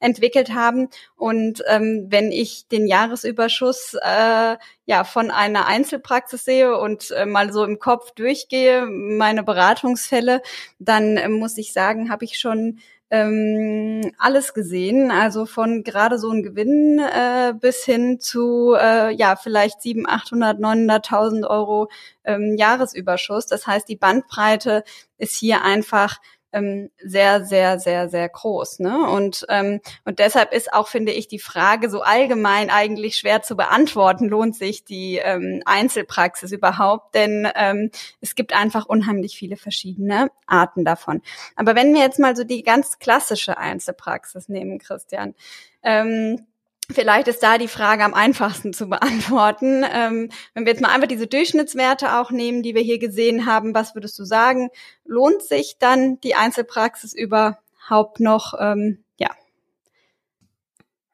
entwickelt 0.00 0.54
haben. 0.54 0.88
Und 1.16 1.62
ähm, 1.68 2.06
wenn 2.10 2.32
ich 2.32 2.68
den 2.68 2.86
Jahresüberschuss 2.86 3.94
äh, 4.00 4.56
ja 4.86 5.04
von 5.04 5.30
einer 5.30 5.66
Einzelpraxis 5.66 6.44
sehe 6.44 6.76
und 6.78 7.10
äh, 7.10 7.26
mal 7.26 7.52
so 7.52 7.64
im 7.64 7.78
Kopf 7.78 8.12
durchgehe, 8.12 8.86
meine 8.86 9.42
Beratungsfälle, 9.42 10.42
dann 10.78 11.16
äh, 11.16 11.28
muss 11.28 11.58
ich 11.58 11.72
sagen, 11.72 12.10
habe 12.10 12.24
ich 12.24 12.38
schon 12.38 12.78
ähm, 13.14 14.12
alles 14.18 14.54
gesehen, 14.54 15.12
also 15.12 15.46
von 15.46 15.84
gerade 15.84 16.18
so 16.18 16.30
ein 16.30 16.42
Gewinn 16.42 16.98
äh, 16.98 17.52
bis 17.52 17.84
hin 17.84 18.18
zu 18.18 18.74
äh, 18.76 19.14
ja 19.14 19.36
vielleicht 19.36 19.82
7, 19.82 20.08
800, 20.08 20.58
900.000 20.58 21.46
Euro 21.48 21.90
ähm, 22.24 22.56
Jahresüberschuss. 22.56 23.46
Das 23.46 23.66
heißt, 23.68 23.88
die 23.88 23.96
Bandbreite 23.96 24.82
ist 25.16 25.36
hier 25.36 25.62
einfach 25.62 26.18
ähm, 26.54 26.90
sehr, 26.98 27.44
sehr, 27.44 27.78
sehr, 27.78 28.08
sehr 28.08 28.28
groß. 28.28 28.78
Ne? 28.78 29.08
Und, 29.10 29.44
ähm, 29.48 29.80
und 30.04 30.18
deshalb 30.18 30.52
ist 30.52 30.72
auch, 30.72 30.88
finde 30.88 31.12
ich, 31.12 31.28
die 31.28 31.38
Frage 31.38 31.90
so 31.90 32.00
allgemein 32.00 32.70
eigentlich 32.70 33.16
schwer 33.16 33.42
zu 33.42 33.56
beantworten, 33.56 34.28
lohnt 34.28 34.56
sich 34.56 34.84
die 34.84 35.20
ähm, 35.22 35.62
Einzelpraxis 35.66 36.52
überhaupt? 36.52 37.14
Denn 37.14 37.48
ähm, 37.54 37.90
es 38.20 38.34
gibt 38.34 38.54
einfach 38.54 38.86
unheimlich 38.86 39.36
viele 39.36 39.56
verschiedene 39.56 40.30
Arten 40.46 40.84
davon. 40.84 41.20
Aber 41.56 41.74
wenn 41.74 41.92
wir 41.92 42.00
jetzt 42.00 42.18
mal 42.18 42.36
so 42.36 42.44
die 42.44 42.62
ganz 42.62 42.98
klassische 42.98 43.58
Einzelpraxis 43.58 44.48
nehmen, 44.48 44.78
Christian, 44.78 45.34
ähm, 45.82 46.46
Vielleicht 46.94 47.26
ist 47.26 47.42
da 47.42 47.58
die 47.58 47.68
Frage 47.68 48.04
am 48.04 48.14
einfachsten 48.14 48.72
zu 48.72 48.88
beantworten. 48.88 49.84
Ähm, 49.92 50.30
wenn 50.54 50.64
wir 50.64 50.72
jetzt 50.72 50.80
mal 50.80 50.94
einfach 50.94 51.08
diese 51.08 51.26
Durchschnittswerte 51.26 52.18
auch 52.18 52.30
nehmen, 52.30 52.62
die 52.62 52.74
wir 52.74 52.82
hier 52.82 52.98
gesehen 52.98 53.46
haben, 53.46 53.74
was 53.74 53.94
würdest 53.94 54.18
du 54.18 54.24
sagen? 54.24 54.70
Lohnt 55.04 55.42
sich 55.42 55.76
dann 55.78 56.20
die 56.20 56.36
Einzelpraxis 56.36 57.12
überhaupt 57.12 58.20
noch? 58.20 58.54
Ähm, 58.60 59.04
ja. 59.18 59.30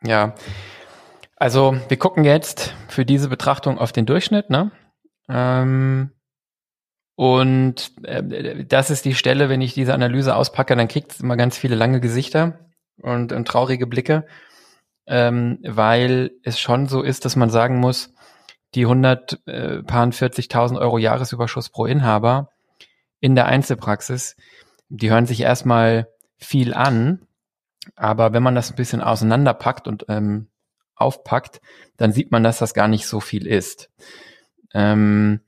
Ja. 0.04 0.34
Also 1.36 1.76
wir 1.88 1.96
gucken 1.96 2.24
jetzt 2.24 2.74
für 2.88 3.06
diese 3.06 3.28
Betrachtung 3.28 3.78
auf 3.78 3.92
den 3.92 4.04
Durchschnitt, 4.04 4.50
ne? 4.50 4.72
Ähm, 5.30 6.10
und 7.16 7.92
äh, 8.04 8.64
das 8.64 8.90
ist 8.90 9.06
die 9.06 9.14
Stelle, 9.14 9.48
wenn 9.48 9.62
ich 9.62 9.72
diese 9.72 9.94
Analyse 9.94 10.36
auspacke, 10.36 10.76
dann 10.76 10.88
kriegt 10.88 11.12
es 11.12 11.20
immer 11.20 11.36
ganz 11.36 11.56
viele 11.56 11.74
lange 11.74 12.00
Gesichter 12.00 12.70
und, 13.00 13.32
und 13.32 13.48
traurige 13.48 13.86
Blicke 13.86 14.26
ähm, 15.10 15.58
weil 15.62 16.30
es 16.44 16.58
schon 16.60 16.86
so 16.86 17.02
ist, 17.02 17.24
dass 17.24 17.34
man 17.34 17.50
sagen 17.50 17.78
muss, 17.78 18.14
die 18.76 18.86
140.000 18.86 20.74
äh, 20.74 20.78
Euro 20.78 20.98
Jahresüberschuss 20.98 21.68
pro 21.70 21.84
Inhaber 21.84 22.50
in 23.18 23.34
der 23.34 23.46
Einzelpraxis, 23.46 24.36
die 24.88 25.10
hören 25.10 25.26
sich 25.26 25.40
erstmal 25.40 26.08
viel 26.36 26.72
an, 26.72 27.26
aber 27.96 28.32
wenn 28.32 28.44
man 28.44 28.54
das 28.54 28.70
ein 28.70 28.76
bisschen 28.76 29.02
auseinanderpackt 29.02 29.88
und 29.88 30.06
ähm, 30.08 30.46
aufpackt, 30.94 31.60
dann 31.96 32.12
sieht 32.12 32.30
man, 32.30 32.44
dass 32.44 32.58
das 32.58 32.72
gar 32.72 32.86
nicht 32.86 33.08
so 33.08 33.18
viel 33.18 33.48
ist. 33.48 33.90
Ähm, 34.72 35.40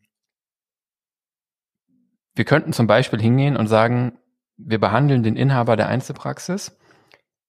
wir 2.35 2.44
könnten 2.44 2.72
zum 2.72 2.88
Beispiel 2.88 3.20
hingehen 3.20 3.57
und 3.57 3.68
sagen, 3.68 4.18
wir 4.57 4.81
behandeln 4.81 5.22
den 5.22 5.37
Inhaber 5.37 5.77
der 5.77 5.87
Einzelpraxis 5.87 6.77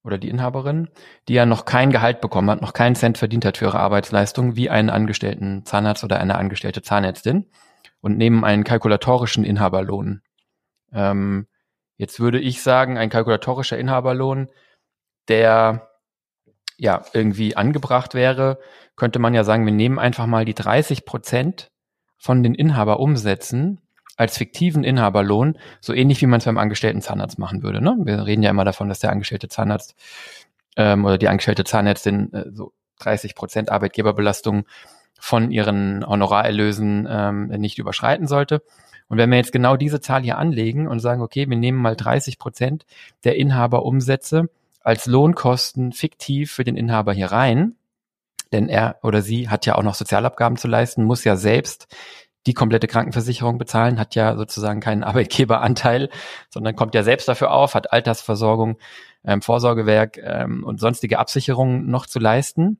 oder 0.03 0.17
die 0.17 0.29
Inhaberin, 0.29 0.89
die 1.27 1.33
ja 1.33 1.45
noch 1.45 1.65
kein 1.65 1.91
Gehalt 1.91 2.21
bekommen 2.21 2.49
hat, 2.49 2.61
noch 2.61 2.73
keinen 2.73 2.95
Cent 2.95 3.17
verdient 3.17 3.45
hat 3.45 3.57
für 3.57 3.65
ihre 3.65 3.79
Arbeitsleistung, 3.79 4.55
wie 4.55 4.69
einen 4.69 4.89
angestellten 4.89 5.65
Zahnarzt 5.65 6.03
oder 6.03 6.19
eine 6.19 6.35
angestellte 6.35 6.81
Zahnärztin 6.81 7.49
und 8.01 8.17
nehmen 8.17 8.43
einen 8.43 8.63
kalkulatorischen 8.63 9.45
Inhaberlohn. 9.45 10.21
Ähm, 10.91 11.47
jetzt 11.97 12.19
würde 12.19 12.39
ich 12.39 12.61
sagen, 12.61 12.97
ein 12.97 13.09
kalkulatorischer 13.09 13.77
Inhaberlohn, 13.77 14.49
der 15.29 15.89
ja 16.77 17.03
irgendwie 17.13 17.55
angebracht 17.55 18.13
wäre, 18.13 18.59
könnte 18.95 19.19
man 19.19 19.33
ja 19.33 19.43
sagen, 19.43 19.65
wir 19.65 19.73
nehmen 19.73 19.99
einfach 19.99 20.25
mal 20.25 20.43
die 20.43 20.53
30 20.53 21.05
Prozent 21.05 21.71
von 22.17 22.43
den 22.43 22.55
Inhaberumsätzen 22.55 23.82
als 24.15 24.37
fiktiven 24.37 24.83
Inhaberlohn, 24.83 25.57
so 25.81 25.93
ähnlich 25.93 26.21
wie 26.21 26.27
man 26.27 26.37
es 26.37 26.45
beim 26.45 26.57
angestellten 26.57 27.01
Zahnarzt 27.01 27.39
machen 27.39 27.63
würde. 27.63 27.81
Ne? 27.81 27.95
Wir 28.03 28.25
reden 28.25 28.43
ja 28.43 28.49
immer 28.49 28.65
davon, 28.65 28.89
dass 28.89 28.99
der 28.99 29.11
angestellte 29.11 29.47
Zahnarzt 29.47 29.95
ähm, 30.77 31.05
oder 31.05 31.17
die 31.17 31.27
angestellte 31.27 31.63
Zahnärztin 31.63 32.31
äh, 32.33 32.45
so 32.51 32.73
30 32.99 33.35
Prozent 33.35 33.71
Arbeitgeberbelastung 33.71 34.65
von 35.19 35.51
ihren 35.51 36.05
Honorarerlösen 36.05 37.07
ähm, 37.09 37.47
nicht 37.47 37.79
überschreiten 37.79 38.27
sollte. 38.27 38.61
Und 39.07 39.17
wenn 39.17 39.29
wir 39.29 39.37
jetzt 39.37 39.51
genau 39.51 39.77
diese 39.77 40.01
Zahl 40.01 40.21
hier 40.21 40.37
anlegen 40.37 40.87
und 40.87 40.99
sagen, 40.99 41.21
okay, 41.21 41.49
wir 41.49 41.57
nehmen 41.57 41.77
mal 41.77 41.95
30 41.95 42.39
Prozent 42.39 42.85
der 43.23 43.35
Inhaberumsätze 43.35 44.49
als 44.81 45.05
Lohnkosten 45.05 45.93
fiktiv 45.93 46.51
für 46.51 46.63
den 46.63 46.75
Inhaber 46.75 47.13
hier 47.13 47.27
rein, 47.27 47.75
denn 48.51 48.69
er 48.69 48.97
oder 49.01 49.21
sie 49.21 49.49
hat 49.49 49.65
ja 49.65 49.75
auch 49.75 49.83
noch 49.83 49.95
Sozialabgaben 49.95 50.57
zu 50.57 50.67
leisten, 50.67 51.03
muss 51.03 51.23
ja 51.23 51.35
selbst 51.35 51.87
die 52.45 52.53
komplette 52.53 52.87
Krankenversicherung 52.87 53.57
bezahlen, 53.57 53.99
hat 53.99 54.15
ja 54.15 54.35
sozusagen 54.35 54.79
keinen 54.79 55.03
Arbeitgeberanteil, 55.03 56.09
sondern 56.49 56.75
kommt 56.75 56.95
ja 56.95 57.03
selbst 57.03 57.27
dafür 57.27 57.51
auf, 57.51 57.75
hat 57.75 57.91
Altersversorgung, 57.91 58.77
ähm, 59.25 59.41
Vorsorgewerk 59.41 60.17
ähm, 60.17 60.63
und 60.63 60.79
sonstige 60.79 61.19
Absicherungen 61.19 61.89
noch 61.89 62.05
zu 62.05 62.19
leisten. 62.19 62.77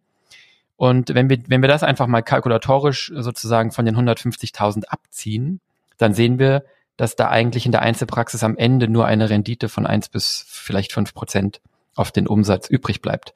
Und 0.76 1.14
wenn 1.14 1.30
wir, 1.30 1.40
wenn 1.48 1.62
wir 1.62 1.70
das 1.70 1.84
einfach 1.84 2.08
mal 2.08 2.24
kalkulatorisch 2.24 3.12
sozusagen 3.16 3.72
von 3.72 3.86
den 3.86 3.96
150.000 3.96 4.86
abziehen, 4.86 5.62
dann 5.98 6.14
sehen 6.14 6.40
wir, 6.40 6.64
dass 6.98 7.16
da 7.16 7.30
eigentlich 7.30 7.66
in 7.66 7.72
der 7.72 7.82
Einzelpraxis 7.82 8.44
am 8.44 8.58
Ende 8.58 8.88
nur 8.88 9.06
eine 9.06 9.30
Rendite 9.30 9.70
von 9.70 9.86
eins 9.86 10.10
bis 10.10 10.46
vielleicht 10.48 10.92
fünf 10.92 11.14
Prozent 11.14 11.62
auf 11.96 12.12
den 12.12 12.28
Umsatz 12.28 12.70
übrig 12.70 13.02
bleibt. 13.02 13.34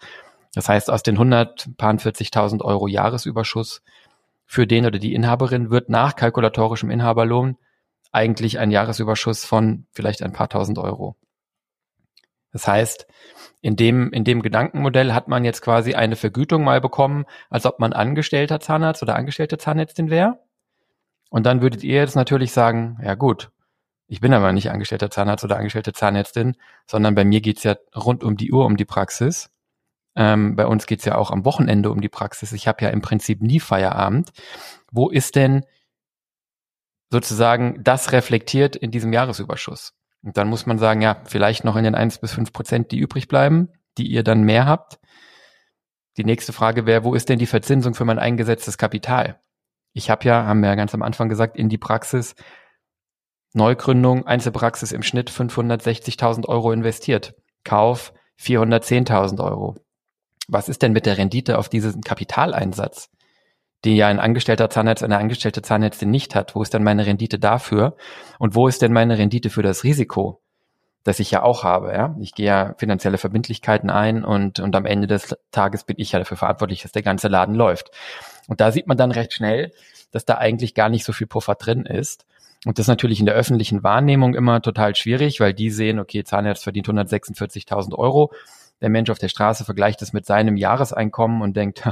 Das 0.54 0.70
heißt, 0.70 0.90
aus 0.90 1.04
den 1.04 1.18
140.000 1.18 2.64
Euro 2.64 2.88
Jahresüberschuss 2.88 3.82
für 4.48 4.66
den 4.66 4.86
oder 4.86 4.98
die 4.98 5.14
Inhaberin 5.14 5.70
wird 5.70 5.90
nach 5.90 6.16
kalkulatorischem 6.16 6.90
Inhaberlohn 6.90 7.58
eigentlich 8.12 8.58
ein 8.58 8.72
Jahresüberschuss 8.72 9.46
von 9.46 9.86
vielleicht 9.92 10.24
ein 10.24 10.34
paar 10.34 10.50
tausend 10.50 10.80
Euro. 10.80 11.18
Das 12.54 12.68
heißt, 12.68 13.06
in 13.62 13.76
dem, 13.76 14.12
in 14.12 14.24
dem 14.24 14.42
Gedankenmodell 14.42 15.14
hat 15.14 15.28
man 15.28 15.44
jetzt 15.44 15.62
quasi 15.62 15.94
eine 15.94 16.16
Vergütung 16.16 16.64
mal 16.64 16.82
bekommen, 16.82 17.26
als 17.50 17.66
ob 17.66 17.80
man 17.80 17.94
angestellter 17.94 18.60
Zahnarzt 18.60 19.04
oder 19.04 19.16
angestellte 19.16 19.58
Zahnärztin 19.58 20.10
wäre. 20.10 20.40
Und 21.30 21.46
dann 21.46 21.62
würdet 21.62 21.84
ihr 21.84 21.98
jetzt 21.98 22.16
natürlich 22.16 22.54
sagen, 22.54 22.98
ja 23.04 23.16
gut, 23.16 23.52
ich 24.08 24.22
bin 24.22 24.34
aber 24.34 24.54
nicht 24.54 24.72
angestellter 24.72 25.12
Zahnarzt 25.12 25.44
oder 25.44 25.58
angestellte 25.58 25.92
Zahnärztin, 25.92 26.56
sondern 26.86 27.14
bei 27.14 27.26
mir 27.26 27.42
geht's 27.42 27.64
ja 27.64 27.76
rund 27.94 28.24
um 28.24 28.38
die 28.38 28.54
Uhr 28.54 28.66
um 28.66 28.78
die 28.78 28.86
Praxis. 28.86 29.50
Ähm, 30.18 30.56
bei 30.56 30.66
uns 30.66 30.88
geht's 30.88 31.06
ja 31.06 31.16
auch 31.16 31.30
am 31.30 31.46
Wochenende 31.46 31.92
um 31.92 32.02
die 32.02 32.10
Praxis. 32.10 32.52
Ich 32.52 32.68
habe 32.68 32.84
ja 32.84 32.90
im 32.90 33.02
Prinzip 33.02 33.40
nie 33.40 33.60
Feierabend. 33.60 34.32
Wo 34.92 35.10
ist 35.10 35.36
denn 35.36 35.64
sozusagen 37.12 37.84
das 37.84 38.12
reflektiert 38.12 38.76
in 38.76 38.90
diesem 38.90 39.14
Jahresüberschuss? 39.14 39.94
Und 40.24 40.36
dann 40.36 40.50
muss 40.50 40.66
man 40.66 40.80
sagen, 40.80 41.02
ja, 41.02 41.22
vielleicht 41.26 41.64
noch 41.64 41.76
in 41.76 41.84
den 41.84 41.94
eins 41.94 42.18
bis 42.18 42.34
fünf 42.34 42.52
Prozent, 42.52 42.92
die 42.92 42.98
übrig 42.98 43.28
bleiben, 43.28 43.70
die 44.00 44.08
ihr 44.08 44.24
dann 44.24 44.42
mehr 44.42 44.66
habt. 44.66 44.98
Die 46.18 46.26
nächste 46.26 46.52
Frage 46.52 46.88
wäre, 46.88 47.04
wo 47.04 47.14
ist 47.14 47.30
denn 47.30 47.38
die 47.38 47.46
Verzinsung 47.46 47.94
für 47.94 48.06
mein 48.06 48.18
eingesetztes 48.18 48.80
Kapital? 48.80 49.40
Ich 49.94 50.10
habe 50.10 50.26
ja, 50.26 50.46
haben 50.46 50.62
wir 50.62 50.70
ja 50.70 50.76
ganz 50.76 50.96
am 50.96 51.04
Anfang 51.04 51.30
gesagt, 51.30 51.58
in 51.58 51.70
die 51.70 51.78
Praxis 51.78 52.34
Neugründung, 53.54 54.26
Einzelpraxis 54.26 54.92
im 54.92 55.04
Schnitt 55.04 55.30
560.000 55.30 56.48
Euro 56.48 56.72
investiert. 56.72 57.36
Kauf 57.64 58.14
410.000 58.40 59.44
Euro 59.44 59.76
was 60.48 60.70
ist 60.70 60.82
denn 60.82 60.94
mit 60.94 61.06
der 61.06 61.18
Rendite 61.18 61.58
auf 61.58 61.70
diesen 61.70 62.02
Kapitaleinsatz, 62.02 63.10
die 63.84 63.96
ja 63.96 64.08
ein 64.08 64.20
angestellter 64.20 64.70
Zahnarzt, 64.70 65.04
eine 65.04 65.18
angestellte 65.18 65.62
Zahnärztin 65.62 66.10
nicht 66.10 66.36
hat? 66.36 66.56
Wo 66.56 66.62
ist 66.62 66.74
denn 66.74 66.84
meine 66.84 67.06
Rendite 67.06 67.40
dafür? 67.40 67.96
Und 68.40 68.56
wo 68.56 68.68
ist 68.68 68.82
denn 68.82 68.94
meine 68.94 69.18
Rendite 69.18 69.50
für 69.50 69.62
das 69.62 69.84
Risiko, 69.84 70.42
das 71.04 71.20
ich 71.20 71.32
ja 71.32 71.44
auch 71.44 71.64
habe? 71.64 71.94
Ja? 71.94 72.16
Ich 72.20 72.34
gehe 72.34 72.48
ja 72.48 72.76
finanzielle 72.78 73.18
Verbindlichkeiten 73.18 73.90
ein 73.90 74.24
und, 74.24 74.60
und 74.60 74.76
am 74.76 74.86
Ende 74.86 75.08
des 75.08 75.36
Tages 75.52 75.84
bin 75.84 75.98
ich 76.00 76.12
ja 76.14 76.20
dafür 76.20 76.38
verantwortlich, 76.38 76.82
dass 76.82 76.92
der 76.92 77.04
ganze 77.04 77.28
Laden 77.28 77.56
läuft. 77.56 77.92
Und 78.48 78.62
da 78.62 78.72
sieht 78.72 78.88
man 78.88 78.98
dann 78.98 79.12
recht 79.12 79.34
schnell, 79.34 79.74
dass 80.12 80.26
da 80.26 80.36
eigentlich 80.36 80.74
gar 80.74 80.90
nicht 80.90 81.04
so 81.04 81.14
viel 81.14 81.28
Puffer 81.28 81.56
drin 81.56 81.86
ist. 81.86 82.26
Und 82.66 82.80
das 82.80 82.86
ist 82.86 82.90
natürlich 82.90 83.20
in 83.20 83.26
der 83.26 83.36
öffentlichen 83.36 83.84
Wahrnehmung 83.84 84.34
immer 84.34 84.62
total 84.62 84.96
schwierig, 84.96 85.40
weil 85.40 85.54
die 85.54 85.70
sehen, 85.70 86.00
okay, 86.00 86.24
Zahnarzt 86.24 86.64
verdient 86.64 86.88
146.000 86.88 87.94
Euro. 87.94 88.32
Der 88.82 88.90
Mensch 88.90 89.10
auf 89.10 89.20
der 89.20 89.30
Straße 89.30 89.66
vergleicht 89.66 90.02
es 90.02 90.14
mit 90.14 90.26
seinem 90.26 90.58
Jahreseinkommen 90.58 91.42
und 91.42 91.58
denkt, 91.58 91.88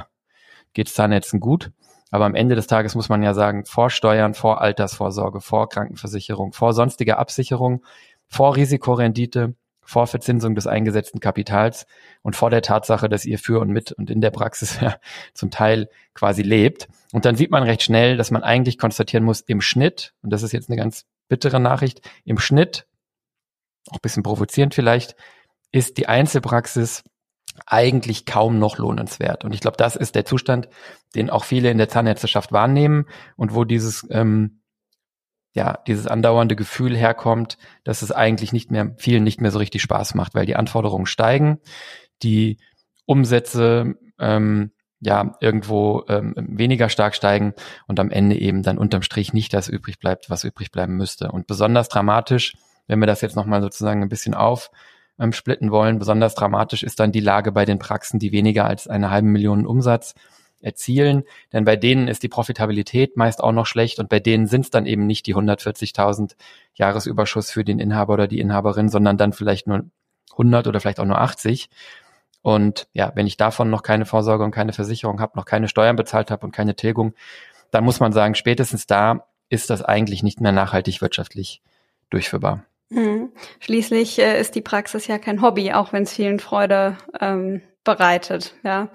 geht 0.73 0.87
es 0.87 0.93
Zahnärzten 0.93 1.39
gut? 1.39 1.71
Aber 2.11 2.25
am 2.25 2.35
Ende 2.35 2.55
des 2.55 2.67
Tages 2.67 2.95
muss 2.95 3.09
man 3.09 3.23
ja 3.23 3.33
sagen, 3.33 3.65
vor 3.65 3.89
Steuern, 3.89 4.33
vor 4.35 4.61
Altersvorsorge, 4.61 5.41
vor 5.41 5.67
Krankenversicherung, 5.69 6.53
vor 6.53 6.73
sonstiger 6.73 7.17
Absicherung, 7.17 7.83
vor 8.27 8.55
Risikorendite, 8.55 9.55
vor 9.81 10.07
Verzinsung 10.07 10.55
des 10.55 10.67
eingesetzten 10.67 11.19
Kapitals 11.19 11.85
und 12.23 12.35
vor 12.35 12.49
der 12.49 12.61
Tatsache, 12.61 13.07
dass 13.07 13.25
ihr 13.25 13.37
für 13.37 13.59
und 13.59 13.69
mit 13.69 13.91
und 13.91 14.09
in 14.09 14.19
der 14.19 14.31
Praxis 14.31 14.79
ja 14.81 14.97
zum 15.33 15.51
Teil 15.51 15.89
quasi 16.13 16.41
lebt. 16.41 16.87
Und 17.11 17.25
dann 17.25 17.35
sieht 17.35 17.51
man 17.51 17.63
recht 17.63 17.83
schnell, 17.83 18.17
dass 18.17 18.31
man 18.31 18.43
eigentlich 18.43 18.77
konstatieren 18.77 19.23
muss, 19.23 19.41
im 19.41 19.61
Schnitt, 19.61 20.13
und 20.21 20.31
das 20.31 20.43
ist 20.43 20.51
jetzt 20.51 20.69
eine 20.69 20.77
ganz 20.77 21.05
bittere 21.27 21.59
Nachricht, 21.59 22.01
im 22.23 22.39
Schnitt, 22.39 22.87
auch 23.89 23.99
bisschen 23.99 24.23
provozierend 24.23 24.73
vielleicht, 24.73 25.15
ist 25.75 25.97
die 25.97 26.07
Einzelpraxis 26.07 27.03
eigentlich 27.65 28.25
kaum 28.25 28.59
noch 28.59 28.77
lohnenswert. 28.77 29.43
Und 29.43 29.53
ich 29.53 29.59
glaube, 29.59 29.75
das 29.75 29.97
ist 29.97 30.15
der 30.15 30.23
Zustand, 30.23 30.69
den 31.15 31.29
auch 31.29 31.43
viele 31.43 31.69
in 31.69 31.77
der 31.77 31.89
Zahnärzteschaft 31.89 32.53
wahrnehmen 32.53 33.07
und 33.35 33.53
wo 33.53 33.65
dieses 33.65 34.07
ähm, 34.09 34.61
ja, 35.51 35.79
dieses 35.87 36.07
andauernde 36.07 36.55
Gefühl 36.55 36.95
herkommt, 36.95 37.57
dass 37.83 38.01
es 38.01 38.11
eigentlich 38.11 38.53
nicht 38.53 38.71
mehr, 38.71 38.93
vielen 38.97 39.23
nicht 39.23 39.39
mehr 39.39 39.51
so 39.51 39.59
richtig 39.59 39.81
Spaß 39.81 40.15
macht, 40.15 40.33
weil 40.33 40.45
die 40.45 40.55
Anforderungen 40.55 41.05
steigen, 41.05 41.59
die 42.23 42.57
Umsätze 43.05 43.95
ähm, 44.19 44.71
ja 44.99 45.35
irgendwo 45.41 46.03
ähm, 46.07 46.33
weniger 46.37 46.87
stark 46.89 47.15
steigen 47.15 47.53
und 47.87 47.99
am 47.99 48.11
Ende 48.11 48.37
eben 48.37 48.63
dann 48.63 48.77
unterm 48.77 49.01
Strich 49.01 49.33
nicht 49.33 49.53
das 49.53 49.67
übrig 49.67 49.99
bleibt, 49.99 50.29
was 50.29 50.45
übrig 50.45 50.71
bleiben 50.71 50.95
müsste. 50.95 51.31
Und 51.31 51.47
besonders 51.47 51.89
dramatisch, 51.89 52.55
wenn 52.87 52.99
wir 52.99 53.07
das 53.07 53.21
jetzt 53.21 53.35
nochmal 53.35 53.61
sozusagen 53.61 54.03
ein 54.03 54.09
bisschen 54.09 54.33
aufsplitten 55.17 55.71
wollen, 55.71 55.99
besonders 55.99 56.35
dramatisch 56.35 56.83
ist 56.83 56.99
dann 56.99 57.11
die 57.11 57.19
Lage 57.19 57.51
bei 57.51 57.65
den 57.65 57.79
Praxen, 57.79 58.19
die 58.19 58.31
weniger 58.31 58.65
als 58.65 58.87
eine 58.87 59.09
halbe 59.09 59.27
Million 59.27 59.65
Umsatz 59.65 60.15
erzielen, 60.61 61.23
denn 61.53 61.63
bei 61.63 61.75
denen 61.75 62.07
ist 62.07 62.23
die 62.23 62.27
Profitabilität 62.27 63.17
meist 63.17 63.43
auch 63.43 63.51
noch 63.51 63.65
schlecht 63.65 63.99
und 63.99 64.09
bei 64.09 64.19
denen 64.19 64.47
sind 64.47 64.65
es 64.65 64.71
dann 64.71 64.85
eben 64.85 65.05
nicht 65.05 65.27
die 65.27 65.35
140.000 65.35 66.35
Jahresüberschuss 66.73 67.51
für 67.51 67.63
den 67.63 67.79
Inhaber 67.79 68.13
oder 68.13 68.27
die 68.27 68.39
Inhaberin, 68.39 68.89
sondern 68.89 69.17
dann 69.17 69.31
vielleicht 69.31 69.67
nur 69.67 69.85
100 70.31 70.67
oder 70.67 70.79
vielleicht 70.79 70.99
auch 70.99 71.05
nur 71.05 71.21
80. 71.21 71.69
Und 72.41 72.87
ja, 72.93 73.11
wenn 73.15 73.27
ich 73.27 73.37
davon 73.37 73.69
noch 73.69 73.83
keine 73.83 74.05
Vorsorge 74.05 74.43
und 74.43 74.51
keine 74.51 74.73
Versicherung 74.73 75.19
habe, 75.19 75.37
noch 75.37 75.45
keine 75.45 75.67
Steuern 75.67 75.95
bezahlt 75.95 76.31
habe 76.31 76.45
und 76.45 76.51
keine 76.51 76.75
Tilgung, 76.75 77.13
dann 77.71 77.83
muss 77.83 77.99
man 77.99 78.13
sagen, 78.13 78.35
spätestens 78.35 78.87
da 78.87 79.27
ist 79.49 79.69
das 79.69 79.81
eigentlich 79.81 80.23
nicht 80.23 80.41
mehr 80.41 80.51
nachhaltig 80.51 81.01
wirtschaftlich 81.01 81.61
durchführbar. 82.09 82.63
Mhm. 82.89 83.31
Schließlich 83.59 84.19
äh, 84.19 84.39
ist 84.39 84.55
die 84.55 84.61
Praxis 84.61 85.07
ja 85.07 85.17
kein 85.17 85.41
Hobby, 85.41 85.71
auch 85.73 85.91
wenn 85.93 86.03
es 86.03 86.13
vielen 86.13 86.39
Freude 86.39 86.97
ähm, 87.19 87.61
bereitet. 87.85 88.53
Ja, 88.63 88.89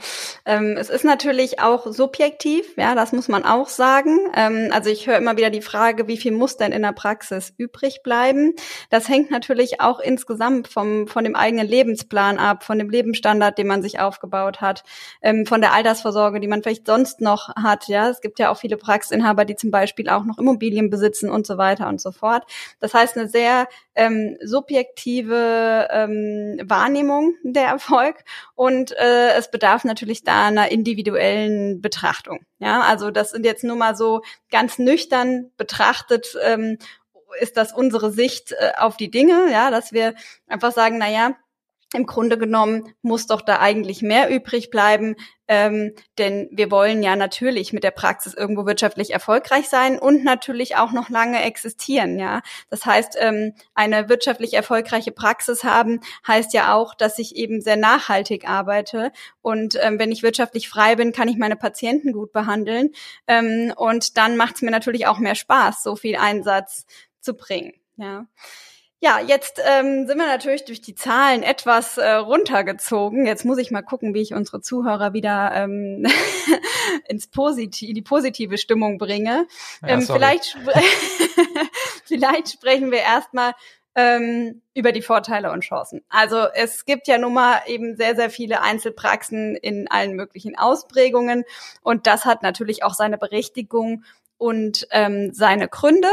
ähm, 0.45 0.77
es 0.77 0.91
ist 0.91 1.05
natürlich 1.05 1.61
auch 1.61 1.87
subjektiv. 1.87 2.77
Ja, 2.77 2.95
das 2.95 3.13
muss 3.13 3.29
man 3.29 3.45
auch 3.47 3.69
sagen. 3.69 4.19
Ähm, 4.37 4.69
also 4.73 4.91
ich 4.91 5.07
höre 5.07 5.17
immer 5.17 5.39
wieder 5.39 5.49
die 5.49 5.63
Frage, 5.63 6.07
wie 6.09 6.19
viel 6.19 6.33
muss 6.33 6.59
denn 6.59 6.73
in 6.73 6.83
der 6.83 6.93
Praxis 6.93 7.55
übrig 7.57 8.03
bleiben? 8.03 8.53
Das 8.91 9.09
hängt 9.09 9.31
natürlich 9.31 9.81
auch 9.81 10.01
insgesamt 10.01 10.69
vom 10.69 11.09
von 11.09 11.25
dem 11.25 11.37
eigenen 11.37 11.67
Lebensplan 11.67 12.39
ab, 12.39 12.65
von 12.65 12.79
dem 12.79 12.91
Lebensstandard, 12.91 13.57
den 13.57 13.69
man 13.69 13.81
sich 13.81 14.01
aufgebaut 14.01 14.61
hat, 14.61 14.83
ähm, 15.23 15.47
von 15.47 15.63
der 15.63 15.73
Altersvorsorge, 15.73 16.41
die 16.41 16.49
man 16.49 16.63
vielleicht 16.63 16.87
sonst 16.87 17.21
noch 17.21 17.55
hat. 17.57 17.89
Ja, 17.89 18.11
es 18.11 18.21
gibt 18.21 18.39
ja 18.39 18.51
auch 18.51 18.59
viele 18.59 18.77
Praxisinhaber, 18.77 19.47
die 19.47 19.57
zum 19.57 19.71
Beispiel 19.71 20.09
auch 20.09 20.25
noch 20.25 20.39
Immobilien 20.39 20.91
besitzen 20.91 21.31
und 21.31 21.47
so 21.47 21.57
weiter 21.57 21.89
und 21.89 22.01
so 22.01 22.11
fort. 22.11 22.45
Das 22.81 22.93
heißt, 22.93 23.17
eine 23.17 23.29
sehr 23.29 23.69
ähm, 24.01 24.39
subjektive 24.43 25.89
ähm, 25.91 26.59
Wahrnehmung 26.65 27.35
der 27.43 27.65
Erfolg 27.65 28.25
und 28.55 28.93
äh, 28.93 29.35
es 29.35 29.51
bedarf 29.51 29.85
natürlich 29.85 30.25
da 30.25 30.47
einer 30.47 30.71
individuellen 30.71 31.83
Betrachtung. 31.83 32.41
Ja, 32.61 32.81
also 32.81 33.11
das 33.11 33.33
sind 33.33 33.45
jetzt 33.45 33.63
nur 33.63 33.77
mal 33.77 33.95
so 33.95 34.23
ganz 34.51 34.79
nüchtern 34.79 35.51
betrachtet 35.59 36.35
ähm, 36.43 36.79
ist 37.41 37.57
das 37.57 37.73
unsere 37.73 38.11
Sicht 38.11 38.53
äh, 38.53 38.73
auf 38.79 38.97
die 38.97 39.11
Dinge, 39.11 39.53
ja, 39.53 39.71
dass 39.71 39.93
wir 39.93 40.15
einfach 40.49 40.73
sagen, 40.73 40.97
na 40.99 41.09
ja, 41.09 41.37
im 41.93 42.07
Grunde 42.07 42.39
genommen 42.39 42.95
muss 43.03 43.27
doch 43.27 43.41
da 43.41 43.59
eigentlich 43.59 44.01
mehr 44.01 44.31
übrig 44.31 44.71
bleiben, 44.71 45.17
ähm, 45.49 45.93
denn 46.19 46.49
wir 46.53 46.71
wollen 46.71 47.03
ja 47.03 47.17
natürlich 47.17 47.73
mit 47.73 47.83
der 47.83 47.91
Praxis 47.91 48.35
irgendwo 48.35 48.65
wirtschaftlich 48.65 49.13
erfolgreich 49.13 49.69
sein 49.69 49.99
und 49.99 50.23
natürlich 50.23 50.77
auch 50.77 50.93
noch 50.93 51.09
lange 51.09 51.43
existieren. 51.43 52.19
Ja, 52.19 52.43
das 52.69 52.87
heißt, 52.87 53.17
ähm, 53.19 53.55
eine 53.75 54.09
wirtschaftlich 54.09 54.55
erfolgreiche 54.55 55.11
Praxis 55.11 55.65
haben 55.65 56.01
heißt 56.29 56.55
ja 56.55 56.75
auch, 56.75 56.95
dass 56.95 57.19
ich 57.19 57.35
eben 57.35 57.61
sehr 57.61 57.77
nachhaltig 57.77 58.49
arbeite 58.49 59.11
und 59.43 59.77
ähm, 59.83 59.99
wenn 59.99 60.13
ich 60.13 60.23
wirtschaftlich 60.23 60.69
frei 60.69 60.95
bin, 60.95 61.13
kann 61.13 61.27
ich 61.27 61.39
meine 61.39 61.57
Patienten 61.57 62.13
gut 62.13 62.33
behandeln 62.33 62.91
ähm, 63.27 63.73
und 63.77 64.17
dann 64.17 64.37
macht 64.37 64.57
es 64.57 64.63
mir 64.63 64.71
natürlich 64.71 65.09
auch 65.09 65.19
mehr 65.19 65.35
Spaß, 65.35 65.83
so 65.83 65.97
viel 65.97 66.15
Einsatz 66.15 66.87
zu 67.21 67.35
bringen. 67.35 67.73
Ja. 67.97 68.27
Ja, 69.03 69.19
jetzt 69.19 69.59
ähm, 69.65 70.07
sind 70.07 70.19
wir 70.19 70.27
natürlich 70.27 70.67
durch 70.67 70.83
die 70.83 70.95
Zahlen 70.95 71.43
etwas 71.43 71.97
äh, 71.97 72.11
runtergezogen. 72.11 73.25
Jetzt 73.25 73.47
muss 73.47 73.57
ich 73.57 73.71
mal 73.71 73.81
gucken, 73.81 74.13
wie 74.13 74.21
ich 74.21 74.35
unsere 74.35 74.61
Zuhörer 74.61 75.15
wieder 75.15 75.53
ähm, 75.55 76.07
ins 77.09 77.27
Positiv, 77.27 77.95
die 77.95 78.03
positive 78.03 78.59
Stimmung 78.59 78.99
bringe. 78.99 79.47
Ja, 79.81 79.89
ähm, 79.89 80.03
vielleicht, 80.03 80.59
vielleicht 82.05 82.51
sprechen 82.51 82.91
wir 82.91 82.99
erstmal 82.99 83.55
ähm, 83.95 84.61
über 84.75 84.93
die 84.93 85.01
Vorteile 85.01 85.51
und 85.51 85.63
Chancen. 85.63 86.05
Also 86.11 86.47
es 86.53 86.85
gibt 86.85 87.09
ja 87.09 87.17
nun 87.17 87.33
mal 87.33 87.63
eben 87.67 87.97
sehr, 87.97 88.15
sehr 88.15 88.29
viele 88.29 88.61
Einzelpraxen 88.61 89.57
in 89.57 89.91
allen 89.91 90.15
möglichen 90.15 90.59
Ausprägungen 90.59 91.45
und 91.83 92.07
das 92.07 92.27
hat 92.27 92.43
natürlich 92.43 92.83
auch 92.83 92.95
seine 92.95 93.17
Berechtigung 93.17 94.05
und 94.37 94.87
ähm, 94.91 95.33
seine 95.33 95.69
Gründe. 95.69 96.09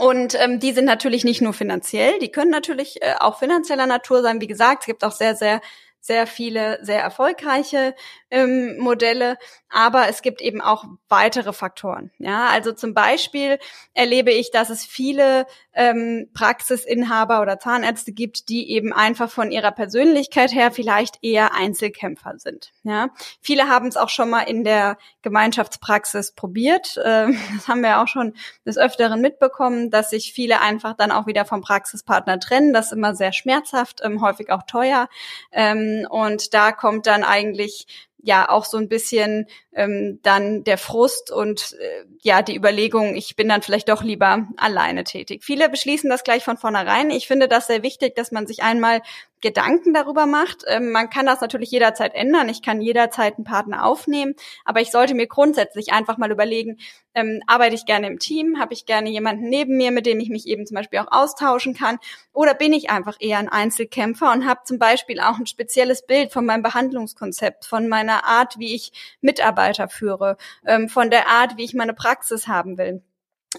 Und 0.00 0.34
ähm, 0.40 0.60
die 0.60 0.72
sind 0.72 0.86
natürlich 0.86 1.24
nicht 1.24 1.42
nur 1.42 1.52
finanziell, 1.52 2.18
die 2.18 2.32
können 2.32 2.50
natürlich 2.50 3.02
äh, 3.02 3.14
auch 3.20 3.38
finanzieller 3.38 3.86
Natur 3.86 4.22
sein. 4.22 4.40
Wie 4.40 4.46
gesagt, 4.46 4.82
es 4.82 4.86
gibt 4.86 5.04
auch 5.04 5.12
sehr, 5.12 5.36
sehr 5.36 5.60
sehr 6.00 6.26
viele 6.26 6.78
sehr 6.82 7.02
erfolgreiche 7.02 7.94
ähm, 8.30 8.78
Modelle, 8.78 9.36
aber 9.68 10.08
es 10.08 10.22
gibt 10.22 10.40
eben 10.40 10.60
auch 10.60 10.84
weitere 11.08 11.52
Faktoren. 11.52 12.10
Ja, 12.18 12.46
also 12.46 12.72
zum 12.72 12.94
Beispiel 12.94 13.58
erlebe 13.94 14.30
ich, 14.30 14.50
dass 14.50 14.70
es 14.70 14.84
viele 14.84 15.46
ähm, 15.72 16.28
Praxisinhaber 16.34 17.40
oder 17.40 17.58
Zahnärzte 17.58 18.12
gibt, 18.12 18.48
die 18.48 18.70
eben 18.70 18.92
einfach 18.92 19.30
von 19.30 19.50
ihrer 19.50 19.70
Persönlichkeit 19.70 20.52
her 20.52 20.72
vielleicht 20.72 21.18
eher 21.22 21.54
Einzelkämpfer 21.54 22.34
sind. 22.38 22.72
Ja, 22.82 23.10
viele 23.40 23.68
haben 23.68 23.86
es 23.86 23.96
auch 23.96 24.08
schon 24.08 24.30
mal 24.30 24.42
in 24.42 24.64
der 24.64 24.98
Gemeinschaftspraxis 25.22 26.32
probiert. 26.32 27.00
Ähm, 27.04 27.38
das 27.54 27.68
haben 27.68 27.82
wir 27.82 28.00
auch 28.00 28.08
schon 28.08 28.34
des 28.66 28.78
Öfteren 28.78 29.20
mitbekommen, 29.20 29.90
dass 29.90 30.10
sich 30.10 30.32
viele 30.32 30.60
einfach 30.60 30.94
dann 30.94 31.12
auch 31.12 31.26
wieder 31.26 31.44
vom 31.44 31.62
Praxispartner 31.62 32.40
trennen. 32.40 32.72
Das 32.72 32.86
ist 32.86 32.92
immer 32.92 33.14
sehr 33.14 33.32
schmerzhaft, 33.32 34.00
ähm, 34.02 34.20
häufig 34.20 34.50
auch 34.50 34.64
teuer. 34.64 35.08
Ähm, 35.52 36.06
und 36.10 36.54
da 36.54 36.72
kommt 36.72 37.06
dann 37.06 37.22
eigentlich 37.24 37.86
ja 38.22 38.48
auch 38.48 38.64
so 38.64 38.76
ein 38.76 38.88
bisschen 38.88 39.46
ähm, 39.72 40.20
dann 40.22 40.64
der 40.64 40.78
Frust 40.78 41.30
und 41.30 41.76
äh, 41.80 42.04
ja 42.20 42.42
die 42.42 42.56
Überlegung, 42.56 43.14
ich 43.16 43.36
bin 43.36 43.48
dann 43.48 43.62
vielleicht 43.62 43.88
doch 43.88 44.02
lieber 44.02 44.48
alleine 44.56 45.04
tätig. 45.04 45.44
Viele 45.44 45.68
beschließen 45.68 46.10
das 46.10 46.24
gleich 46.24 46.44
von 46.44 46.56
vornherein. 46.56 47.10
Ich 47.10 47.26
finde 47.26 47.48
das 47.48 47.66
sehr 47.66 47.82
wichtig, 47.82 48.14
dass 48.14 48.32
man 48.32 48.46
sich 48.46 48.62
einmal 48.62 49.02
Gedanken 49.40 49.94
darüber 49.94 50.26
macht. 50.26 50.64
Ähm, 50.66 50.90
man 50.90 51.10
kann 51.10 51.26
das 51.26 51.40
natürlich 51.40 51.70
jederzeit 51.70 52.14
ändern. 52.14 52.48
Ich 52.48 52.62
kann 52.62 52.80
jederzeit 52.80 53.36
einen 53.36 53.44
Partner 53.44 53.84
aufnehmen, 53.84 54.34
aber 54.64 54.80
ich 54.80 54.90
sollte 54.90 55.14
mir 55.14 55.26
grundsätzlich 55.26 55.92
einfach 55.92 56.18
mal 56.18 56.30
überlegen, 56.30 56.78
ähm, 57.14 57.42
arbeite 57.46 57.74
ich 57.74 57.86
gerne 57.86 58.06
im 58.06 58.18
Team, 58.18 58.58
habe 58.58 58.72
ich 58.72 58.86
gerne 58.86 59.10
jemanden 59.10 59.48
neben 59.48 59.76
mir, 59.76 59.90
mit 59.90 60.06
dem 60.06 60.20
ich 60.20 60.28
mich 60.28 60.46
eben 60.46 60.66
zum 60.66 60.76
Beispiel 60.76 61.00
auch 61.00 61.10
austauschen 61.10 61.74
kann, 61.74 61.98
oder 62.32 62.54
bin 62.54 62.72
ich 62.72 62.90
einfach 62.90 63.16
eher 63.18 63.38
ein 63.38 63.48
Einzelkämpfer 63.48 64.32
und 64.32 64.46
habe 64.46 64.60
zum 64.64 64.78
Beispiel 64.78 65.20
auch 65.20 65.38
ein 65.38 65.46
spezielles 65.46 66.06
Bild 66.06 66.32
von 66.32 66.46
meinem 66.46 66.62
Behandlungskonzept, 66.62 67.64
von 67.66 67.88
meiner 67.88 68.24
Art, 68.24 68.58
wie 68.58 68.74
ich 68.74 68.92
Mitarbeiter 69.20 69.88
führe, 69.88 70.36
ähm, 70.66 70.88
von 70.88 71.10
der 71.10 71.28
Art, 71.28 71.56
wie 71.56 71.64
ich 71.64 71.74
meine 71.74 71.94
Praxis 71.94 72.46
haben 72.46 72.78
will 72.78 73.02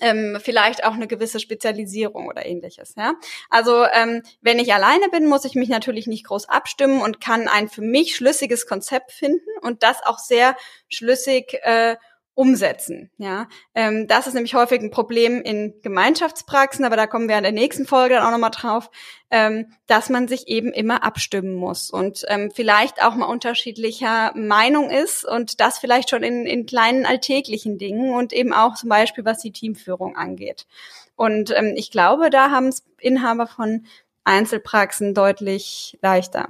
ähm, 0.01 0.39
vielleicht 0.41 0.83
auch 0.83 0.93
eine 0.93 1.07
gewisse 1.07 1.39
Spezialisierung 1.39 2.27
oder 2.27 2.45
ähnliches. 2.45 2.95
Ja? 2.97 3.13
Also 3.49 3.85
ähm, 3.85 4.23
wenn 4.41 4.59
ich 4.59 4.73
alleine 4.73 5.07
bin, 5.09 5.27
muss 5.27 5.45
ich 5.45 5.55
mich 5.55 5.69
natürlich 5.69 6.07
nicht 6.07 6.25
groß 6.25 6.49
abstimmen 6.49 7.01
und 7.01 7.21
kann 7.21 7.47
ein 7.47 7.69
für 7.69 7.81
mich 7.81 8.15
schlüssiges 8.15 8.67
Konzept 8.67 9.11
finden 9.11 9.49
und 9.61 9.83
das 9.83 10.03
auch 10.03 10.19
sehr 10.19 10.57
schlüssig 10.89 11.59
äh, 11.61 11.95
umsetzen. 12.33 13.11
Ja, 13.17 13.47
ähm, 13.75 14.07
das 14.07 14.25
ist 14.25 14.33
nämlich 14.33 14.55
häufig 14.55 14.81
ein 14.81 14.89
Problem 14.91 15.41
in 15.41 15.73
Gemeinschaftspraxen, 15.81 16.85
aber 16.85 16.95
da 16.95 17.05
kommen 17.05 17.27
wir 17.27 17.37
in 17.37 17.43
der 17.43 17.51
nächsten 17.51 17.85
Folge 17.85 18.15
dann 18.15 18.25
auch 18.25 18.31
nochmal 18.31 18.51
drauf, 18.51 18.89
ähm, 19.29 19.73
dass 19.85 20.09
man 20.09 20.27
sich 20.27 20.47
eben 20.47 20.71
immer 20.71 21.03
abstimmen 21.03 21.53
muss 21.53 21.89
und 21.89 22.23
ähm, 22.29 22.49
vielleicht 22.53 23.03
auch 23.03 23.15
mal 23.15 23.25
unterschiedlicher 23.25 24.31
Meinung 24.35 24.89
ist 24.89 25.25
und 25.25 25.59
das 25.59 25.77
vielleicht 25.77 26.09
schon 26.09 26.23
in, 26.23 26.45
in 26.45 26.65
kleinen 26.65 27.05
alltäglichen 27.05 27.77
Dingen 27.77 28.13
und 28.13 28.33
eben 28.33 28.53
auch 28.53 28.75
zum 28.75 28.89
Beispiel 28.89 29.25
was 29.25 29.39
die 29.39 29.51
Teamführung 29.51 30.15
angeht. 30.15 30.67
Und 31.15 31.53
ähm, 31.55 31.73
ich 31.75 31.91
glaube, 31.91 32.29
da 32.29 32.49
haben 32.49 32.67
es 32.67 32.83
Inhaber 32.99 33.45
von 33.45 33.85
Einzelpraxen 34.23 35.13
deutlich 35.13 35.97
leichter. 36.01 36.49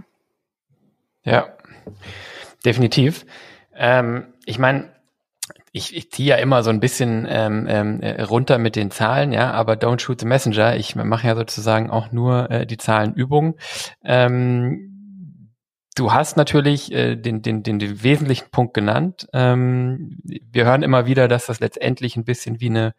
Ja, 1.24 1.58
definitiv. 2.63 3.26
Ähm, 3.76 4.34
ich 4.46 4.60
meine, 4.60 4.91
ich, 5.71 5.95
ich 5.95 6.12
ziehe 6.12 6.29
ja 6.29 6.36
immer 6.36 6.63
so 6.63 6.69
ein 6.69 6.79
bisschen 6.79 7.25
ähm, 7.29 7.65
ähm, 7.69 8.01
äh, 8.01 8.21
runter 8.23 8.57
mit 8.57 8.75
den 8.75 8.91
Zahlen, 8.91 9.31
ja, 9.31 9.51
aber 9.51 9.73
don't 9.73 9.99
shoot 9.99 10.19
the 10.19 10.25
messenger. 10.25 10.75
Ich 10.75 10.95
mache 10.95 11.27
ja 11.27 11.36
sozusagen 11.36 11.89
auch 11.89 12.12
nur 12.12 12.51
äh, 12.51 12.65
die 12.65 12.77
Zahlenübung. 12.77 13.55
Ähm, 14.03 15.53
du 15.95 16.12
hast 16.12 16.36
natürlich 16.36 16.91
äh, 16.91 17.15
den, 17.15 17.41
den, 17.41 17.63
den, 17.63 17.79
den 17.79 18.03
wesentlichen 18.03 18.49
Punkt 18.51 18.73
genannt. 18.73 19.27
Ähm, 19.34 20.17
wir 20.23 20.65
hören 20.65 20.84
immer 20.84 21.05
wieder, 21.05 21.29
dass 21.29 21.45
das 21.45 21.62
letztendlich 21.62 22.17
ein 22.17 22.25
bisschen 22.25 22.60
wie 22.60 22.69
eine, 22.69 22.93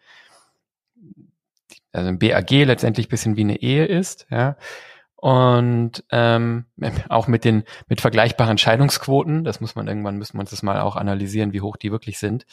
also 1.93 2.09
ein 2.09 2.19
BAG 2.19 2.51
letztendlich 2.51 3.09
ein 3.09 3.11
bisschen 3.11 3.37
wie 3.37 3.43
eine 3.43 3.61
Ehe 3.61 3.85
ist, 3.85 4.27
ja 4.31 4.57
und 5.23 6.03
ähm, 6.11 6.65
auch 7.09 7.29
mit 7.29 7.45
den 7.45 7.63
mit 7.87 8.01
vergleichbaren 8.01 8.59
Scheidungsquoten. 8.59 9.45
Das 9.45 9.61
muss 9.61 9.77
man 9.77 9.87
irgendwann 9.87 10.19
müssen 10.19 10.37
wir 10.37 10.41
uns 10.41 10.51
das 10.51 10.65
mal 10.65 10.81
auch 10.81 10.97
analysieren, 10.97 11.53
wie 11.53 11.61
hoch 11.61 11.77
die 11.77 11.93
wirklich 11.93 12.19
sind. 12.19 12.45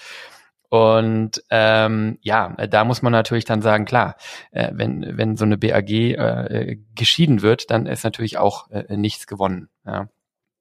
Und 0.70 1.44
ähm, 1.50 2.20
ja, 2.22 2.50
da 2.68 2.86
muss 2.86 3.02
man 3.02 3.12
natürlich 3.12 3.46
dann 3.46 3.64
sagen, 3.64 3.86
klar, 3.86 4.18
äh, 4.52 4.70
wenn 4.72 5.18
wenn 5.18 5.36
so 5.36 5.46
eine 5.46 5.58
BAG 5.58 5.90
äh, 5.90 6.78
geschieden 6.94 7.42
wird, 7.42 7.72
dann 7.72 7.88
ist 7.88 8.04
natürlich 8.04 8.38
auch 8.38 8.70
äh, 8.70 8.96
nichts 8.96 9.26
gewonnen. 9.26 9.70
Ja. 9.84 10.08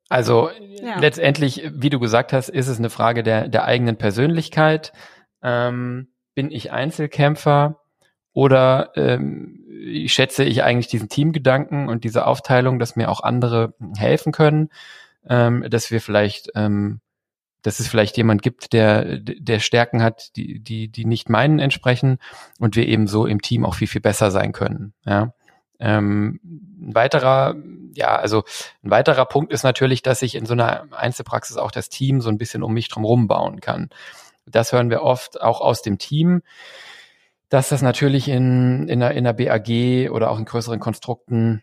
Also 0.09 0.49
ja. 0.83 0.99
letztendlich, 0.99 1.71
wie 1.75 1.91
du 1.91 2.01
gesagt 2.01 2.33
hast, 2.33 2.49
ist 2.49 2.69
es 2.69 2.79
eine 2.79 2.89
Frage 2.89 3.23
der 3.23 3.49
der 3.49 3.67
eigenen 3.67 3.99
Persönlichkeit. 3.99 4.95
Ähm, 5.43 6.09
bin 6.35 6.51
ich 6.51 6.73
Einzelkämpfer 6.73 7.78
oder 8.39 8.93
ähm, 8.95 9.65
schätze 10.07 10.45
ich 10.45 10.63
eigentlich 10.63 10.87
diesen 10.87 11.09
Teamgedanken 11.09 11.89
und 11.89 12.05
diese 12.05 12.25
Aufteilung, 12.25 12.79
dass 12.79 12.95
mir 12.95 13.11
auch 13.11 13.21
andere 13.21 13.75
helfen 13.97 14.31
können, 14.31 14.71
ähm, 15.29 15.67
dass 15.69 15.91
wir 15.91 16.01
vielleicht, 16.01 16.53
ähm, 16.55 17.01
dass 17.63 17.81
es 17.81 17.89
vielleicht 17.89 18.17
jemand 18.17 18.43
gibt, 18.43 18.73
der, 18.73 19.19
der 19.19 19.59
Stärken 19.59 20.05
hat, 20.05 20.37
die, 20.37 20.61
die, 20.61 20.87
die 20.87 21.05
nicht 21.05 21.29
meinen 21.29 21.59
entsprechen 21.59 22.19
und 22.61 22.77
wir 22.77 22.87
eben 22.87 23.09
so 23.09 23.27
im 23.27 23.43
Team 23.43 23.67
auch 23.67 23.75
viel, 23.75 23.89
viel 23.89 24.01
besser 24.01 24.31
sein 24.31 24.53
können. 24.53 24.93
Ja. 25.05 25.33
Ähm, 25.81 26.39
ein 26.45 26.95
weiterer, 26.95 27.57
ja, 27.95 28.15
also 28.15 28.45
ein 28.85 28.91
weiterer 28.93 29.25
Punkt 29.25 29.53
ist 29.53 29.65
natürlich, 29.65 30.03
dass 30.03 30.23
ich 30.23 30.37
in 30.37 30.47
so 30.47 30.53
einer 30.53 30.87
Einzelpraxis 30.93 31.57
auch 31.57 31.73
das 31.73 31.89
Team 31.89 32.21
so 32.21 32.29
ein 32.29 32.39
bisschen 32.39 32.63
um 32.63 32.73
mich 32.73 32.89
drum 32.89 33.27
bauen 33.27 33.61
kann. 33.61 33.91
Das 34.47 34.73
hören 34.73 34.91
wir 34.91 35.03
oft 35.03 35.43
auch 35.43 35.61
aus 35.61 35.83
dem 35.83 35.99
Team 35.99 36.43
dass 37.49 37.71
das 37.71 37.83
natürlich 37.83 38.29
in, 38.29 38.89
in, 38.89 39.03
einer, 39.03 39.13
in 39.13 39.27
einer 39.27 39.33
BAG 39.33 40.11
oder 40.11 40.31
auch 40.31 40.39
in 40.39 40.45
größeren 40.45 40.81
Konstrukten 40.81 41.63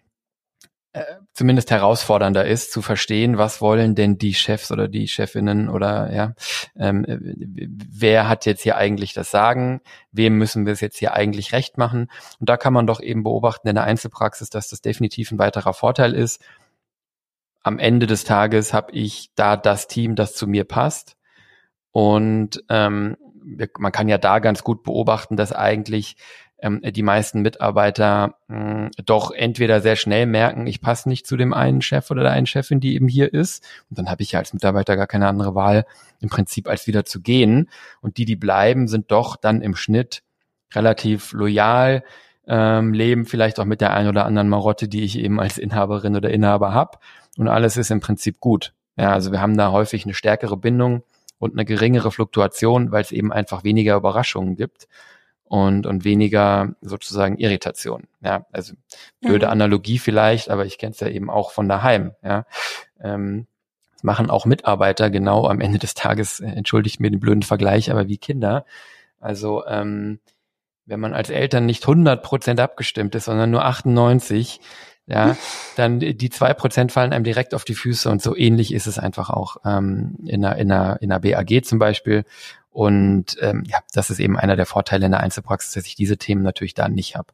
äh, 0.94 1.04
zumindest 1.34 1.72
herausfordernder 1.72 2.46
ist, 2.46 2.72
zu 2.72 2.82
verstehen, 2.82 3.38
was 3.38 3.60
wollen 3.60 3.96
denn 3.96 4.18
die 4.18 4.34
Chefs 4.34 4.72
oder 4.72 4.88
die 4.88 5.10
Chefinnen 5.10 5.68
oder 5.68 6.14
ja, 6.14 6.34
ähm, 6.78 7.06
wer 7.08 8.30
hat 8.30 8.46
jetzt 8.46 8.62
hier 8.62 8.78
eigentlich 8.78 9.14
das 9.14 9.30
Sagen, 9.30 9.82
wem 10.14 10.38
müssen 10.38 10.66
wir 10.66 10.72
es 10.72 10.80
jetzt 10.80 10.98
hier 10.98 11.14
eigentlich 11.14 11.52
recht 11.52 11.78
machen. 11.78 12.10
Und 12.40 12.50
da 12.50 12.56
kann 12.56 12.72
man 12.72 12.88
doch 12.88 13.02
eben 13.02 13.24
beobachten 13.24 13.68
in 13.68 13.76
der 13.76 13.84
Einzelpraxis, 13.84 14.50
dass 14.50 14.70
das 14.70 14.80
definitiv 14.80 15.32
ein 15.32 15.38
weiterer 15.38 15.74
Vorteil 15.74 16.14
ist. 16.14 16.42
Am 17.62 17.78
Ende 17.78 18.08
des 18.08 18.24
Tages 18.24 18.74
habe 18.74 18.94
ich 18.94 19.32
da 19.36 19.58
das 19.58 19.88
Team, 19.88 20.16
das 20.16 20.34
zu 20.34 20.48
mir 20.48 20.64
passt. 20.64 21.18
Und 21.92 22.64
ähm, 22.70 23.18
man 23.78 23.92
kann 23.92 24.08
ja 24.08 24.18
da 24.18 24.40
ganz 24.40 24.64
gut 24.64 24.84
beobachten, 24.84 25.38
dass 25.38 25.52
eigentlich 25.52 26.18
ähm, 26.60 26.82
die 26.84 27.04
meisten 27.04 27.42
Mitarbeiter 27.42 28.36
mh, 28.48 28.92
doch 29.06 29.32
entweder 29.32 29.82
sehr 29.82 29.96
schnell 29.96 30.26
merken, 30.26 30.68
ich 30.68 30.82
passe 30.82 31.10
nicht 31.10 31.28
zu 31.28 31.38
dem 31.38 31.54
einen 31.54 31.82
Chef 31.82 32.10
oder 32.12 32.24
der 32.24 32.32
einen 32.32 32.48
Chefin, 32.48 32.80
die 32.80 32.96
eben 32.96 33.08
hier 33.08 33.34
ist. 33.34 33.64
Und 33.90 34.00
dann 34.00 34.10
habe 34.10 34.24
ich 34.24 34.32
ja 34.32 34.40
als 34.40 34.54
Mitarbeiter 34.54 34.96
gar 34.96 35.08
keine 35.08 35.28
andere 35.28 35.56
Wahl, 35.56 35.86
im 36.22 36.30
Prinzip 36.30 36.68
als 36.68 36.88
wieder 36.88 37.06
zu 37.06 37.22
gehen. 37.22 37.70
Und 38.02 38.18
die, 38.18 38.26
die 38.26 38.36
bleiben, 38.36 38.88
sind 38.88 39.12
doch 39.12 39.36
dann 39.36 39.62
im 39.62 39.76
Schnitt 39.76 40.24
relativ 40.74 41.34
loyal, 41.34 42.04
ähm, 42.48 42.94
leben 42.94 43.26
vielleicht 43.26 43.60
auch 43.60 43.66
mit 43.66 43.82
der 43.82 43.94
einen 43.94 44.10
oder 44.10 44.26
anderen 44.26 44.50
Marotte, 44.50 44.88
die 44.88 45.04
ich 45.04 45.18
eben 45.18 45.40
als 45.40 45.58
Inhaberin 45.58 46.16
oder 46.16 46.30
Inhaber 46.30 46.74
habe. 46.74 47.00
Und 47.38 47.48
alles 47.48 47.78
ist 47.78 47.92
im 47.92 48.00
Prinzip 48.00 48.40
gut. 48.40 48.74
Ja, 48.98 49.12
also 49.12 49.32
wir 49.32 49.42
haben 49.42 49.58
da 49.58 49.72
häufig 49.72 50.06
eine 50.06 50.14
stärkere 50.14 50.56
Bindung 50.56 51.04
und 51.40 51.54
eine 51.54 51.66
geringere 51.66 52.12
Fluktuation, 52.12 52.92
weil 52.92 53.02
es 53.02 53.12
eben 53.12 53.32
einfach 53.32 53.64
weniger 53.64 53.96
Überraschungen 53.96 54.56
gibt 54.56 54.88
und, 55.44 55.86
und 55.86 56.04
weniger 56.04 56.76
sozusagen 56.82 57.38
Irritation. 57.38 58.08
Ja, 58.22 58.46
also 58.52 58.74
blöde 59.22 59.46
mhm. 59.48 59.52
Analogie 59.52 60.00
vielleicht, 60.00 60.50
aber 60.50 60.66
ich 60.66 60.78
kenne 60.78 60.92
es 60.92 61.00
ja 61.00 61.08
eben 61.08 61.30
auch 61.30 61.52
von 61.52 61.70
daheim. 61.70 62.14
Ja, 62.24 62.46
ähm, 63.00 63.48
das 63.94 64.04
machen 64.04 64.30
auch 64.30 64.46
Mitarbeiter 64.46 65.10
genau 65.10 65.48
am 65.48 65.62
Ende 65.62 65.80
des 65.80 65.94
Tages, 65.94 66.40
äh, 66.40 66.48
entschuldigt 66.48 67.00
mir 67.00 67.12
den 67.12 67.20
blöden 67.20 67.44
Vergleich, 67.44 67.92
aber 67.92 68.08
wie 68.08 68.18
Kinder. 68.18 68.66
Also 69.20 69.66
ähm, 69.66 70.20
wenn 70.86 71.00
man 71.00 71.14
als 71.14 71.30
Eltern 71.30 71.66
nicht 71.66 71.84
100 71.84 72.22
Prozent 72.22 72.60
abgestimmt 72.60 73.16
ist, 73.16 73.26
sondern 73.26 73.52
nur 73.52 73.66
98, 73.66 74.60
ja, 75.08 75.38
dann 75.76 76.00
die 76.00 76.30
zwei 76.30 76.54
Prozent 76.54 76.92
fallen 76.92 77.14
einem 77.14 77.24
direkt 77.24 77.54
auf 77.54 77.64
die 77.64 77.76
Füße 77.76 78.10
und 78.10 78.22
so 78.22 78.36
ähnlich 78.36 78.74
ist 78.74 78.88
es 78.88 78.98
einfach 78.98 79.30
auch 79.30 79.58
ähm, 79.64 80.16
in, 80.26 80.44
einer, 80.44 80.56
in, 80.58 80.72
einer, 80.72 81.02
in 81.02 81.12
einer 81.12 81.20
BAG 81.20 81.64
zum 81.64 81.78
Beispiel. 81.78 82.26
Und 82.72 83.38
ähm, 83.40 83.64
ja, 83.68 83.80
das 83.94 84.10
ist 84.10 84.20
eben 84.20 84.38
einer 84.38 84.56
der 84.56 84.66
Vorteile 84.66 85.06
in 85.06 85.12
der 85.12 85.22
Einzelpraxis, 85.22 85.74
dass 85.74 85.86
ich 85.86 85.96
diese 85.96 86.18
Themen 86.18 86.42
natürlich 86.42 86.74
da 86.74 86.90
nicht 86.90 87.16
habe. 87.16 87.28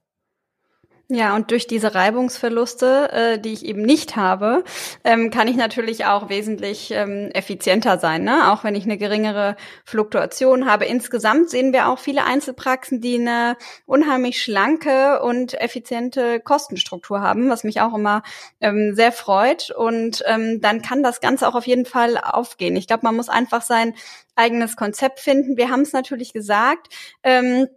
Ja, 1.14 1.36
und 1.36 1.52
durch 1.52 1.68
diese 1.68 1.94
Reibungsverluste, 1.94 3.12
äh, 3.12 3.40
die 3.40 3.52
ich 3.52 3.66
eben 3.66 3.82
nicht 3.82 4.16
habe, 4.16 4.64
ähm, 5.04 5.30
kann 5.30 5.50
ich 5.50 5.58
natürlich 5.58 6.06
auch 6.06 6.30
wesentlich 6.30 6.90
ähm, 6.92 7.30
effizienter 7.34 8.00
sein, 8.00 8.24
ne? 8.24 8.50
auch 8.50 8.64
wenn 8.64 8.76
ich 8.76 8.86
eine 8.86 8.98
geringere 8.98 9.58
Fluktuation 9.84 10.72
habe. 10.72 10.86
Insgesamt 10.86 11.50
sehen 11.50 11.74
wir 11.74 11.90
auch 11.90 12.00
viele 12.00 12.24
Einzelpraxen, 12.24 13.02
die 13.02 13.16
eine 13.16 13.58
unheimlich 13.86 14.42
schlanke 14.42 15.22
und 15.22 15.60
effiziente 15.60 16.40
Kostenstruktur 16.40 17.20
haben, 17.20 17.50
was 17.50 17.66
mich 17.66 17.82
auch 17.82 17.94
immer 17.94 18.24
ähm, 18.62 18.96
sehr 18.96 19.12
freut. 19.12 19.70
Und 19.70 20.24
ähm, 20.28 20.62
dann 20.62 20.82
kann 20.82 21.04
das 21.04 21.20
Ganze 21.20 21.46
auch 21.46 21.56
auf 21.56 21.68
jeden 21.68 21.86
Fall 21.86 22.18
aufgehen. 22.18 22.78
Ich 22.78 22.88
glaube, 22.88 23.04
man 23.04 23.18
muss 23.18 23.28
einfach 23.28 23.64
sein 23.64 23.96
eigenes 24.38 24.78
Konzept 24.78 25.20
finden. 25.20 25.58
Wir 25.58 25.70
haben 25.70 25.82
es 25.82 25.92
natürlich 25.92 26.32
gesagt. 26.32 26.88
Ähm, 27.22 27.68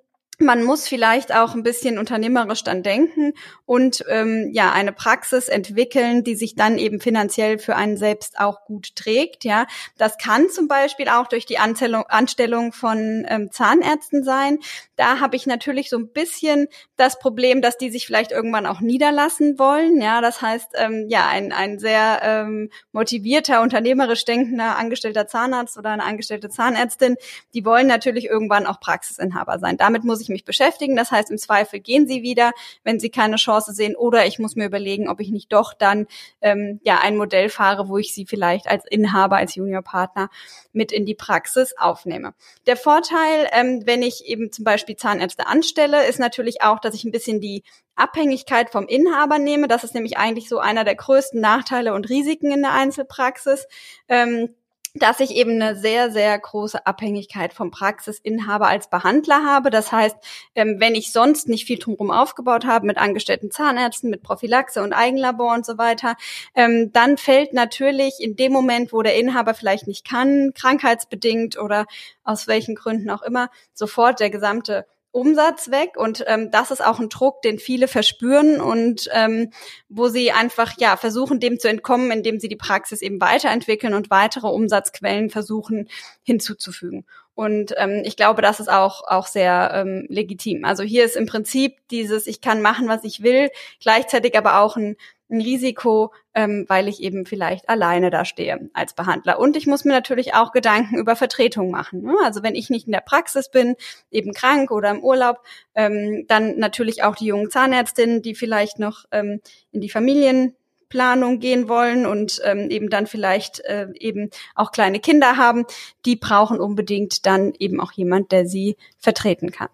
man 0.40 0.64
muss 0.64 0.88
vielleicht 0.88 1.34
auch 1.34 1.54
ein 1.54 1.62
bisschen 1.62 1.98
unternehmerisch 1.98 2.64
dann 2.64 2.82
denken 2.82 3.32
und 3.66 4.04
ähm, 4.08 4.50
ja 4.52 4.72
eine 4.72 4.92
Praxis 4.92 5.48
entwickeln, 5.48 6.24
die 6.24 6.34
sich 6.34 6.54
dann 6.54 6.78
eben 6.78 7.00
finanziell 7.00 7.58
für 7.58 7.76
einen 7.76 7.96
selbst 7.96 8.38
auch 8.38 8.64
gut 8.64 8.96
trägt. 8.96 9.44
Ja, 9.44 9.66
das 9.96 10.18
kann 10.18 10.48
zum 10.50 10.68
Beispiel 10.68 11.08
auch 11.08 11.26
durch 11.26 11.46
die 11.46 11.58
Anstellung, 11.58 12.04
Anstellung 12.08 12.72
von 12.72 13.24
ähm, 13.28 13.50
Zahnärzten 13.52 14.24
sein. 14.24 14.58
Da 14.96 15.20
habe 15.20 15.36
ich 15.36 15.46
natürlich 15.46 15.90
so 15.90 15.98
ein 15.98 16.08
bisschen 16.08 16.68
das 16.96 17.18
Problem, 17.18 17.62
dass 17.62 17.78
die 17.78 17.90
sich 17.90 18.06
vielleicht 18.06 18.32
irgendwann 18.32 18.66
auch 18.66 18.80
niederlassen 18.80 19.58
wollen. 19.58 20.00
Ja, 20.00 20.20
das 20.20 20.42
heißt, 20.42 20.70
ähm, 20.74 21.06
ja 21.08 21.28
ein 21.28 21.52
ein 21.52 21.78
sehr 21.78 22.20
ähm, 22.22 22.70
motivierter, 22.92 23.62
unternehmerisch 23.62 24.24
denkender 24.24 24.76
angestellter 24.76 25.26
Zahnarzt 25.26 25.78
oder 25.78 25.90
eine 25.90 26.04
angestellte 26.04 26.48
Zahnärztin, 26.48 27.16
die 27.54 27.64
wollen 27.64 27.86
natürlich 27.86 28.26
irgendwann 28.26 28.66
auch 28.66 28.80
Praxisinhaber 28.80 29.58
sein. 29.58 29.76
Damit 29.76 30.04
muss 30.04 30.23
mich 30.28 30.44
beschäftigen. 30.44 30.96
Das 30.96 31.10
heißt, 31.10 31.30
im 31.30 31.38
Zweifel 31.38 31.80
gehen 31.80 32.06
sie 32.06 32.22
wieder, 32.22 32.52
wenn 32.82 33.00
sie 33.00 33.10
keine 33.10 33.36
Chance 33.36 33.72
sehen. 33.72 33.96
Oder 33.96 34.26
ich 34.26 34.38
muss 34.38 34.56
mir 34.56 34.66
überlegen, 34.66 35.08
ob 35.08 35.20
ich 35.20 35.30
nicht 35.30 35.52
doch 35.52 35.74
dann 35.74 36.06
ähm, 36.40 36.80
ja 36.84 36.98
ein 37.00 37.16
Modell 37.16 37.48
fahre, 37.48 37.88
wo 37.88 37.98
ich 37.98 38.14
sie 38.14 38.26
vielleicht 38.26 38.66
als 38.66 38.84
Inhaber, 38.86 39.36
als 39.36 39.54
Juniorpartner 39.54 40.30
mit 40.72 40.92
in 40.92 41.06
die 41.06 41.14
Praxis 41.14 41.74
aufnehme. 41.76 42.34
Der 42.66 42.76
Vorteil, 42.76 43.48
ähm, 43.52 43.82
wenn 43.84 44.02
ich 44.02 44.26
eben 44.26 44.52
zum 44.52 44.64
Beispiel 44.64 44.96
Zahnärzte 44.96 45.46
anstelle, 45.46 46.06
ist 46.06 46.18
natürlich 46.18 46.62
auch, 46.62 46.80
dass 46.80 46.94
ich 46.94 47.04
ein 47.04 47.12
bisschen 47.12 47.40
die 47.40 47.62
Abhängigkeit 47.96 48.70
vom 48.70 48.86
Inhaber 48.86 49.38
nehme. 49.38 49.68
Das 49.68 49.84
ist 49.84 49.94
nämlich 49.94 50.18
eigentlich 50.18 50.48
so 50.48 50.58
einer 50.58 50.84
der 50.84 50.96
größten 50.96 51.40
Nachteile 51.40 51.94
und 51.94 52.08
Risiken 52.08 52.50
in 52.50 52.62
der 52.62 52.72
Einzelpraxis. 52.72 53.66
Ähm, 54.08 54.54
dass 54.94 55.18
ich 55.18 55.32
eben 55.32 55.60
eine 55.60 55.76
sehr, 55.76 56.12
sehr 56.12 56.38
große 56.38 56.86
Abhängigkeit 56.86 57.52
vom 57.52 57.72
Praxisinhaber 57.72 58.68
als 58.68 58.88
Behandler 58.88 59.44
habe. 59.44 59.70
Das 59.70 59.90
heißt, 59.90 60.16
ähm, 60.54 60.76
wenn 60.78 60.94
ich 60.94 61.10
sonst 61.10 61.48
nicht 61.48 61.66
viel 61.66 61.78
drumherum 61.80 62.12
aufgebaut 62.12 62.64
habe 62.64 62.86
mit 62.86 62.96
angestellten 62.96 63.50
Zahnärzten, 63.50 64.08
mit 64.08 64.22
Prophylaxe 64.22 64.82
und 64.82 64.92
Eigenlabor 64.92 65.52
und 65.52 65.66
so 65.66 65.78
weiter, 65.78 66.14
ähm, 66.54 66.92
dann 66.92 67.16
fällt 67.16 67.52
natürlich 67.52 68.20
in 68.20 68.36
dem 68.36 68.52
Moment, 68.52 68.92
wo 68.92 69.02
der 69.02 69.16
Inhaber 69.16 69.54
vielleicht 69.54 69.88
nicht 69.88 70.08
kann, 70.08 70.52
krankheitsbedingt 70.54 71.58
oder 71.58 71.86
aus 72.22 72.46
welchen 72.46 72.76
Gründen 72.76 73.10
auch 73.10 73.22
immer, 73.22 73.50
sofort 73.72 74.20
der 74.20 74.30
gesamte 74.30 74.86
Umsatz 75.14 75.70
weg 75.70 75.96
und 75.96 76.24
ähm, 76.26 76.50
das 76.50 76.72
ist 76.72 76.84
auch 76.84 76.98
ein 76.98 77.08
Druck, 77.08 77.40
den 77.42 77.60
viele 77.60 77.86
verspüren 77.86 78.60
und 78.60 79.08
ähm, 79.12 79.52
wo 79.88 80.08
sie 80.08 80.32
einfach 80.32 80.74
ja 80.78 80.96
versuchen, 80.96 81.38
dem 81.38 81.60
zu 81.60 81.68
entkommen, 81.68 82.10
indem 82.10 82.40
sie 82.40 82.48
die 82.48 82.56
Praxis 82.56 83.00
eben 83.00 83.20
weiterentwickeln 83.20 83.94
und 83.94 84.10
weitere 84.10 84.48
Umsatzquellen 84.48 85.30
versuchen 85.30 85.88
hinzuzufügen. 86.24 87.06
Und 87.36 87.74
ähm, 87.76 88.02
ich 88.04 88.16
glaube, 88.16 88.42
das 88.42 88.58
ist 88.58 88.70
auch 88.70 89.04
auch 89.06 89.28
sehr 89.28 89.70
ähm, 89.74 90.06
legitim. 90.08 90.64
Also 90.64 90.82
hier 90.82 91.04
ist 91.04 91.16
im 91.16 91.26
Prinzip 91.26 91.76
dieses, 91.92 92.26
ich 92.26 92.40
kann 92.40 92.60
machen, 92.60 92.88
was 92.88 93.04
ich 93.04 93.22
will, 93.22 93.50
gleichzeitig 93.80 94.36
aber 94.36 94.58
auch 94.58 94.76
ein 94.76 94.96
ein 95.30 95.40
Risiko, 95.40 96.12
ähm, 96.34 96.64
weil 96.68 96.88
ich 96.88 97.02
eben 97.02 97.26
vielleicht 97.26 97.68
alleine 97.68 98.10
da 98.10 98.24
stehe 98.24 98.70
als 98.74 98.94
Behandler. 98.94 99.38
Und 99.38 99.56
ich 99.56 99.66
muss 99.66 99.84
mir 99.84 99.92
natürlich 99.92 100.34
auch 100.34 100.52
Gedanken 100.52 100.98
über 100.98 101.16
Vertretung 101.16 101.70
machen. 101.70 102.02
Ne? 102.02 102.14
Also 102.22 102.42
wenn 102.42 102.54
ich 102.54 102.70
nicht 102.70 102.86
in 102.86 102.92
der 102.92 103.00
Praxis 103.00 103.50
bin, 103.50 103.76
eben 104.10 104.32
krank 104.32 104.70
oder 104.70 104.90
im 104.90 105.02
Urlaub, 105.02 105.38
ähm, 105.74 106.24
dann 106.28 106.58
natürlich 106.58 107.02
auch 107.02 107.16
die 107.16 107.26
jungen 107.26 107.50
Zahnärztinnen, 107.50 108.22
die 108.22 108.34
vielleicht 108.34 108.78
noch 108.78 109.04
ähm, 109.12 109.40
in 109.72 109.80
die 109.80 109.90
Familienplanung 109.90 111.40
gehen 111.40 111.68
wollen 111.68 112.04
und 112.04 112.40
ähm, 112.44 112.68
eben 112.70 112.90
dann 112.90 113.06
vielleicht 113.06 113.60
äh, 113.60 113.88
eben 113.94 114.30
auch 114.54 114.72
kleine 114.72 115.00
Kinder 115.00 115.36
haben, 115.38 115.64
die 116.04 116.16
brauchen 116.16 116.60
unbedingt 116.60 117.24
dann 117.24 117.54
eben 117.58 117.80
auch 117.80 117.92
jemand, 117.92 118.30
der 118.30 118.46
sie 118.46 118.76
vertreten 118.98 119.50
kann. 119.50 119.68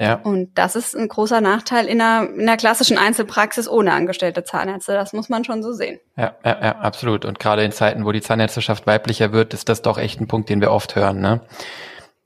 Ja. 0.00 0.14
Und 0.14 0.56
das 0.56 0.76
ist 0.76 0.96
ein 0.96 1.08
großer 1.08 1.42
Nachteil 1.42 1.86
in 1.86 2.00
einer, 2.00 2.26
in 2.30 2.40
einer 2.40 2.56
klassischen 2.56 2.96
Einzelpraxis 2.96 3.68
ohne 3.68 3.92
angestellte 3.92 4.44
Zahnärzte. 4.44 4.94
Das 4.94 5.12
muss 5.12 5.28
man 5.28 5.44
schon 5.44 5.62
so 5.62 5.74
sehen. 5.74 6.00
Ja, 6.16 6.34
ja, 6.42 6.58
ja, 6.62 6.78
absolut. 6.78 7.26
Und 7.26 7.38
gerade 7.38 7.62
in 7.64 7.70
Zeiten, 7.70 8.06
wo 8.06 8.12
die 8.12 8.22
Zahnärzteschaft 8.22 8.86
weiblicher 8.86 9.32
wird, 9.32 9.52
ist 9.52 9.68
das 9.68 9.82
doch 9.82 9.98
echt 9.98 10.18
ein 10.18 10.26
Punkt, 10.26 10.48
den 10.48 10.62
wir 10.62 10.70
oft 10.70 10.96
hören. 10.96 11.20
Ne? 11.20 11.42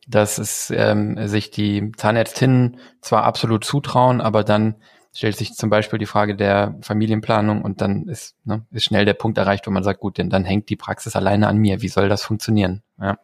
Dass 0.06 0.38
es 0.38 0.72
ähm, 0.74 1.26
sich 1.26 1.50
die 1.50 1.90
Zahnärztinnen 1.96 2.78
zwar 3.00 3.24
absolut 3.24 3.64
zutrauen, 3.64 4.20
aber 4.20 4.44
dann 4.44 4.76
stellt 5.12 5.36
sich 5.36 5.54
zum 5.54 5.68
Beispiel 5.68 5.98
die 5.98 6.06
Frage 6.06 6.36
der 6.36 6.76
Familienplanung 6.80 7.62
und 7.62 7.80
dann 7.80 8.04
ist, 8.08 8.36
ne, 8.44 8.64
ist 8.70 8.84
schnell 8.84 9.04
der 9.04 9.14
Punkt 9.14 9.36
erreicht, 9.36 9.66
wo 9.66 9.72
man 9.72 9.82
sagt, 9.82 9.98
gut, 9.98 10.18
denn 10.18 10.30
dann 10.30 10.44
hängt 10.44 10.68
die 10.68 10.76
Praxis 10.76 11.16
alleine 11.16 11.48
an 11.48 11.56
mir. 11.56 11.82
Wie 11.82 11.88
soll 11.88 12.08
das 12.08 12.22
funktionieren? 12.22 12.82
Ja. 13.00 13.18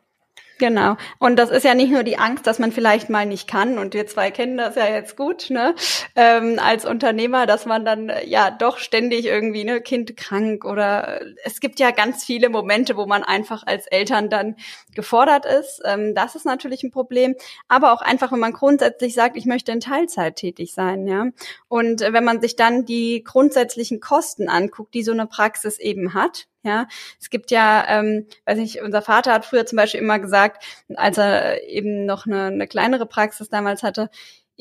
Genau. 0.61 0.99
Und 1.19 1.37
das 1.37 1.49
ist 1.49 1.65
ja 1.65 1.75
nicht 1.75 1.91
nur 1.91 2.03
die 2.03 2.19
Angst, 2.19 2.47
dass 2.47 2.59
man 2.59 2.71
vielleicht 2.71 3.09
mal 3.09 3.25
nicht 3.25 3.49
kann. 3.49 3.79
Und 3.79 3.95
wir 3.95 4.07
zwei 4.07 4.31
kennen 4.31 4.59
das 4.59 4.75
ja 4.75 4.87
jetzt 4.87 5.17
gut, 5.17 5.49
ne? 5.49 5.75
Ähm, 6.15 6.59
als 6.63 6.85
Unternehmer, 6.85 7.47
dass 7.47 7.65
man 7.65 7.87
dann 7.87 8.11
äh, 8.11 8.27
ja 8.27 8.51
doch 8.51 8.77
ständig 8.77 9.25
irgendwie 9.25 9.65
ne 9.65 9.81
Kind 9.81 10.19
krank 10.19 10.67
oder 10.67 11.23
äh, 11.23 11.35
es 11.47 11.61
gibt 11.61 11.81
ja 11.81 11.93
ganz 11.93 12.27
viele 12.27 12.51
Momente, 12.51 12.99
wo 12.99 13.07
man 13.07 13.25
einfach 13.25 13.63
als 13.67 13.87
Eltern 13.87 14.29
dann 14.29 14.57
gefordert 14.95 15.47
ist. 15.47 15.81
Ähm, 15.87 16.15
das 16.15 16.35
ist 16.35 16.45
natürlich 16.45 16.83
ein 16.83 16.91
Problem. 16.91 17.37
Aber 17.69 17.95
auch 17.95 18.03
einfach, 18.03 18.31
wenn 18.31 18.39
man 18.39 18.53
grundsätzlich 18.53 19.15
sagt, 19.15 19.39
ich 19.39 19.47
möchte 19.47 19.73
in 19.73 19.81
Teilzeit 19.81 20.37
tätig 20.37 20.75
sein, 20.75 21.07
ja. 21.09 21.29
Und 21.69 22.03
äh, 22.03 22.13
wenn 22.13 22.25
man 22.25 22.43
sich 22.43 22.55
dann 22.55 22.85
die 22.85 23.25
grundsätzlichen 23.25 24.01
Kosten 24.01 24.51
anguckt, 24.51 24.93
die 24.93 25.05
so 25.05 25.13
eine 25.13 25.27
Praxis 25.27 25.79
eben 25.79 26.13
hat, 26.13 26.49
ja, 26.63 26.87
es 27.19 27.31
gibt 27.31 27.51
ja, 27.51 27.85
ähm, 27.89 28.27
weiß 28.45 28.59
nicht, 28.59 28.83
unser 28.83 29.03
Vater 29.03 29.33
hat 29.33 29.47
früher 29.47 29.65
zum 29.67 29.77
Beispiel 29.77 30.01
immer 30.01 30.19
gesagt, 30.19 30.65
als 30.95 31.17
er 31.19 31.67
eben 31.69 32.05
noch 32.05 32.27
eine, 32.27 32.47
eine 32.47 32.67
kleinere 32.67 33.07
Praxis 33.07 33.49
damals 33.49 33.83
hatte, 33.83 34.11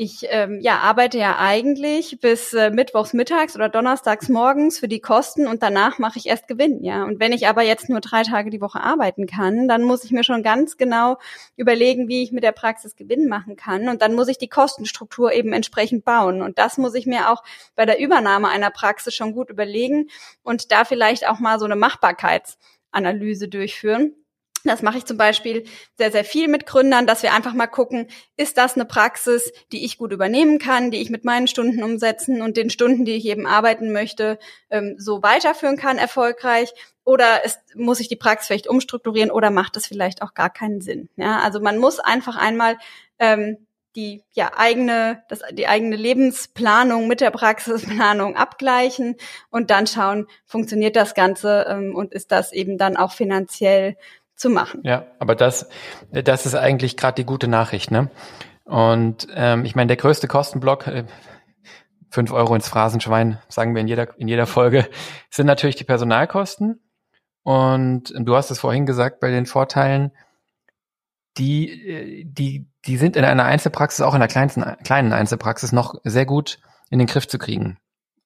ich 0.01 0.27
ähm, 0.29 0.61
ja, 0.61 0.77
arbeite 0.77 1.17
ja 1.17 1.39
eigentlich 1.39 2.21
bis 2.21 2.53
äh, 2.53 2.69
mittwochs 2.71 3.11
mittags 3.11 3.57
oder 3.57 3.67
donnerstags 3.67 4.29
morgens 4.29 4.79
für 4.79 4.87
die 4.87 5.01
Kosten 5.01 5.45
und 5.45 5.61
danach 5.61 5.99
mache 5.99 6.17
ich 6.17 6.27
erst 6.27 6.47
Gewinn, 6.47 6.85
ja. 6.85 7.03
Und 7.03 7.19
wenn 7.19 7.33
ich 7.33 7.49
aber 7.49 7.63
jetzt 7.63 7.89
nur 7.89 7.99
drei 7.99 8.23
Tage 8.23 8.49
die 8.49 8.61
Woche 8.61 8.79
arbeiten 8.79 9.27
kann, 9.27 9.67
dann 9.67 9.83
muss 9.83 10.05
ich 10.05 10.11
mir 10.11 10.23
schon 10.23 10.41
ganz 10.41 10.77
genau 10.77 11.17
überlegen, 11.57 12.07
wie 12.07 12.23
ich 12.23 12.31
mit 12.31 12.45
der 12.45 12.53
Praxis 12.53 12.95
Gewinn 12.95 13.27
machen 13.27 13.57
kann. 13.57 13.89
Und 13.89 14.01
dann 14.01 14.15
muss 14.15 14.29
ich 14.29 14.37
die 14.37 14.47
Kostenstruktur 14.47 15.33
eben 15.33 15.51
entsprechend 15.51 16.05
bauen. 16.05 16.41
Und 16.41 16.59
das 16.59 16.77
muss 16.77 16.95
ich 16.95 17.05
mir 17.05 17.29
auch 17.29 17.43
bei 17.75 17.85
der 17.85 17.99
Übernahme 17.99 18.47
einer 18.47 18.71
Praxis 18.71 19.13
schon 19.13 19.33
gut 19.33 19.49
überlegen 19.49 20.07
und 20.43 20.71
da 20.71 20.85
vielleicht 20.85 21.27
auch 21.27 21.39
mal 21.39 21.59
so 21.59 21.65
eine 21.65 21.75
Machbarkeitsanalyse 21.75 23.49
durchführen 23.49 24.15
das 24.63 24.81
mache 24.81 24.97
ich 24.97 25.05
zum 25.05 25.17
Beispiel 25.17 25.65
sehr, 25.97 26.11
sehr 26.11 26.23
viel 26.23 26.47
mit 26.47 26.65
Gründern, 26.65 27.07
dass 27.07 27.23
wir 27.23 27.33
einfach 27.33 27.53
mal 27.53 27.67
gucken, 27.67 28.07
ist 28.37 28.57
das 28.57 28.75
eine 28.75 28.85
Praxis, 28.85 29.51
die 29.71 29.85
ich 29.85 29.97
gut 29.97 30.11
übernehmen 30.11 30.59
kann, 30.59 30.91
die 30.91 31.01
ich 31.01 31.09
mit 31.09 31.25
meinen 31.25 31.47
Stunden 31.47 31.83
umsetzen 31.83 32.41
und 32.41 32.57
den 32.57 32.69
Stunden, 32.69 33.05
die 33.05 33.13
ich 33.13 33.25
eben 33.25 33.47
arbeiten 33.47 33.91
möchte, 33.91 34.39
ähm, 34.69 34.95
so 34.97 35.23
weiterführen 35.23 35.77
kann, 35.77 35.97
erfolgreich. 35.97 36.73
Oder 37.03 37.43
ist, 37.43 37.59
muss 37.75 37.99
ich 37.99 38.07
die 38.07 38.15
Praxis 38.15 38.47
vielleicht 38.47 38.67
umstrukturieren 38.67 39.31
oder 39.31 39.49
macht 39.49 39.77
es 39.77 39.87
vielleicht 39.87 40.21
auch 40.21 40.33
gar 40.33 40.49
keinen 40.49 40.81
Sinn? 40.81 41.09
Ja, 41.15 41.39
also 41.39 41.59
man 41.59 41.77
muss 41.77 41.99
einfach 41.99 42.35
einmal 42.37 42.77
ähm, 43.17 43.57
die 43.95 44.23
ja 44.33 44.51
eigene 44.55 45.23
das 45.29 45.41
die 45.51 45.67
eigene 45.67 45.95
Lebensplanung 45.95 47.07
mit 47.07 47.21
der 47.21 47.31
Praxisplanung 47.31 48.35
abgleichen 48.35 49.15
und 49.49 49.71
dann 49.71 49.87
schauen 49.87 50.27
funktioniert 50.45 50.95
das 50.95 51.15
Ganze 51.15 51.65
ähm, 51.67 51.95
und 51.95 52.13
ist 52.13 52.31
das 52.31 52.53
eben 52.53 52.77
dann 52.77 52.97
auch 52.97 53.11
finanziell 53.11 53.97
zu 54.39 54.49
machen. 54.49 54.81
Ja, 54.83 55.05
aber 55.19 55.35
das, 55.35 55.69
das 56.11 56.45
ist 56.45 56.55
eigentlich 56.55 56.97
gerade 56.97 57.15
die 57.15 57.25
gute 57.25 57.47
Nachricht, 57.47 57.91
ne? 57.91 58.09
Und 58.63 59.27
ähm, 59.33 59.65
ich 59.65 59.75
meine, 59.75 59.87
der 59.87 59.97
größte 59.97 60.27
Kostenblock, 60.27 60.87
äh, 60.87 61.03
Euro 62.31 62.55
ins 62.55 62.69
Phrasenschwein, 62.69 63.39
sagen 63.49 63.75
wir 63.75 63.81
in 63.81 63.87
jeder, 63.87 64.17
in 64.17 64.27
jeder 64.27 64.47
Folge, 64.47 64.87
sind 65.29 65.45
natürlich 65.45 65.75
die 65.75 65.83
Personalkosten. 65.83 66.79
Und 67.43 68.13
du 68.15 68.35
hast 68.35 68.51
es 68.51 68.59
vorhin 68.59 68.85
gesagt 68.85 69.19
bei 69.19 69.29
den 69.29 69.45
Vorteilen, 69.45 70.11
die, 71.37 71.89
äh, 71.89 72.23
die, 72.25 72.69
die 72.85 72.97
sind 72.97 73.15
in 73.15 73.25
einer 73.25 73.45
Einzelpraxis, 73.45 74.01
auch 74.01 74.13
in 74.13 74.21
einer 74.21 74.27
kleinsten, 74.27 74.63
kleinen 74.83 75.13
Einzelpraxis, 75.13 75.71
noch 75.71 75.95
sehr 76.03 76.25
gut 76.25 76.59
in 76.89 76.99
den 76.99 77.07
Griff 77.07 77.27
zu 77.27 77.37
kriegen. 77.37 77.77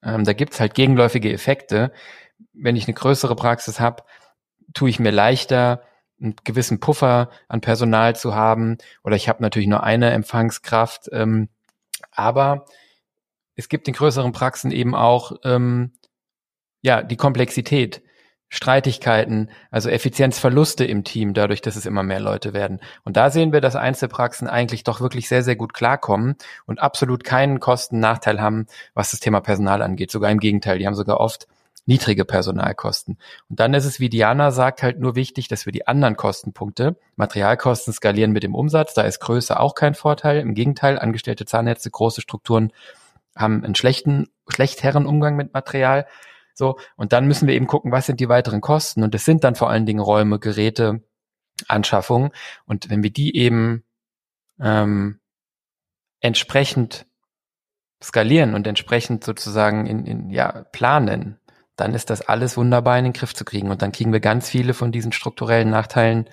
Ähm, 0.04 0.26
da 0.26 0.34
gibt's 0.34 0.60
halt 0.60 0.76
gegenläufige 0.76 1.32
Effekte. 1.34 1.92
Wenn 2.54 2.76
ich 2.76 2.86
eine 2.86 2.94
größere 2.94 3.36
Praxis 3.36 3.80
habe, 3.80 4.04
tue 4.74 4.90
ich 4.90 5.00
mir 5.00 5.12
leichter, 5.12 5.82
einen 6.24 6.36
gewissen 6.44 6.80
Puffer 6.80 7.30
an 7.48 7.62
Personal 7.62 8.16
zu 8.16 8.34
haben 8.34 8.78
oder 9.04 9.16
ich 9.16 9.30
habe 9.30 9.42
natürlich 9.42 9.68
nur 9.68 9.84
eine 9.84 10.12
Empfangskraft. 10.12 11.10
Ähm, 11.12 11.50
aber 12.12 12.66
es 13.56 13.70
gibt 13.70 13.88
in 13.88 13.94
größeren 13.94 14.32
Praxen 14.32 14.72
eben 14.72 14.96
auch 14.96 15.34
ähm, 15.44 15.94
ja 16.82 17.04
die 17.04 17.18
Komplexität, 17.18 18.02
Streitigkeiten, 18.50 19.50
also 19.72 19.90
Effizienzverluste 19.90 20.86
im 20.86 21.04
Team, 21.04 21.34
dadurch, 21.34 21.62
dass 21.62 21.76
es 21.76 21.88
immer 21.88 22.04
mehr 22.04 22.20
Leute 22.20 22.54
werden. 22.54 22.82
Und 23.04 23.18
da 23.18 23.32
sehen 23.32 23.52
wir, 23.52 23.62
dass 23.62 23.76
Einzelpraxen 23.76 24.48
eigentlich 24.48 24.84
doch 24.84 25.02
wirklich 25.02 25.28
sehr, 25.28 25.42
sehr 25.42 25.56
gut 25.56 25.74
klarkommen 25.74 26.36
und 26.68 26.80
absolut 26.80 27.24
keinen 27.24 27.60
Kostennachteil 27.60 28.40
haben, 28.40 28.68
was 28.94 29.10
das 29.10 29.22
Thema 29.22 29.42
Personal 29.42 29.82
angeht. 29.82 30.12
Sogar 30.12 30.30
im 30.30 30.40
Gegenteil, 30.40 30.78
die 30.78 30.86
haben 30.86 30.94
sogar 30.94 31.20
oft 31.20 31.48
niedrige 31.86 32.26
Personalkosten. 32.26 33.18
Und 33.50 33.60
dann 33.60 33.74
ist 33.74 33.86
es, 33.86 34.00
wie 34.00 34.10
Diana 34.10 34.52
sagt, 34.52 34.84
halt 34.84 35.00
nur 35.00 35.16
wichtig, 35.16 35.48
dass 35.48 35.66
wir 35.66 35.74
die 35.74 35.88
anderen 35.88 36.16
Kostenpunkte, 36.16 36.98
Materialkosten 37.16 37.94
skalieren 37.94 38.32
mit 38.32 38.44
dem 38.44 38.56
Umsatz, 38.56 38.94
da 38.94 39.02
ist 39.02 39.20
Größe 39.20 39.60
auch 39.60 39.76
kein 39.76 39.94
Vorteil. 39.94 40.40
Im 40.40 40.54
Gegenteil, 40.54 40.98
angestellte 40.98 41.46
Zahnärzte, 41.46 41.92
große 41.92 42.22
Strukturen 42.22 42.72
haben 43.36 43.64
einen 43.64 43.76
schlechten, 43.76 44.30
schlechteren 44.48 45.06
Umgang 45.06 45.36
mit 45.36 45.54
Material. 45.54 46.06
So, 46.54 46.78
und 46.96 47.14
dann 47.14 47.28
müssen 47.28 47.48
wir 47.48 47.56
eben 47.56 47.68
gucken, 47.68 47.92
was 47.92 48.06
sind 48.06 48.20
die 48.20 48.30
weiteren 48.30 48.62
Kosten? 48.62 49.04
Und 49.04 49.16
es 49.16 49.26
sind 49.26 49.44
dann 49.44 49.56
vor 49.56 49.70
allen 49.70 49.86
Dingen 49.86 50.00
Räume, 50.00 50.40
Geräte, 50.40 51.02
Anschaffungen. 51.68 52.32
Und 52.66 52.90
wenn 52.90 53.04
wir 53.04 53.12
die 53.12 53.36
eben 53.36 53.84
ähm, 54.60 55.20
entsprechend 56.20 57.06
skalieren 58.02 58.54
und 58.54 58.68
entsprechend 58.68 59.24
sozusagen 59.24 59.88
in, 59.88 60.06
in 60.06 60.30
ja 60.30 60.66
planen, 60.72 61.40
dann 61.76 61.94
ist 61.94 62.10
das 62.10 62.22
alles 62.22 62.56
wunderbar 62.58 62.98
in 62.98 63.06
den 63.06 63.14
Griff 63.14 63.34
zu 63.34 63.46
kriegen. 63.46 63.70
Und 63.72 63.82
dann 63.82 63.92
kriegen 63.92 64.14
wir 64.14 64.20
ganz 64.20 64.50
viele 64.50 64.74
von 64.74 64.92
diesen 64.92 65.12
strukturellen 65.12 65.70
Nachteilen 65.70 66.30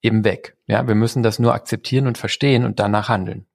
eben 0.00 0.24
weg. 0.24 0.56
Ja, 0.66 0.86
wir 0.86 0.94
müssen 0.94 1.22
das 1.22 1.38
nur 1.38 1.54
akzeptieren 1.54 2.06
und 2.06 2.18
verstehen 2.18 2.64
und 2.64 2.80
danach 2.80 3.08
handeln. 3.08 3.46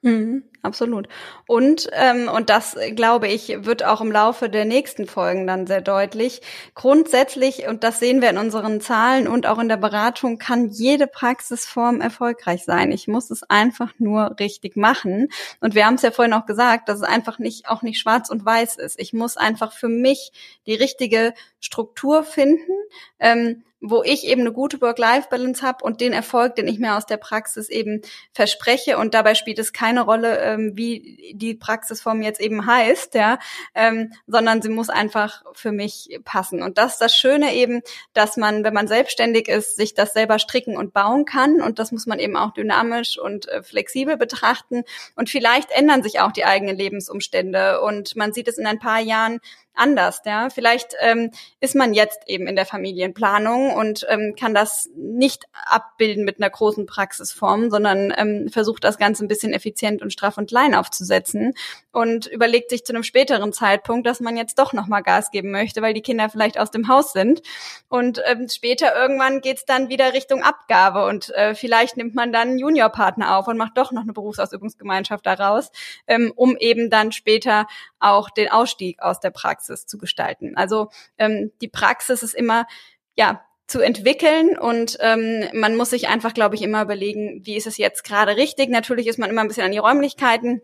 Mhm, 0.00 0.44
absolut. 0.62 1.08
Und, 1.46 1.88
ähm, 1.92 2.28
und 2.28 2.50
das, 2.50 2.76
glaube 2.94 3.28
ich, 3.28 3.64
wird 3.64 3.84
auch 3.84 4.00
im 4.00 4.10
Laufe 4.10 4.48
der 4.48 4.64
nächsten 4.64 5.06
Folgen 5.06 5.46
dann 5.46 5.66
sehr 5.66 5.80
deutlich. 5.80 6.40
Grundsätzlich, 6.74 7.66
und 7.66 7.84
das 7.84 7.98
sehen 7.98 8.22
wir 8.22 8.30
in 8.30 8.38
unseren 8.38 8.80
Zahlen 8.80 9.28
und 9.28 9.46
auch 9.46 9.58
in 9.58 9.68
der 9.68 9.76
Beratung, 9.76 10.38
kann 10.38 10.68
jede 10.68 11.06
Praxisform 11.06 12.00
erfolgreich 12.00 12.64
sein. 12.64 12.92
Ich 12.92 13.08
muss 13.08 13.30
es 13.30 13.42
einfach 13.44 13.92
nur 13.98 14.36
richtig 14.38 14.76
machen. 14.76 15.28
Und 15.60 15.74
wir 15.74 15.86
haben 15.86 15.94
es 15.94 16.02
ja 16.02 16.10
vorhin 16.10 16.34
auch 16.34 16.46
gesagt, 16.46 16.88
dass 16.88 16.98
es 16.98 17.04
einfach 17.04 17.38
nicht, 17.38 17.68
auch 17.68 17.82
nicht 17.82 17.98
schwarz 17.98 18.30
und 18.30 18.44
weiß 18.44 18.76
ist. 18.76 18.98
Ich 18.98 19.12
muss 19.12 19.36
einfach 19.36 19.72
für 19.72 19.88
mich 19.88 20.32
die 20.66 20.74
richtige 20.74 21.34
Struktur 21.60 22.24
finden. 22.24 22.72
Ähm, 23.18 23.64
wo 23.82 24.04
ich 24.04 24.24
eben 24.24 24.42
eine 24.42 24.52
gute 24.52 24.80
Work-Life-Balance 24.80 25.66
habe 25.66 25.84
und 25.84 26.00
den 26.00 26.12
Erfolg, 26.12 26.54
den 26.54 26.68
ich 26.68 26.78
mir 26.78 26.96
aus 26.96 27.04
der 27.04 27.16
Praxis 27.16 27.68
eben 27.68 28.00
verspreche. 28.32 28.96
Und 28.96 29.12
dabei 29.12 29.34
spielt 29.34 29.58
es 29.58 29.72
keine 29.72 30.02
Rolle, 30.02 30.38
ähm, 30.38 30.72
wie 30.76 31.32
die 31.34 31.54
Praxisform 31.54 32.22
jetzt 32.22 32.40
eben 32.40 32.64
heißt, 32.64 33.14
ja, 33.14 33.40
ähm, 33.74 34.12
sondern 34.28 34.62
sie 34.62 34.68
muss 34.68 34.88
einfach 34.88 35.42
für 35.52 35.72
mich 35.72 36.20
passen. 36.24 36.62
Und 36.62 36.78
das 36.78 36.92
ist 36.92 37.00
das 37.00 37.16
Schöne 37.16 37.54
eben, 37.54 37.82
dass 38.12 38.36
man, 38.36 38.62
wenn 38.62 38.72
man 38.72 38.86
selbstständig 38.86 39.48
ist, 39.48 39.74
sich 39.74 39.94
das 39.94 40.12
selber 40.12 40.38
stricken 40.38 40.76
und 40.76 40.94
bauen 40.94 41.24
kann. 41.24 41.60
Und 41.60 41.80
das 41.80 41.90
muss 41.90 42.06
man 42.06 42.20
eben 42.20 42.36
auch 42.36 42.52
dynamisch 42.52 43.18
und 43.18 43.48
äh, 43.48 43.64
flexibel 43.64 44.16
betrachten. 44.16 44.84
Und 45.16 45.28
vielleicht 45.28 45.72
ändern 45.72 46.04
sich 46.04 46.20
auch 46.20 46.30
die 46.30 46.44
eigenen 46.44 46.76
Lebensumstände. 46.76 47.80
Und 47.80 48.14
man 48.14 48.32
sieht 48.32 48.46
es 48.46 48.58
in 48.58 48.66
ein 48.66 48.78
paar 48.78 49.00
Jahren 49.00 49.40
anders. 49.74 50.22
Ja, 50.24 50.50
vielleicht 50.50 50.94
ähm, 51.00 51.30
ist 51.60 51.74
man 51.74 51.94
jetzt 51.94 52.20
eben 52.26 52.46
in 52.46 52.56
der 52.56 52.66
Familienplanung 52.66 53.72
und 53.74 54.06
ähm, 54.08 54.34
kann 54.38 54.54
das 54.54 54.90
nicht 54.94 55.44
abbilden 55.66 56.24
mit 56.24 56.38
einer 56.38 56.50
großen 56.50 56.86
Praxisform, 56.86 57.70
sondern 57.70 58.12
ähm, 58.16 58.48
versucht 58.50 58.84
das 58.84 58.98
Ganze 58.98 59.24
ein 59.24 59.28
bisschen 59.28 59.52
effizient 59.52 60.02
und 60.02 60.12
straff 60.12 60.36
und 60.36 60.48
klein 60.48 60.74
aufzusetzen 60.74 61.54
und 61.90 62.26
überlegt 62.26 62.70
sich 62.70 62.84
zu 62.84 62.92
einem 62.92 63.02
späteren 63.02 63.52
Zeitpunkt, 63.52 64.06
dass 64.06 64.20
man 64.20 64.36
jetzt 64.36 64.58
doch 64.58 64.72
noch 64.72 64.86
mal 64.86 65.00
Gas 65.00 65.30
geben 65.30 65.50
möchte, 65.50 65.80
weil 65.80 65.94
die 65.94 66.02
Kinder 66.02 66.28
vielleicht 66.28 66.58
aus 66.58 66.70
dem 66.70 66.88
Haus 66.88 67.12
sind 67.12 67.42
und 67.88 68.20
ähm, 68.26 68.48
später 68.48 68.94
irgendwann 68.94 69.40
geht's 69.40 69.64
dann 69.64 69.88
wieder 69.88 70.12
Richtung 70.12 70.42
Abgabe 70.42 71.06
und 71.06 71.30
äh, 71.30 71.54
vielleicht 71.54 71.96
nimmt 71.96 72.14
man 72.14 72.32
dann 72.32 72.48
einen 72.48 72.58
Juniorpartner 72.58 73.36
auf 73.38 73.48
und 73.48 73.56
macht 73.56 73.78
doch 73.78 73.92
noch 73.92 74.02
eine 74.02 74.12
Berufsausübungsgemeinschaft 74.12 75.24
daraus, 75.24 75.70
ähm, 76.06 76.32
um 76.36 76.56
eben 76.58 76.90
dann 76.90 77.12
später 77.12 77.66
auch 77.98 78.28
den 78.30 78.50
Ausstieg 78.50 79.00
aus 79.00 79.20
der 79.20 79.30
Praxis 79.30 79.61
zu 79.66 79.98
gestalten. 79.98 80.56
Also 80.56 80.88
ähm, 81.18 81.52
die 81.60 81.68
Praxis 81.68 82.22
ist 82.22 82.34
immer 82.34 82.66
ja 83.14 83.42
zu 83.66 83.80
entwickeln 83.80 84.58
und 84.58 84.98
ähm, 85.00 85.44
man 85.54 85.76
muss 85.76 85.90
sich 85.90 86.08
einfach, 86.08 86.34
glaube 86.34 86.54
ich, 86.54 86.62
immer 86.62 86.82
überlegen, 86.82 87.40
wie 87.44 87.56
ist 87.56 87.66
es 87.66 87.78
jetzt 87.78 88.04
gerade 88.04 88.36
richtig. 88.36 88.68
Natürlich 88.68 89.06
ist 89.06 89.18
man 89.18 89.30
immer 89.30 89.40
ein 89.40 89.48
bisschen 89.48 89.64
an 89.64 89.72
die 89.72 89.78
Räumlichkeiten 89.78 90.60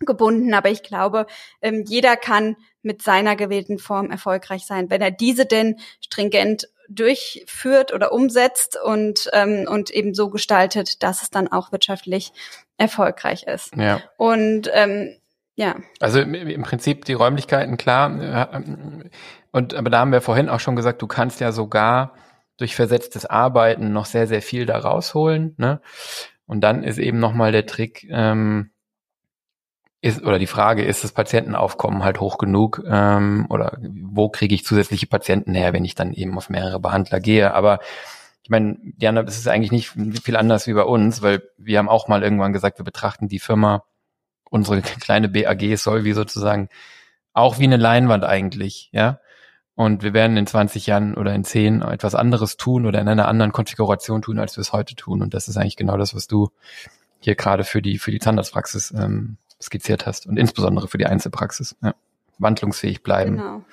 gebunden, 0.00 0.54
aber 0.54 0.70
ich 0.70 0.82
glaube, 0.82 1.26
ähm, 1.60 1.84
jeder 1.86 2.16
kann 2.16 2.56
mit 2.82 3.02
seiner 3.02 3.36
gewählten 3.36 3.78
Form 3.78 4.10
erfolgreich 4.10 4.64
sein, 4.66 4.90
wenn 4.90 5.02
er 5.02 5.10
diese 5.10 5.46
denn 5.46 5.78
stringent 6.00 6.68
durchführt 6.88 7.92
oder 7.92 8.12
umsetzt 8.12 8.78
und 8.82 9.28
ähm, 9.32 9.66
und 9.68 9.90
eben 9.90 10.14
so 10.14 10.30
gestaltet, 10.30 11.02
dass 11.02 11.22
es 11.22 11.30
dann 11.30 11.48
auch 11.48 11.72
wirtschaftlich 11.72 12.32
erfolgreich 12.76 13.44
ist. 13.44 13.74
Ja. 13.76 14.02
Und 14.16 14.70
ähm, 14.72 15.16
ja. 15.56 15.74
Also 16.00 16.20
im 16.20 16.62
Prinzip 16.62 17.06
die 17.06 17.14
Räumlichkeiten, 17.14 17.78
klar. 17.78 18.62
Und 19.52 19.74
aber 19.74 19.90
da 19.90 20.00
haben 20.00 20.12
wir 20.12 20.20
vorhin 20.20 20.50
auch 20.50 20.60
schon 20.60 20.76
gesagt, 20.76 21.00
du 21.00 21.06
kannst 21.06 21.40
ja 21.40 21.50
sogar 21.50 22.12
durch 22.58 22.76
versetztes 22.76 23.26
Arbeiten 23.26 23.92
noch 23.92 24.04
sehr, 24.04 24.26
sehr 24.26 24.42
viel 24.42 24.66
da 24.66 24.78
rausholen. 24.78 25.54
Ne? 25.56 25.80
Und 26.46 26.60
dann 26.60 26.84
ist 26.84 26.98
eben 26.98 27.18
nochmal 27.18 27.52
der 27.52 27.66
Trick, 27.66 28.06
ähm, 28.10 28.70
ist, 30.02 30.22
oder 30.22 30.38
die 30.38 30.46
Frage, 30.46 30.84
ist 30.84 31.04
das 31.04 31.12
Patientenaufkommen 31.12 32.04
halt 32.04 32.20
hoch 32.20 32.36
genug 32.36 32.82
ähm, 32.86 33.46
oder 33.48 33.78
wo 33.80 34.28
kriege 34.28 34.54
ich 34.54 34.64
zusätzliche 34.64 35.06
Patienten 35.06 35.54
her, 35.54 35.72
wenn 35.72 35.86
ich 35.86 35.94
dann 35.94 36.12
eben 36.12 36.36
auf 36.36 36.50
mehrere 36.50 36.80
Behandler 36.80 37.18
gehe. 37.18 37.54
Aber 37.54 37.80
ich 38.42 38.50
meine, 38.50 38.76
Diana, 38.82 39.22
das 39.22 39.38
ist 39.38 39.48
eigentlich 39.48 39.72
nicht 39.72 39.88
viel 40.22 40.36
anders 40.36 40.66
wie 40.66 40.74
bei 40.74 40.84
uns, 40.84 41.22
weil 41.22 41.42
wir 41.56 41.78
haben 41.78 41.88
auch 41.88 42.08
mal 42.08 42.22
irgendwann 42.22 42.52
gesagt, 42.52 42.78
wir 42.78 42.84
betrachten 42.84 43.26
die 43.26 43.40
Firma 43.40 43.84
unsere 44.50 44.82
kleine 45.00 45.28
BAG 45.28 45.76
soll 45.76 46.04
wie 46.04 46.12
sozusagen 46.12 46.68
auch 47.32 47.58
wie 47.58 47.64
eine 47.64 47.76
Leinwand 47.76 48.24
eigentlich, 48.24 48.88
ja. 48.92 49.20
Und 49.74 50.02
wir 50.02 50.14
werden 50.14 50.38
in 50.38 50.46
20 50.46 50.86
Jahren 50.86 51.14
oder 51.14 51.34
in 51.34 51.44
10 51.44 51.82
etwas 51.82 52.14
anderes 52.14 52.56
tun 52.56 52.86
oder 52.86 52.98
in 52.98 53.08
einer 53.08 53.28
anderen 53.28 53.52
Konfiguration 53.52 54.22
tun, 54.22 54.38
als 54.38 54.56
wir 54.56 54.62
es 54.62 54.72
heute 54.72 54.96
tun. 54.96 55.20
Und 55.20 55.34
das 55.34 55.48
ist 55.48 55.58
eigentlich 55.58 55.76
genau 55.76 55.98
das, 55.98 56.14
was 56.14 56.26
du 56.26 56.48
hier 57.20 57.34
gerade 57.34 57.62
für 57.62 57.82
die, 57.82 57.98
für 57.98 58.10
die 58.10 58.18
Zahnarztpraxis 58.18 58.94
ähm, 58.96 59.36
skizziert 59.60 60.06
hast 60.06 60.26
und 60.26 60.38
insbesondere 60.38 60.88
für 60.88 60.96
die 60.96 61.04
Einzelpraxis. 61.04 61.76
Ja. 61.82 61.94
Wandlungsfähig 62.38 63.02
bleiben. 63.02 63.36
Genau. 63.36 63.64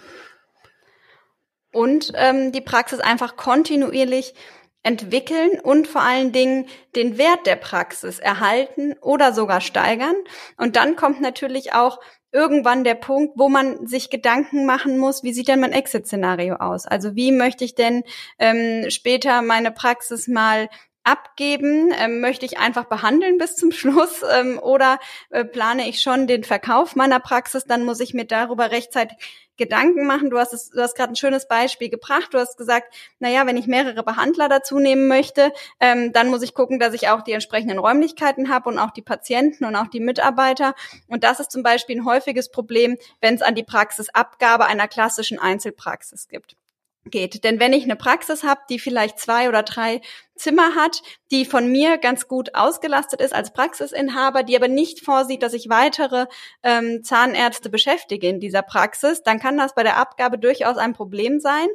Und 1.72 2.12
ähm, 2.16 2.52
die 2.52 2.62
Praxis 2.62 3.00
einfach 3.00 3.36
kontinuierlich 3.36 4.36
entwickeln 4.84 5.60
und 5.62 5.88
vor 5.88 6.02
allen 6.02 6.32
Dingen 6.32 6.68
den 6.96 7.18
Wert 7.18 7.48
der 7.48 7.56
Praxis 7.56 8.20
erhalten 8.20 8.94
oder 9.02 9.34
sogar 9.34 9.62
steigern. 9.62 10.16
Und 10.58 10.76
dann 10.76 10.96
kommt 10.96 11.22
natürlich 11.22 11.74
auch 11.74 12.00
irgendwann 12.34 12.84
der 12.84 12.96
Punkt, 12.96 13.34
wo 13.38 13.48
man 13.48 13.88
sich 13.88 14.10
Gedanken 14.10 14.66
machen 14.66 14.98
muss, 14.98 15.24
wie 15.24 15.34
sieht 15.34 15.48
denn 15.48 15.62
mein 15.62 15.72
Exit-Szenario 15.72 16.56
aus? 16.56 16.86
Also 16.86 17.16
wie 17.16 17.32
möchte 17.32 17.64
ich 17.64 17.76
denn 17.76 18.04
ähm, 18.40 18.90
später 18.90 19.42
meine 19.42 19.72
Praxis 19.72 20.28
mal 20.28 20.68
abgeben? 21.04 21.94
Ähm, 21.98 22.22
möchte 22.22 22.46
ich 22.46 22.58
einfach 22.58 22.86
behandeln 22.86 23.38
bis 23.38 23.56
zum 23.56 23.72
Schluss 23.74 24.22
ähm, 24.36 24.60
oder 24.60 25.00
äh, 25.30 25.46
plane 25.46 25.88
ich 25.88 26.02
schon 26.02 26.28
den 26.28 26.44
Verkauf 26.44 26.96
meiner 26.96 27.20
Praxis? 27.20 27.66
Dann 27.66 27.86
muss 27.86 28.00
ich 28.00 28.14
mir 28.14 28.26
darüber 28.26 28.72
rechtzeitig 28.72 29.18
Gedanken 29.58 30.06
machen. 30.08 30.30
Du 30.30 30.38
hast 30.38 30.54
es, 30.54 30.70
du 30.70 30.82
hast 30.82 30.96
gerade 30.96 31.14
ein 31.14 31.16
schönes 31.16 31.48
Beispiel 31.48 31.90
gebracht. 31.90 32.34
Du 32.34 32.40
hast 32.40 32.58
gesagt, 32.58 32.94
na 33.20 33.30
ja, 33.30 33.46
wenn 33.46 33.58
ich 33.58 33.68
mehrere 33.68 34.04
Behandler 34.04 34.50
dazu 34.50 34.80
nehmen 34.80 35.08
möchte, 35.08 35.52
ähm, 35.80 36.12
dann 36.12 36.30
muss 36.30 36.42
ich 36.42 36.54
gucken, 36.54 36.80
dass 36.80 36.94
ich 36.94 37.10
auch 37.10 37.22
die 37.22 37.34
entsprechenden 37.34 37.78
Räumlichkeiten 37.78 38.50
habe 38.50 38.70
und 38.70 38.80
auch 38.80 38.92
die 38.92 39.02
Patienten 39.02 39.66
und 39.66 39.76
auch 39.76 39.88
die 39.88 40.00
Mitarbeiter. 40.00 40.74
Und 41.08 41.24
das 41.24 41.40
ist 41.40 41.52
zum 41.52 41.64
Beispiel 41.64 41.98
ein 41.98 42.06
häufiges 42.06 42.50
Problem, 42.50 42.98
wenn 43.22 43.36
es 43.36 43.42
an 43.42 43.56
die 43.56 43.64
Praxisabgabe 43.64 44.66
einer 44.66 44.88
klassischen 44.88 45.40
Einzelpraxis 45.40 46.28
gibt 46.28 46.56
geht. 47.06 47.44
Denn 47.44 47.60
wenn 47.60 47.74
ich 47.74 47.84
eine 47.84 47.96
Praxis 47.96 48.44
habe, 48.44 48.62
die 48.70 48.80
vielleicht 48.80 49.20
zwei 49.20 49.50
oder 49.50 49.64
drei 49.64 50.02
Zimmer 50.36 50.76
hat, 50.76 51.02
die 51.32 51.46
von 51.46 51.72
mir 51.72 51.98
ganz 51.98 52.28
gut 52.28 52.56
ausgelastet 52.56 53.22
ist 53.22 53.34
als 53.34 53.54
Praxisinhaber, 53.54 54.44
die 54.44 54.56
aber 54.56 54.68
nicht 54.68 55.04
vorsieht, 55.04 55.44
dass 55.44 55.54
ich 55.54 55.70
weitere 55.70 56.26
ähm, 56.64 57.04
Zahnärzte 57.04 57.70
beschäftige 57.70 58.28
in 58.28 58.40
dieser 58.40 58.62
Praxis, 58.62 59.24
dann 59.24 59.40
kann 59.40 59.58
das 59.58 59.76
bei 59.76 59.84
der 59.84 59.98
Abgabe 59.98 60.38
durchaus 60.38 60.78
ein 60.78 60.94
Problem 60.94 61.40
sein. 61.40 61.68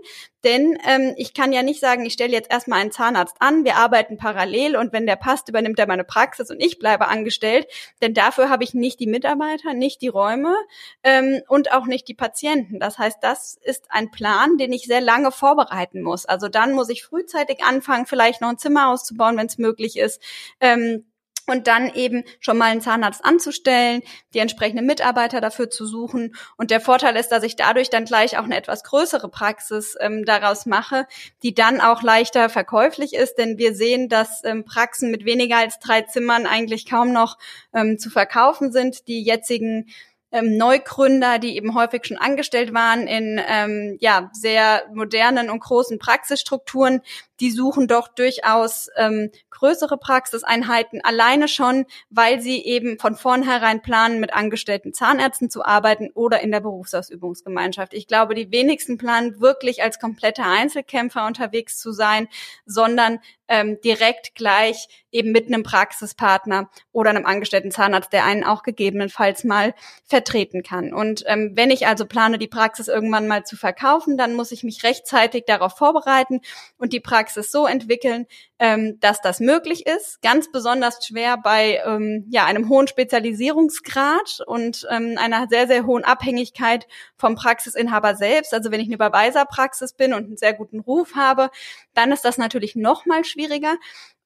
Denn 0.45 0.79
ähm, 0.87 1.15
ich 1.17 1.35
kann 1.35 1.53
ja 1.53 1.65
nicht 1.65 1.81
sagen, 1.81 2.07
ich 2.07 2.13
stelle 2.13 2.33
jetzt 2.33 2.51
erstmal 2.51 2.81
einen 2.81 2.93
Zahnarzt 2.93 3.37
an, 3.41 3.65
wir 3.65 3.77
arbeiten 3.77 4.17
parallel 4.19 4.77
und 4.77 4.93
wenn 4.93 5.05
der 5.05 5.17
passt, 5.17 5.49
übernimmt 5.49 5.81
er 5.81 5.89
meine 5.89 6.05
Praxis 6.05 6.51
und 6.51 6.63
ich 6.63 6.79
bleibe 6.79 7.09
angestellt. 7.09 7.67
Denn 8.03 8.15
dafür 8.15 8.49
habe 8.49 8.63
ich 8.63 8.73
nicht 8.73 9.01
die 9.01 9.09
Mitarbeiter, 9.09 9.75
nicht 9.75 10.01
die 10.01 10.09
Räume 10.09 10.55
ähm, 11.03 11.43
und 11.49 11.73
auch 11.73 11.87
nicht 11.87 12.07
die 12.07 12.15
Patienten. 12.15 12.79
Das 12.79 12.99
heißt, 12.99 13.19
das 13.21 13.59
ist 13.63 13.87
ein 13.89 14.13
Plan, 14.13 14.59
den 14.59 14.73
ich 14.73 14.85
sehr 14.85 15.01
lange 15.01 15.33
vorbereiten 15.33 16.03
muss. 16.03 16.25
Also 16.25 16.49
dann 16.49 16.73
muss 16.73 16.89
ich 16.89 17.05
frühzeitig 17.05 17.65
anfangen, 17.65 18.07
vielleicht 18.07 18.41
noch 18.41 18.48
noch 18.49 18.55
ein 18.55 18.59
Zimmer 18.59 18.89
auszubauen, 18.89 19.37
wenn 19.37 19.47
es 19.47 19.59
möglich 19.59 19.99
ist. 19.99 20.23
Ähm, 20.61 21.05
und 21.49 21.67
dann 21.67 21.93
eben 21.95 22.25
schon 22.41 22.59
mal 22.59 22.67
einen 22.67 22.81
Zahnarzt 22.81 23.25
anzustellen, 23.25 24.03
die 24.35 24.39
entsprechenden 24.39 24.87
Mitarbeiter 24.87 25.41
dafür 25.41 25.71
zu 25.71 25.87
suchen. 25.87 26.35
Und 26.57 26.71
der 26.71 26.81
Vorteil 26.81 27.17
ist, 27.17 27.31
dass 27.31 27.43
ich 27.43 27.57
dadurch 27.57 27.91
dann 27.91 28.05
gleich 28.05 28.39
auch 28.39 28.45
eine 28.45 28.57
etwas 28.57 28.85
größere 28.85 29.29
Praxis 29.29 29.97
ähm, 30.01 30.25
daraus 30.25 30.67
mache, 30.67 31.07
die 31.43 31.55
dann 31.55 31.81
auch 31.81 32.03
leichter 32.03 32.49
verkäuflich 32.51 33.15
ist, 33.15 33.37
denn 33.37 33.57
wir 33.59 33.75
sehen, 33.75 34.09
dass 34.09 34.45
ähm, 34.45 34.65
Praxen 34.65 35.11
mit 35.11 35.25
weniger 35.25 35.57
als 35.57 35.79
drei 35.79 36.03
Zimmern 36.03 36.47
eigentlich 36.47 36.85
kaum 36.85 37.13
noch 37.13 37.39
ähm, 37.73 37.99
zu 37.99 38.11
verkaufen 38.11 38.71
sind. 38.71 39.09
Die 39.09 39.23
jetzigen 39.23 39.87
ähm, 40.31 40.57
Neugründer, 40.57 41.39
die 41.39 41.57
eben 41.57 41.75
häufig 41.75 42.07
schon 42.07 42.19
angestellt 42.19 42.75
waren 42.75 43.07
in 43.07 43.41
ähm, 43.47 43.97
ja 44.01 44.31
sehr 44.33 44.83
modernen 44.93 45.51
und 45.51 45.61
großen 45.61 45.99
Praxisstrukturen, 45.99 47.01
die 47.41 47.51
suchen 47.51 47.89
doch 47.89 48.09
durchaus 48.09 48.89
ähm, 48.97 49.31
größere 49.51 49.97
Praxiseinheiten 49.97 51.01
alleine 51.03 51.49
schon, 51.49 51.87
weil 52.11 52.41
sie 52.41 52.65
eben 52.65 52.99
von 52.99 53.15
vornherein 53.15 53.81
planen, 53.81 54.21
mit 54.21 54.33
angestellten 54.33 54.93
Zahnärzten 54.93 55.51
zu 55.51 55.65
arbeiten 55.65 56.11
oder 56.15 56.41
in 56.41 56.51
der 56.51 56.61
Berufsausübungsgemeinschaft. 56.61 57.95
Ich 57.95 58.07
glaube, 58.07 58.35
die 58.35 58.51
wenigsten 58.51 58.99
planen 58.99 59.41
wirklich 59.41 59.83
als 59.83 59.99
komplette 59.99 60.43
Einzelkämpfer 60.43 61.27
unterwegs 61.27 61.79
zu 61.79 61.93
sein, 61.93 62.29
sondern 62.67 63.21
ähm, 63.49 63.81
direkt 63.83 64.35
gleich 64.35 65.07
eben 65.13 65.33
mit 65.33 65.47
einem 65.47 65.63
Praxispartner 65.63 66.69
oder 66.93 67.11
einem 67.11 67.27
angestellten 67.27 67.71
Zahnarzt, 67.71 68.13
der 68.13 68.25
einen 68.25 68.45
auch 68.45 68.63
gegebenenfalls 68.63 69.45
mal 69.45 69.75
vertreten 70.05 70.63
kann. 70.63 70.93
Und 70.93 71.25
ähm, 71.27 71.53
wenn 71.55 71.71
ich 71.71 71.87
also 71.87 72.07
plane, 72.07 72.39
die 72.39 72.49
Praxis 72.49 72.89
irgendwann 72.89 73.29
mal 73.29 73.45
zu 73.45 73.57
verkaufen, 73.57 74.17
dann 74.17 74.35
muss 74.35 74.53
ich 74.53 74.65
mich 74.65 74.83
rechtzeitig 74.85 75.45
darauf 75.47 75.77
vorbereiten 75.77 76.41
und 76.77 76.93
die 76.93 77.01
Praxis 77.01 77.51
so 77.51 77.67
entwickeln, 77.67 78.27
ähm, 78.59 78.99
dass 79.01 79.21
das 79.21 79.41
möglich 79.41 79.87
ist. 79.87 80.21
Ganz 80.23 80.51
besonders 80.51 81.07
schwer 81.07 81.37
bei 81.37 81.81
ähm, 81.87 82.27
ja, 82.31 82.45
einem 82.45 82.69
hohen 82.69 82.89
Spezialisierungsgrad 82.89 84.41
und 84.47 84.87
ähm, 84.91 85.17
einer 85.19 85.47
sehr, 85.49 85.67
sehr 85.67 85.87
hohen 85.87 86.05
Abhängigkeit 86.05 86.87
vom 87.17 87.35
Praxisinhaber 87.35 88.15
selbst. 88.15 88.53
Also 88.53 88.71
wenn 88.71 88.81
ich 88.81 88.87
eine 88.87 88.97
Überweiserpraxis 88.97 89.93
bin 89.93 90.13
und 90.13 90.25
einen 90.25 90.37
sehr 90.37 90.55
guten 90.55 90.81
Ruf 90.81 91.15
habe, 91.15 91.51
dann 91.95 92.13
ist 92.13 92.25
das 92.25 92.39
natürlich 92.39 92.77
noch 92.77 93.07
mal 93.07 93.25
schwieriger. 93.25 93.77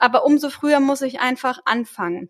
Aber 0.02 0.24
umso 0.24 0.50
früher 0.50 0.80
muss 0.80 1.00
ich 1.00 1.20
einfach 1.20 1.60
anfangen. 1.64 2.28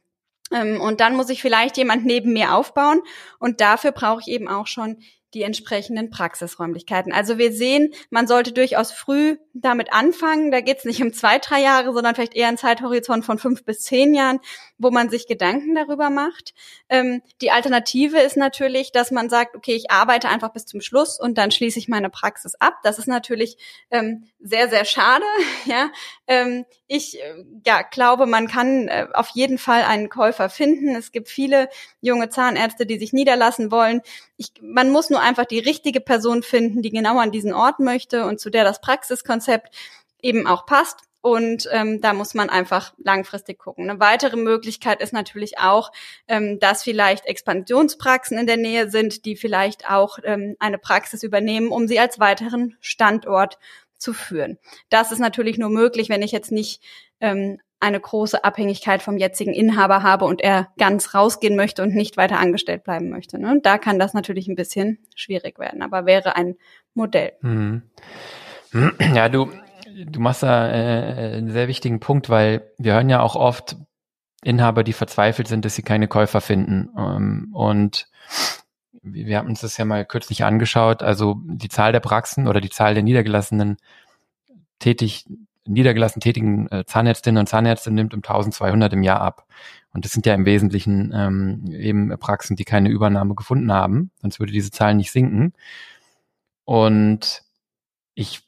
Ähm, 0.53 0.79
und 0.79 1.01
dann 1.01 1.17
muss 1.17 1.31
ich 1.31 1.41
vielleicht 1.41 1.79
jemand 1.79 2.05
neben 2.05 2.35
mir 2.35 2.53
aufbauen. 2.55 3.01
Und 3.39 3.63
dafür 3.63 3.93
brauche 3.93 4.21
ich 4.21 4.29
eben 4.29 4.47
auch 4.47 4.67
schon 4.67 4.99
die 5.35 5.43
entsprechenden 5.43 6.11
Praxisräumlichkeiten. 6.11 7.13
Also 7.13 7.39
wir 7.39 7.53
sehen, 7.53 7.93
man 8.11 8.27
sollte 8.27 8.53
durchaus 8.53 8.93
früh 8.93 9.39
damit 9.55 9.93
anfangen. 9.93 10.51
Da 10.51 10.61
geht 10.61 10.79
es 10.79 10.85
nicht 10.85 11.03
um 11.03 11.13
zwei, 11.13 11.39
drei 11.39 11.61
Jahre, 11.61 11.93
sondern 11.93 12.15
vielleicht 12.15 12.35
eher 12.35 12.49
einen 12.49 12.59
Zeithorizont 12.59 13.25
von 13.25 13.39
fünf 13.39 13.65
bis 13.65 13.81
zehn 13.81 14.15
Jahren, 14.15 14.41
wo 14.79 14.91
man 14.91 15.11
sich 15.11 15.27
Gedanken 15.27 15.75
darüber 15.75 16.11
macht. 16.11 16.55
Ähm, 16.89 17.23
die 17.41 17.51
Alternative 17.51 18.19
ist 18.19 18.37
natürlich, 18.37 18.93
dass 18.93 19.11
man 19.11 19.31
sagt, 19.31 19.57
okay, 19.57 19.75
ich 19.75 19.91
arbeite 19.91 20.29
einfach 20.29 20.53
bis 20.53 20.67
zum 20.67 20.81
Schluss 20.81 21.19
und 21.19 21.39
dann 21.39 21.51
schließe 21.51 21.79
ich 21.79 21.89
meine 21.89 22.11
Praxis 22.11 22.55
ab. 22.57 22.75
Das 22.83 22.99
ist 22.99 23.09
natürlich 23.09 23.57
ähm, 23.91 24.25
sehr, 24.41 24.69
sehr 24.69 24.85
schade. 24.85 25.25
Ja, 25.65 25.91
ähm, 26.27 26.65
ich 26.89 27.21
äh, 27.23 27.45
ja, 27.65 27.83
glaube, 27.83 28.27
man 28.27 28.49
kann 28.49 28.89
äh, 28.89 29.07
auf 29.15 29.29
jeden 29.29 29.59
Fall 29.59 29.83
einen 29.83 30.09
Käufer 30.09 30.51
finden. 30.51 30.95
Es 30.97 31.13
gibt 31.13 31.29
viele 31.29 31.69
junge 32.01 32.31
Zahnärzte, 32.31 32.85
die 32.85 32.99
sich 32.99 33.13
niederlassen 33.13 33.71
wollen. 33.71 34.03
Ich, 34.37 34.53
man 34.61 34.91
muss 34.91 35.09
nur 35.09 35.22
einfach 35.23 35.47
die 35.47 35.59
richtige 35.59 36.01
Person 36.01 36.43
finden, 36.43 36.83
die 36.83 36.91
genau 36.91 37.19
an 37.19 37.33
diesen 37.33 37.53
Ort 37.53 37.81
möchte 37.81 38.27
und 38.27 38.41
zu 38.41 38.51
der 38.51 38.65
das 38.65 38.81
Praxiskonzept 38.81 39.75
eben 40.21 40.47
auch 40.47 40.67
passt. 40.67 40.99
Und 41.23 41.69
ähm, 41.71 42.01
da 42.01 42.15
muss 42.15 42.35
man 42.35 42.51
einfach 42.51 42.95
langfristig 42.99 43.61
gucken. 43.61 43.89
Eine 43.89 44.01
weitere 44.01 44.37
Möglichkeit 44.37 45.01
ist 45.01 45.13
natürlich 45.13 45.57
auch, 45.59 45.93
ähm, 46.27 46.59
dass 46.59 46.83
vielleicht 46.83 47.27
Expansionspraxen 47.27 48.39
in 48.39 48.49
der 48.49 48.57
Nähe 48.57 48.91
sind, 48.91 49.25
die 49.25 49.37
vielleicht 49.37 49.89
auch 49.89 50.19
ähm, 50.25 50.57
eine 50.59 50.79
Praxis 50.79 51.23
übernehmen, 51.23 51.69
um 51.69 51.87
sie 51.87 52.01
als 52.01 52.19
weiteren 52.19 52.77
Standort 52.81 53.59
zu 53.99 54.13
führen. 54.13 54.59
Das 54.91 55.13
ist 55.13 55.21
natürlich 55.21 55.59
nur 55.59 55.71
möglich, 55.71 56.09
wenn 56.09 56.23
ich 56.23 56.33
jetzt 56.33 56.51
nicht 56.51 56.83
ähm, 57.21 57.61
eine 57.83 57.99
große 57.99 58.45
Abhängigkeit 58.45 59.03
vom 59.03 59.19
jetzigen 59.19 59.53
Inhaber 59.53 60.03
habe 60.03 60.25
und 60.25 60.41
er 60.41 60.69
ganz 60.79 61.15
rausgehen 61.15 61.57
möchte 61.57 61.83
und 61.83 61.95
nicht 61.95 62.17
weiter 62.17 62.39
angestellt 62.39 62.85
bleiben 62.85 63.11
möchte. 63.11 63.39
Ne? 63.39 63.59
Da 63.63 63.77
kann 63.77 63.99
das 63.99 64.15
natürlich 64.15 64.47
ein 64.47 64.55
bisschen 64.55 64.99
schwierig 65.17 65.59
werden, 65.59 65.83
aber 65.83 66.07
wäre 66.07 66.37
ein 66.37 66.55
Modell. 66.95 67.33
Mhm. 67.43 67.83
Ja, 69.15 69.29
du, 69.29 69.51
du 70.07 70.21
machst 70.21 70.43
da 70.43 70.67
äh, 70.67 71.37
einen 71.37 71.51
sehr 71.51 71.69
wichtigen 71.69 72.01
Punkt, 72.01 72.31
weil 72.31 72.73
wir 72.79 72.95
hören 72.95 73.11
ja 73.11 73.21
auch 73.21 73.37
oft 73.37 73.77
Inhaber, 74.43 74.83
die 74.83 74.95
verzweifelt 74.95 75.47
sind, 75.47 75.67
dass 75.67 75.75
sie 75.75 75.83
keine 75.83 76.09
Käufer 76.09 76.41
finden. 76.41 76.89
Ähm, 76.97 77.51
und 77.53 78.09
wir 79.03 79.37
haben 79.37 79.49
uns 79.49 79.61
das 79.61 79.77
ja 79.77 79.85
mal 79.85 80.07
kürzlich 80.07 80.45
angeschaut. 80.45 81.03
Also 81.03 81.37
die 81.45 81.69
Zahl 81.69 81.93
der 81.93 82.01
Praxen 82.01 82.49
oder 82.49 82.63
die 82.63 82.71
Zahl 82.71 82.95
der 82.95 83.03
niedergelassenen 83.03 83.77
tätig 84.79 85.27
niedergelassen 85.67 86.21
tätigen 86.21 86.69
äh, 86.69 86.85
Zahnärztinnen 86.85 87.41
und 87.41 87.47
Zahnärzte 87.47 87.91
nimmt 87.91 88.15
um 88.15 88.19
1200 88.19 88.93
im 88.93 89.03
Jahr 89.03 89.21
ab. 89.21 89.47
Und 89.93 90.05
das 90.05 90.13
sind 90.13 90.27
ja 90.27 90.35
im 90.35 90.47
Wesentlichen 90.47 91.13
ähm, 91.15 91.65
eben 91.71 92.17
Praxen, 92.19 92.57
die 92.57 92.65
keine 92.65 92.89
Übernahme 92.89 93.35
gefunden 93.35 93.73
haben, 93.73 94.11
sonst 94.21 94.41
würde 94.41 94.53
diese 94.53 94.71
Zahl 94.71 94.95
nicht 94.95 95.13
sinken. 95.13 95.53
Und 96.65 97.43
ich 98.15 98.41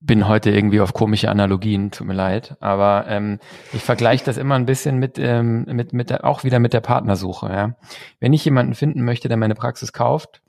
bin 0.00 0.28
heute 0.28 0.50
irgendwie 0.50 0.80
auf 0.80 0.92
komische 0.92 1.28
Analogien, 1.28 1.90
tut 1.90 2.06
mir 2.06 2.14
leid, 2.14 2.56
aber 2.60 3.06
ähm, 3.08 3.40
ich 3.72 3.82
vergleiche 3.82 4.24
das 4.24 4.36
immer 4.36 4.54
ein 4.54 4.66
bisschen 4.66 4.98
mit 4.98 5.18
ähm, 5.18 5.64
mit 5.64 5.92
mit 5.92 6.10
der, 6.10 6.24
auch 6.24 6.44
wieder 6.44 6.60
mit 6.60 6.72
der 6.72 6.80
Partnersuche. 6.80 7.48
Ja, 7.48 7.76
wenn 8.20 8.32
ich 8.32 8.44
jemanden 8.44 8.74
finden 8.74 9.04
möchte, 9.04 9.28
der 9.28 9.36
meine 9.36 9.56
Praxis 9.56 9.92
kauft, 9.92 10.40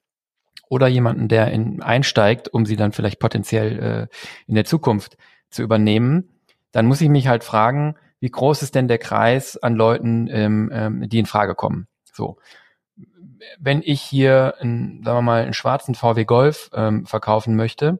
oder 0.69 0.87
jemanden, 0.87 1.27
der 1.27 1.51
in, 1.51 1.81
einsteigt, 1.81 2.47
um 2.53 2.65
sie 2.65 2.75
dann 2.75 2.91
vielleicht 2.91 3.19
potenziell 3.19 3.79
äh, 3.79 4.15
in 4.47 4.55
der 4.55 4.65
Zukunft 4.65 5.17
zu 5.49 5.61
übernehmen, 5.61 6.29
dann 6.71 6.85
muss 6.85 7.01
ich 7.01 7.09
mich 7.09 7.27
halt 7.27 7.43
fragen, 7.43 7.95
wie 8.19 8.29
groß 8.29 8.61
ist 8.63 8.75
denn 8.75 8.87
der 8.87 8.97
Kreis 8.97 9.57
an 9.57 9.75
Leuten, 9.75 10.27
ähm, 10.29 10.69
ähm, 10.73 11.09
die 11.09 11.19
in 11.19 11.25
Frage 11.25 11.55
kommen? 11.55 11.87
So. 12.13 12.37
Wenn 13.57 13.81
ich 13.83 14.01
hier, 14.01 14.55
einen, 14.59 15.03
sagen 15.03 15.17
wir 15.17 15.21
mal, 15.21 15.43
einen 15.43 15.53
schwarzen 15.53 15.95
VW 15.95 16.25
Golf 16.25 16.69
ähm, 16.73 17.05
verkaufen 17.05 17.55
möchte, 17.55 17.99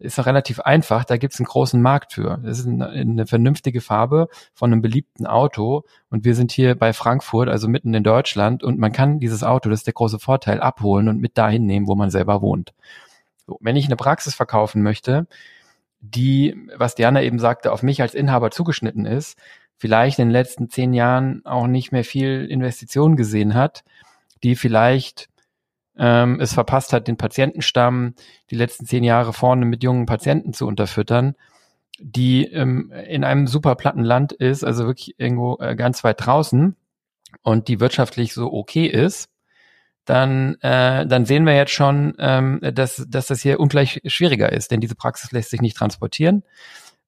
ist 0.00 0.18
noch 0.18 0.26
relativ 0.26 0.60
einfach. 0.60 1.04
Da 1.04 1.18
gibt 1.18 1.34
es 1.34 1.40
einen 1.40 1.46
großen 1.46 1.80
Markt 1.80 2.14
für. 2.14 2.38
Das 2.42 2.58
ist 2.58 2.66
eine, 2.66 2.88
eine, 2.88 3.26
vernünftige 3.26 3.80
Farbe 3.80 4.28
von 4.54 4.72
einem 4.72 4.82
beliebten 4.82 5.26
Auto. 5.26 5.84
Und 6.08 6.24
wir 6.24 6.34
sind 6.34 6.52
hier 6.52 6.74
bei 6.74 6.92
Frankfurt, 6.92 7.48
also 7.48 7.68
mitten 7.68 7.94
in 7.94 8.02
Deutschland. 8.02 8.64
Und 8.64 8.78
man 8.78 8.92
kann 8.92 9.20
dieses 9.20 9.44
Auto, 9.44 9.68
das 9.68 9.80
ist 9.80 9.86
der 9.86 9.94
große 9.94 10.18
Vorteil, 10.18 10.60
abholen 10.60 11.08
und 11.08 11.20
mit 11.20 11.36
dahin 11.36 11.66
nehmen, 11.66 11.86
wo 11.86 11.94
man 11.94 12.10
selber 12.10 12.40
wohnt. 12.40 12.72
So, 13.46 13.58
wenn 13.60 13.76
ich 13.76 13.86
eine 13.86 13.96
Praxis 13.96 14.34
verkaufen 14.34 14.82
möchte, 14.82 15.26
die, 16.00 16.56
was 16.76 16.94
Diana 16.94 17.22
eben 17.22 17.38
sagte, 17.38 17.72
auf 17.72 17.82
mich 17.82 18.02
als 18.02 18.14
Inhaber 18.14 18.50
zugeschnitten 18.50 19.06
ist, 19.06 19.38
vielleicht 19.76 20.18
in 20.18 20.28
den 20.28 20.32
letzten 20.32 20.68
zehn 20.68 20.92
Jahren 20.92 21.44
auch 21.44 21.66
nicht 21.66 21.92
mehr 21.92 22.04
viel 22.04 22.46
Investition 22.46 23.16
gesehen 23.16 23.54
hat, 23.54 23.82
die 24.42 24.56
vielleicht 24.56 25.28
ähm, 25.96 26.38
es 26.40 26.52
verpasst 26.52 26.92
hat, 26.92 27.08
den 27.08 27.16
Patientenstamm 27.16 28.14
die 28.50 28.56
letzten 28.56 28.86
zehn 28.86 29.04
Jahre 29.04 29.32
vorne 29.32 29.64
mit 29.64 29.82
jungen 29.82 30.06
Patienten 30.06 30.52
zu 30.52 30.66
unterfüttern, 30.66 31.34
die 31.98 32.44
ähm, 32.44 32.92
in 33.06 33.24
einem 33.24 33.46
super 33.46 33.74
platten 33.74 34.04
Land 34.04 34.32
ist, 34.32 34.64
also 34.64 34.86
wirklich 34.86 35.14
irgendwo 35.18 35.58
äh, 35.60 35.76
ganz 35.76 36.04
weit 36.04 36.24
draußen 36.24 36.76
und 37.42 37.68
die 37.68 37.80
wirtschaftlich 37.80 38.34
so 38.34 38.52
okay 38.52 38.86
ist, 38.86 39.29
dann, 40.10 40.56
äh, 40.60 41.06
dann 41.06 41.24
sehen 41.24 41.46
wir 41.46 41.54
jetzt 41.54 41.70
schon, 41.70 42.14
ähm, 42.18 42.58
dass, 42.60 43.06
dass 43.08 43.28
das 43.28 43.42
hier 43.42 43.60
ungleich 43.60 44.00
schwieriger 44.06 44.50
ist, 44.50 44.72
denn 44.72 44.80
diese 44.80 44.96
Praxis 44.96 45.30
lässt 45.30 45.50
sich 45.50 45.60
nicht 45.60 45.76
transportieren. 45.76 46.42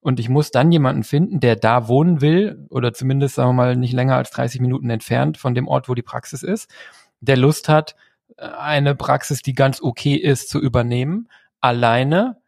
Und 0.00 0.20
ich 0.20 0.28
muss 0.28 0.52
dann 0.52 0.70
jemanden 0.70 1.02
finden, 1.02 1.40
der 1.40 1.56
da 1.56 1.88
wohnen 1.88 2.20
will 2.20 2.64
oder 2.70 2.92
zumindest, 2.92 3.34
sagen 3.34 3.50
wir 3.50 3.54
mal, 3.54 3.76
nicht 3.76 3.92
länger 3.92 4.16
als 4.16 4.30
30 4.30 4.60
Minuten 4.60 4.88
entfernt 4.88 5.36
von 5.36 5.56
dem 5.56 5.66
Ort, 5.66 5.88
wo 5.88 5.94
die 5.94 6.02
Praxis 6.02 6.44
ist, 6.44 6.70
der 7.20 7.36
Lust 7.36 7.68
hat, 7.68 7.96
eine 8.36 8.94
Praxis, 8.94 9.42
die 9.42 9.52
ganz 9.52 9.82
okay 9.82 10.14
ist, 10.14 10.48
zu 10.48 10.60
übernehmen, 10.60 11.28
alleine, 11.60 12.40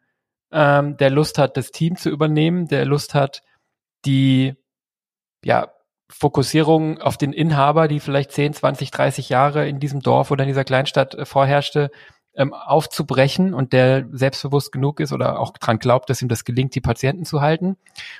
ähm, 0.53 0.95
der 0.95 1.09
Lust 1.09 1.37
hat, 1.37 1.57
das 1.57 1.71
Team 1.71 1.97
zu 1.97 2.09
übernehmen, 2.09 2.69
der 2.69 2.85
Lust 2.85 3.13
hat, 3.13 3.41
die 4.05 4.55
ja, 5.43 5.69
Fokussierung 6.17 7.01
auf 7.01 7.17
den 7.17 7.33
Inhaber, 7.33 7.89
die 7.89 7.99
vielleicht 7.99 8.31
10, 8.31 8.53
20, 8.53 8.89
30 8.89 9.27
Jahre 9.27 9.67
in 9.67 9.81
diesem 9.81 9.99
Dorf 9.99 10.31
oder 10.31 10.43
in 10.43 10.47
dieser 10.47 10.63
Kleinstadt 10.63 11.13
äh, 11.13 11.25
vorherrschte, 11.25 11.91
ähm, 12.35 12.53
aufzubrechen 12.53 13.53
und 13.53 13.73
der 13.73 14.05
selbstbewusst 14.11 14.71
genug 14.71 15.01
ist 15.01 15.11
oder 15.11 15.39
auch 15.39 15.51
dran 15.51 15.77
glaubt, 15.77 16.09
dass 16.09 16.21
ihm 16.21 16.29
das 16.29 16.45
gelingt, 16.45 16.73
die 16.73 16.81
Patienten 16.81 17.25
zu 17.25 17.41
halten. 17.41 17.75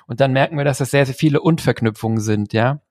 Und 0.07 0.19
dann 0.19 0.33
merken 0.33 0.57
wir, 0.57 0.65
dass 0.65 0.79
das 0.79 0.91
sehr, 0.91 1.05
sehr 1.05 1.15
viele 1.15 1.39
Unverknüpfungen 1.39 2.19
sind, 2.19 2.51
ja. 2.51 2.81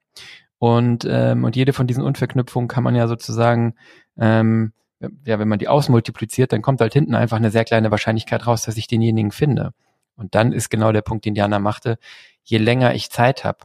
Und, 0.59 1.07
ähm, 1.07 1.45
und 1.45 1.55
jede 1.55 1.75
von 1.75 1.87
diesen 1.87 2.03
Unverknüpfungen 2.03 2.69
kann 2.69 2.85
man 2.85 2.95
ja 2.95 3.07
sozusagen, 3.07 3.75
ähm, 4.17 4.73
ja, 5.01 5.39
wenn 5.39 5.49
man 5.49 5.59
die 5.59 5.69
ausmultipliziert, 5.69 6.53
dann 6.53 6.63
kommt 6.63 6.81
halt 6.81 6.95
hinten 6.95 7.15
einfach 7.15 7.37
eine 7.37 7.51
sehr 7.51 7.65
kleine 7.65 7.91
Wahrscheinlichkeit 7.91 8.47
raus, 8.47 8.63
dass 8.63 8.79
ich 8.79 8.87
denjenigen 8.87 9.33
finde. 9.33 9.73
Und 10.17 10.35
dann 10.35 10.53
ist 10.53 10.71
genau 10.71 10.93
der 10.93 11.03
Punkt, 11.03 11.27
den 11.27 11.35
Diana 11.35 11.59
machte. 11.59 11.99
Je 12.43 12.59
länger 12.59 12.95
ich 12.95 13.11
Zeit 13.11 13.45
habe, 13.45 13.59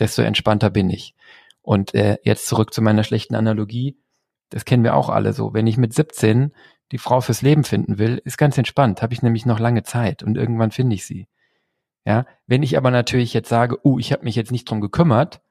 desto 0.00 0.22
entspannter 0.22 0.70
bin 0.70 0.90
ich. 0.90 1.14
Und 1.62 1.94
äh, 1.94 2.18
jetzt 2.24 2.46
zurück 2.46 2.72
zu 2.74 2.82
meiner 2.82 3.04
schlechten 3.04 3.34
Analogie. 3.34 3.98
Das 4.48 4.64
kennen 4.64 4.82
wir 4.82 4.96
auch 4.96 5.08
alle 5.08 5.32
so. 5.32 5.54
Wenn 5.54 5.66
ich 5.66 5.76
mit 5.76 5.94
17 5.94 6.52
die 6.92 6.98
Frau 6.98 7.20
fürs 7.20 7.42
Leben 7.42 7.64
finden 7.64 7.98
will, 7.98 8.20
ist 8.24 8.38
ganz 8.38 8.58
entspannt. 8.58 9.02
Habe 9.02 9.12
ich 9.12 9.22
nämlich 9.22 9.46
noch 9.46 9.60
lange 9.60 9.82
Zeit 9.82 10.22
und 10.22 10.36
irgendwann 10.36 10.72
finde 10.72 10.96
ich 10.96 11.06
sie. 11.06 11.28
Ja, 12.04 12.24
wenn 12.46 12.62
ich 12.62 12.76
aber 12.76 12.90
natürlich 12.90 13.34
jetzt 13.34 13.48
sage, 13.48 13.78
uh, 13.84 13.98
ich 13.98 14.12
habe 14.12 14.24
mich 14.24 14.34
jetzt 14.34 14.50
nicht 14.50 14.68
drum 14.68 14.80
gekümmert 14.80 15.42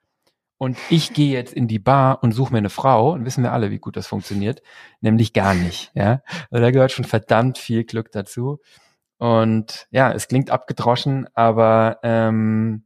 und 0.58 0.78
ich 0.90 1.14
gehe 1.14 1.32
jetzt 1.32 1.54
in 1.54 1.68
die 1.68 1.80
Bar 1.80 2.22
und 2.24 2.34
suche 2.34 2.52
mir 2.52 2.58
eine 2.58 2.70
Frau, 2.70 3.14
und 3.14 3.24
wissen 3.24 3.44
wir 3.44 3.54
alle, 3.54 3.72
wie 3.72 3.80
gut 3.80 3.96
das 3.96 4.08
funktioniert, 4.08 4.62
nämlich 5.00 5.32
gar 5.32 5.54
nicht. 5.54 5.92
Ja, 5.94 6.22
also 6.50 6.62
da 6.62 6.72
gehört 6.72 6.92
schon 6.92 7.06
verdammt 7.06 7.58
viel 7.58 7.84
Glück 7.86 8.12
dazu. 8.12 8.60
Und 9.20 9.88
ja, 9.92 10.12
es 10.12 10.28
klingt 10.28 10.50
abgedroschen, 10.50 11.28
aber 11.34 12.00
ähm, 12.04 12.84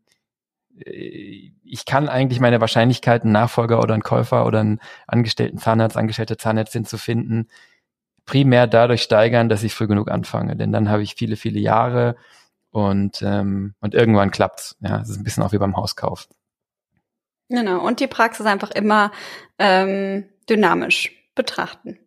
ich 0.75 1.85
kann 1.85 2.09
eigentlich 2.09 2.39
meine 2.39 2.61
Wahrscheinlichkeiten, 2.61 3.31
Nachfolger 3.31 3.79
oder 3.79 3.93
einen 3.93 4.03
Käufer 4.03 4.45
oder 4.45 4.59
einen 4.59 4.79
angestellten 5.07 5.57
Zahnarzt, 5.57 5.97
angestellte 5.97 6.37
Zahnärztin 6.37 6.85
zu 6.85 6.97
finden, 6.97 7.47
primär 8.25 8.67
dadurch 8.67 9.03
steigern, 9.03 9.49
dass 9.49 9.63
ich 9.63 9.73
früh 9.73 9.87
genug 9.87 10.09
anfange. 10.09 10.55
Denn 10.55 10.71
dann 10.71 10.89
habe 10.89 11.03
ich 11.03 11.15
viele, 11.15 11.35
viele 11.35 11.59
Jahre 11.59 12.15
und, 12.71 13.21
ähm, 13.21 13.75
und 13.81 13.93
irgendwann 13.93 14.31
klappt's. 14.31 14.75
Ja, 14.79 14.99
es 14.99 15.09
ist 15.09 15.17
ein 15.17 15.23
bisschen 15.23 15.43
auch 15.43 15.51
wie 15.51 15.59
beim 15.59 15.77
Hauskauf. 15.77 16.27
Genau, 17.49 17.85
und 17.85 17.99
die 17.99 18.07
Praxis 18.07 18.45
einfach 18.45 18.71
immer 18.71 19.11
ähm, 19.59 20.25
dynamisch 20.49 21.11
betrachten. 21.35 21.99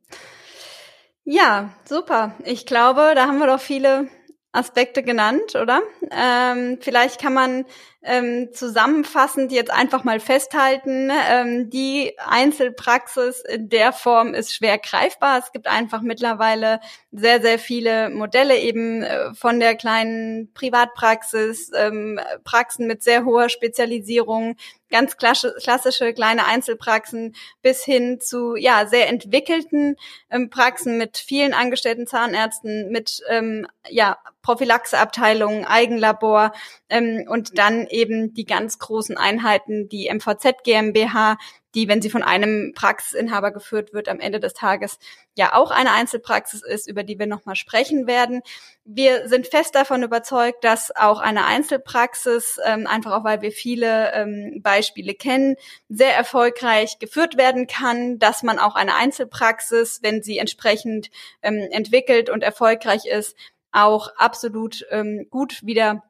Ja, 1.25 1.71
super. 1.85 2.35
Ich 2.45 2.67
glaube, 2.67 3.12
da 3.14 3.27
haben 3.27 3.39
wir 3.39 3.47
doch 3.47 3.61
viele 3.61 4.09
Aspekte 4.53 5.03
genannt, 5.03 5.55
oder? 5.55 5.83
Ähm, 6.11 6.79
vielleicht 6.81 7.21
kann 7.21 7.35
man 7.35 7.64
ähm, 8.07 8.51
zusammenfassend 8.53 9.51
jetzt 9.51 9.73
einfach 9.73 10.05
mal 10.05 10.21
festhalten, 10.21 11.11
ähm, 11.29 11.71
die 11.71 12.15
Einzelpraxis 12.25 13.41
in 13.41 13.69
der 13.69 13.93
Form 13.93 14.33
ist 14.33 14.55
schwer 14.55 14.79
greifbar. 14.79 15.41
Es 15.41 15.51
gibt 15.51 15.67
einfach 15.67 16.03
mittlerweile 16.03 16.81
sehr, 17.11 17.43
sehr 17.43 17.59
viele 17.59 18.09
Modelle 18.11 18.59
eben 18.59 19.03
äh, 19.03 19.35
von 19.35 19.59
der 19.59 19.75
kleinen 19.75 20.53
Privatpraxis, 20.55 21.73
ähm, 21.75 22.21
Praxen 22.45 22.87
mit 22.87 23.03
sehr 23.03 23.25
hoher 23.25 23.49
Spezialisierung, 23.49 24.57
ganz 24.91 25.17
klassische 25.17 26.13
kleine 26.13 26.47
Einzelpraxen 26.47 27.35
bis 27.61 27.85
hin 27.85 28.21
zu 28.21 28.55
ja 28.55 28.87
sehr 28.87 29.09
entwickelten 29.09 29.97
ähm, 30.31 30.49
Praxen 30.49 30.97
mit 30.97 31.17
vielen 31.17 31.55
angestellten 31.55 32.07
Zahnärzten, 32.07 32.91
mit 32.91 33.21
ähm, 33.29 33.67
ja 33.89 34.19
Prophylaxeabteilungen, 34.43 35.65
Eigenlabor 35.65 36.53
ähm, 36.89 37.25
und 37.29 37.59
dann 37.59 37.87
eben 37.97 38.34
die 38.34 38.44
ganz 38.44 38.78
großen 38.78 39.16
Einheiten, 39.16 39.88
die 39.88 40.12
MVZ 40.12 40.62
GmbH, 40.62 41.38
die, 41.74 41.88
wenn 41.88 42.01
sie 42.01 42.11
von 42.11 42.22
einem 42.22 42.72
Praxisinhaber 42.74 43.53
geführt 43.53 43.92
wird, 43.92 44.09
am 44.09 44.20
Ende 44.20 44.38
des 44.38 44.55
Tages 44.55 44.99
ja 45.34 45.55
auch 45.55 45.70
eine 45.70 45.92
Einzelpraxis 45.92 46.62
ist, 46.62 46.88
über 46.88 47.03
die 47.03 47.18
wir 47.18 47.26
nochmal 47.26 47.57
sprechen 47.57 48.07
werden. 48.07 48.42
Wir 48.84 49.28
sind 49.28 49.47
fest 49.47 49.74
davon 49.74 50.03
überzeugt, 50.03 50.64
dass 50.64 50.94
auch 50.94 51.20
eine 51.20 51.47
Einzelpraxis, 51.47 52.59
ähm, 52.64 52.86
einfach 52.86 53.12
auch 53.12 53.24
weil 53.24 53.42
wir 53.42 53.53
viele 53.53 54.12
ähm, 54.12 54.61
Beispiele 54.62 55.14
kennen, 55.14 55.57
sehr 55.88 56.14
erfolgreich 56.14 56.99
geführt 56.99 57.36
werden 57.36 57.66
kann, 57.66 58.18
dass 58.18 58.42
man 58.42 58.59
auch 58.59 58.74
eine 58.74 58.94
Einzelpraxis, 58.94 60.01
wenn 60.03 60.22
sie 60.22 60.38
entsprechend 60.38 61.11
ähm, 61.42 61.66
entwickelt 61.70 62.30
und 62.30 62.42
erfolgreich 62.42 63.07
ist, 63.07 63.36
auch 63.72 64.09
absolut 64.16 64.86
ähm, 64.90 65.26
gut 65.30 65.61
wieder 65.62 66.03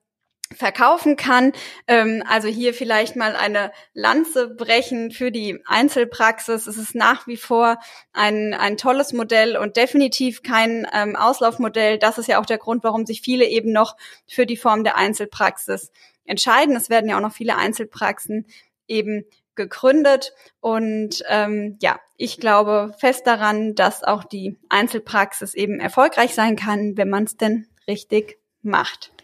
verkaufen 0.55 1.17
kann. 1.17 1.53
Ähm, 1.87 2.23
also 2.29 2.49
hier 2.49 2.75
vielleicht 2.75 3.17
mal 3.17 3.35
eine 3.37 3.73
Lanze 3.95 4.49
brechen 4.49 5.11
für 5.11 5.33
die 5.33 5.61
Einzelpraxis. 5.67 6.67
Es 6.67 6.77
ist 6.77 6.95
nach 6.95 7.27
wie 7.27 7.37
vor 7.37 7.79
ein, 8.13 8.55
ein 8.55 8.77
tolles 8.77 9.13
Modell 9.13 9.57
und 9.57 9.77
definitiv 9.77 10.43
kein 10.43 10.87
ähm, 10.93 11.17
Auslaufmodell. 11.17 11.99
Das 11.99 12.19
ist 12.19 12.29
ja 12.29 12.41
auch 12.41 12.47
der 12.47 12.59
Grund, 12.59 12.85
warum 12.85 13.07
sich 13.07 13.23
viele 13.23 13.47
eben 13.47 13.73
noch 13.73 13.97
für 14.27 14.47
die 14.47 14.57
Form 14.57 14.85
der 14.85 14.97
Einzelpraxis 14.97 15.91
entscheiden. 16.25 16.77
Es 16.77 16.91
werden 16.91 17.09
ja 17.09 17.17
auch 17.17 17.23
noch 17.23 17.35
viele 17.35 17.57
Einzelpraxen 17.57 18.47
eben 18.89 19.25
gegründet. 19.57 20.33
Und 20.61 21.25
ähm, 21.29 21.77
ja, 21.81 21.99
ich 22.17 22.39
glaube 22.39 22.95
fest 22.99 23.27
daran, 23.27 23.75
dass 23.75 24.05
auch 24.05 24.23
die 24.23 24.59
Einzelpraxis 24.69 25.55
eben 25.55 25.81
erfolgreich 25.81 26.35
sein 26.35 26.57
kann, 26.57 26.97
wenn 26.97 27.09
man 27.09 27.25
es 27.25 27.37
denn 27.37 27.67
richtig 27.89 28.39
macht. 28.63 29.16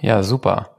Ja, 0.00 0.22
super. 0.22 0.76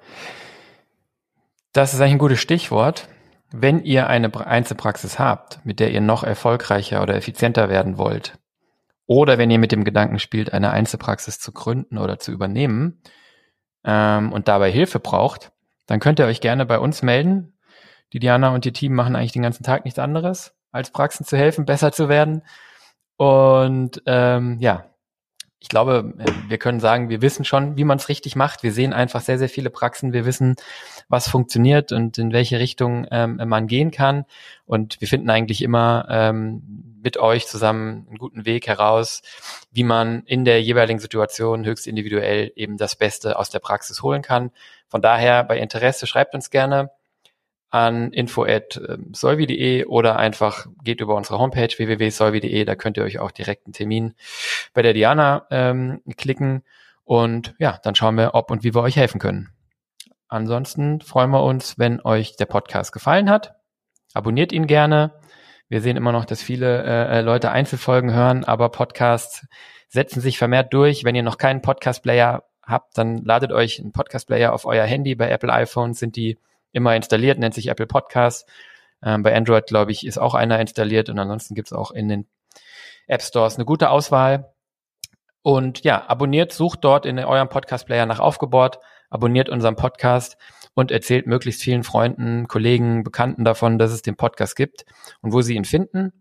Das 1.74 1.94
ist 1.94 2.02
eigentlich 2.02 2.14
ein 2.14 2.20
gutes 2.20 2.40
Stichwort. 2.40 3.08
Wenn 3.52 3.84
ihr 3.84 4.08
eine 4.08 4.36
Einzelpraxis 4.46 5.20
habt, 5.20 5.66
mit 5.66 5.80
der 5.80 5.92
ihr 5.92 6.02
noch 6.02 6.24
erfolgreicher 6.24 7.02
oder 7.02 7.16
effizienter 7.16 7.70
werden 7.70 7.98
wollt, 7.98 8.38
oder 9.06 9.38
wenn 9.38 9.50
ihr 9.50 9.60
mit 9.60 9.72
dem 9.72 9.86
Gedanken 9.86 10.20
spielt, 10.20 10.54
eine 10.54 10.72
Einzelpraxis 10.72 11.40
zu 11.40 11.54
gründen 11.54 11.98
oder 11.98 12.20
zu 12.20 12.32
übernehmen 12.32 13.02
ähm, 13.86 14.34
und 14.34 14.50
dabei 14.50 14.70
Hilfe 14.70 15.00
braucht, 15.00 15.54
dann 15.88 16.02
könnt 16.02 16.20
ihr 16.20 16.26
euch 16.26 16.42
gerne 16.42 16.66
bei 16.66 16.78
uns 16.78 17.02
melden. 17.02 17.58
Die 18.12 18.20
Diana 18.20 18.50
und 18.50 18.66
ihr 18.66 18.74
Team 18.74 18.94
machen 18.94 19.16
eigentlich 19.16 19.32
den 19.32 19.44
ganzen 19.44 19.64
Tag 19.64 19.86
nichts 19.86 20.00
anderes, 20.00 20.56
als 20.72 20.92
Praxen 20.92 21.26
zu 21.26 21.38
helfen, 21.38 21.66
besser 21.66 21.94
zu 21.94 22.10
werden. 22.10 22.44
Und 23.16 24.04
ähm, 24.06 24.58
ja, 24.60 24.86
ich 25.60 25.70
glaube, 25.70 26.14
äh, 26.20 26.26
wir 26.50 26.58
können 26.58 26.80
sagen, 26.80 27.10
wir 27.10 27.22
wissen 27.22 27.46
schon, 27.46 27.78
wie 27.78 27.84
man 27.84 27.98
es 27.98 28.10
richtig 28.10 28.36
macht. 28.36 28.64
Wir 28.64 28.72
sehen 28.72 28.94
einfach 28.94 29.22
sehr, 29.22 29.38
sehr 29.38 29.50
viele 29.50 29.70
Praxen. 29.70 30.14
Wir 30.14 30.26
wissen, 30.26 30.56
was 31.10 31.28
funktioniert 31.28 31.92
und 31.92 32.18
in 32.18 32.32
welche 32.32 32.60
Richtung 32.60 33.08
ähm, 33.12 33.42
man 33.46 33.68
gehen 33.68 33.92
kann. 33.92 34.26
Und 34.66 35.02
wir 35.02 35.08
finden 35.08 35.30
eigentlich 35.30 35.62
immer 35.62 36.06
ähm, 36.10 36.98
mit 37.02 37.18
euch 37.18 37.48
zusammen 37.48 38.06
einen 38.08 38.18
guten 38.18 38.46
Weg 38.46 38.68
heraus, 38.68 39.22
wie 39.72 39.84
man 39.84 40.24
in 40.26 40.46
der 40.46 40.62
jeweiligen 40.62 41.00
Situation 41.00 41.66
höchst 41.66 41.88
individuell 41.88 42.52
eben 42.56 42.78
das 42.78 42.96
Beste 42.96 43.40
aus 43.40 43.50
der 43.50 43.60
Praxis 43.60 44.04
holen 44.04 44.22
kann. 44.22 44.52
Von 44.88 45.02
daher 45.02 45.44
bei 45.44 45.58
Interesse 45.58 46.06
schreibt 46.06 46.36
uns 46.36 46.50
gerne 46.50 46.92
an 47.70 48.12
info@solvi.de 48.14 49.86
oder 49.86 50.18
einfach 50.18 50.68
geht 50.84 51.02
über 51.02 51.16
unsere 51.16 51.40
Homepage 51.40 51.70
www.solvi.de, 51.76 52.66
da 52.66 52.76
könnt 52.76 52.98
ihr 52.98 53.04
euch 53.04 53.20
auch 53.20 53.32
direkt 53.32 53.66
einen 53.66 53.74
Termin 53.74 54.14
bei 54.74 54.82
der 54.82 54.94
Diana 54.94 55.48
ähm, 55.52 56.02
klicken 56.16 56.64
und 57.04 57.56
ja, 57.60 57.80
dann 57.84 57.96
schauen 57.96 58.16
wir, 58.16 58.34
ob 58.34 58.52
und 58.52 58.64
wie 58.64 58.74
wir 58.74 58.82
euch 58.82 58.96
helfen 58.96 59.20
können. 59.20 59.50
Ansonsten 60.30 61.02
freuen 61.02 61.30
wir 61.30 61.44
uns, 61.44 61.78
wenn 61.78 62.02
euch 62.02 62.36
der 62.36 62.46
Podcast 62.46 62.92
gefallen 62.92 63.30
hat. 63.30 63.56
Abonniert 64.14 64.52
ihn 64.52 64.68
gerne. 64.68 65.14
Wir 65.70 65.82
sehen 65.82 65.98
immer 65.98 66.12
noch, 66.12 66.26
dass 66.26 66.42
viele 66.42 66.84
äh, 66.84 67.20
äh 67.20 67.22
Leute 67.22 67.52
Einzelfolgen 67.52 68.14
hören, 68.14 68.44
aber 68.44 68.70
Podcasts 68.70 69.46
setzen 69.90 70.22
sich 70.22 70.38
vermehrt 70.38 70.74
durch. 70.74 71.04
Wenn 71.04 71.16
ihr 71.16 71.24
noch 71.24 71.38
keinen 71.38 71.62
Podcast-Player 71.62 72.44
habt, 72.62 72.98
dann 72.98 73.24
ladet 73.24 73.52
euch 73.52 73.80
einen 73.80 73.92
Podcast-Player 73.92 74.54
auf 74.54 74.66
euer 74.66 74.86
Handy. 74.86 75.16
Bei 75.16 75.30
Apple 75.30 75.52
iPhones 75.52 76.00
sind 76.00 76.16
die 76.16 76.38
immer 76.72 76.96
installiert, 76.96 77.40
nennt 77.40 77.54
sich 77.54 77.68
Apple 77.68 77.88
Podcast. 77.88 78.48
Ähm, 79.04 79.24
bei 79.24 79.36
Android, 79.36 79.68
glaube 79.68 79.92
ich, 79.92 80.06
ist 80.06 80.18
auch 80.18 80.34
einer 80.34 80.60
installiert 80.60 81.10
und 81.10 81.20
ansonsten 81.20 81.56
gibt 81.56 81.70
es 81.70 81.74
auch 81.74 81.92
in 81.92 82.08
den 82.08 82.28
App 83.08 83.22
Stores 83.22 83.56
eine 83.56 83.66
gute 83.66 83.90
Auswahl. 83.90 84.54
Und 85.42 85.84
ja, 85.84 86.04
abonniert, 86.08 86.52
sucht 86.52 86.84
dort 86.84 87.06
in 87.06 87.20
eurem 87.20 87.48
Podcast-Player 87.48 88.06
nach 88.06 88.20
Aufgebohrt, 88.20 88.80
abonniert 89.10 89.50
unseren 89.50 89.76
Podcast 89.76 90.38
und 90.74 90.92
erzählt 90.92 91.26
möglichst 91.26 91.62
vielen 91.62 91.84
Freunden, 91.84 92.48
Kollegen, 92.48 93.04
Bekannten 93.04 93.46
davon, 93.46 93.80
dass 93.80 93.92
es 93.92 94.02
den 94.02 94.18
Podcast 94.18 94.56
gibt 94.56 94.86
und 95.22 95.32
wo 95.32 95.42
sie 95.42 95.56
ihn 95.56 95.66
finden. 95.66 96.12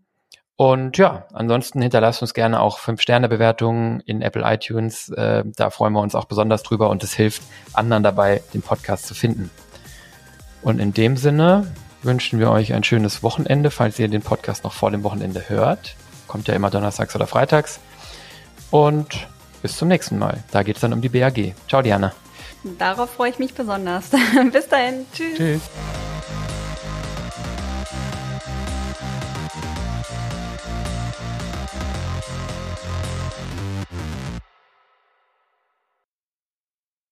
Und 0.55 0.97
ja, 0.97 1.27
ansonsten 1.33 1.81
hinterlasst 1.81 2.21
uns 2.23 2.33
gerne 2.33 2.59
auch 2.59 2.79
fünf 2.79 3.01
Sterne 3.01 3.29
Bewertungen 3.29 3.99
in 3.99 4.23
Apple 4.23 4.41
iTunes. 4.43 5.09
Äh, 5.09 5.43
da 5.55 5.69
freuen 5.69 5.93
wir 5.93 6.01
uns 6.01 6.15
auch 6.15 6.25
besonders 6.25 6.63
drüber 6.63 6.89
und 6.89 7.03
es 7.03 7.13
hilft 7.13 7.43
anderen 7.73 8.01
dabei, 8.01 8.41
den 8.53 8.63
Podcast 8.63 9.05
zu 9.05 9.13
finden. 9.13 9.51
Und 10.61 10.79
in 10.79 10.93
dem 10.93 11.17
Sinne 11.17 11.71
wünschen 12.03 12.39
wir 12.39 12.51
euch 12.51 12.73
ein 12.73 12.83
schönes 12.83 13.23
Wochenende, 13.23 13.71
falls 13.71 13.99
ihr 13.99 14.07
den 14.07 14.21
Podcast 14.21 14.63
noch 14.63 14.73
vor 14.73 14.91
dem 14.91 15.03
Wochenende 15.03 15.49
hört. 15.49 15.95
Kommt 16.27 16.47
ja 16.47 16.53
immer 16.53 16.69
donnerstags 16.69 17.15
oder 17.15 17.27
freitags. 17.27 17.79
Und 18.71 19.27
bis 19.61 19.77
zum 19.77 19.87
nächsten 19.87 20.17
Mal. 20.17 20.43
Da 20.51 20.63
geht 20.63 20.75
es 20.75 20.81
dann 20.81 20.93
um 20.93 21.01
die 21.01 21.09
BAG. 21.09 21.55
Ciao, 21.67 21.81
Diana. 21.81 22.13
Darauf 22.77 23.11
freue 23.11 23.29
ich 23.29 23.39
mich 23.39 23.53
besonders. 23.53 24.09
bis 24.51 24.67
dahin. 24.67 25.05
Tschüss. 25.13 25.37
Tschüss. 25.37 25.61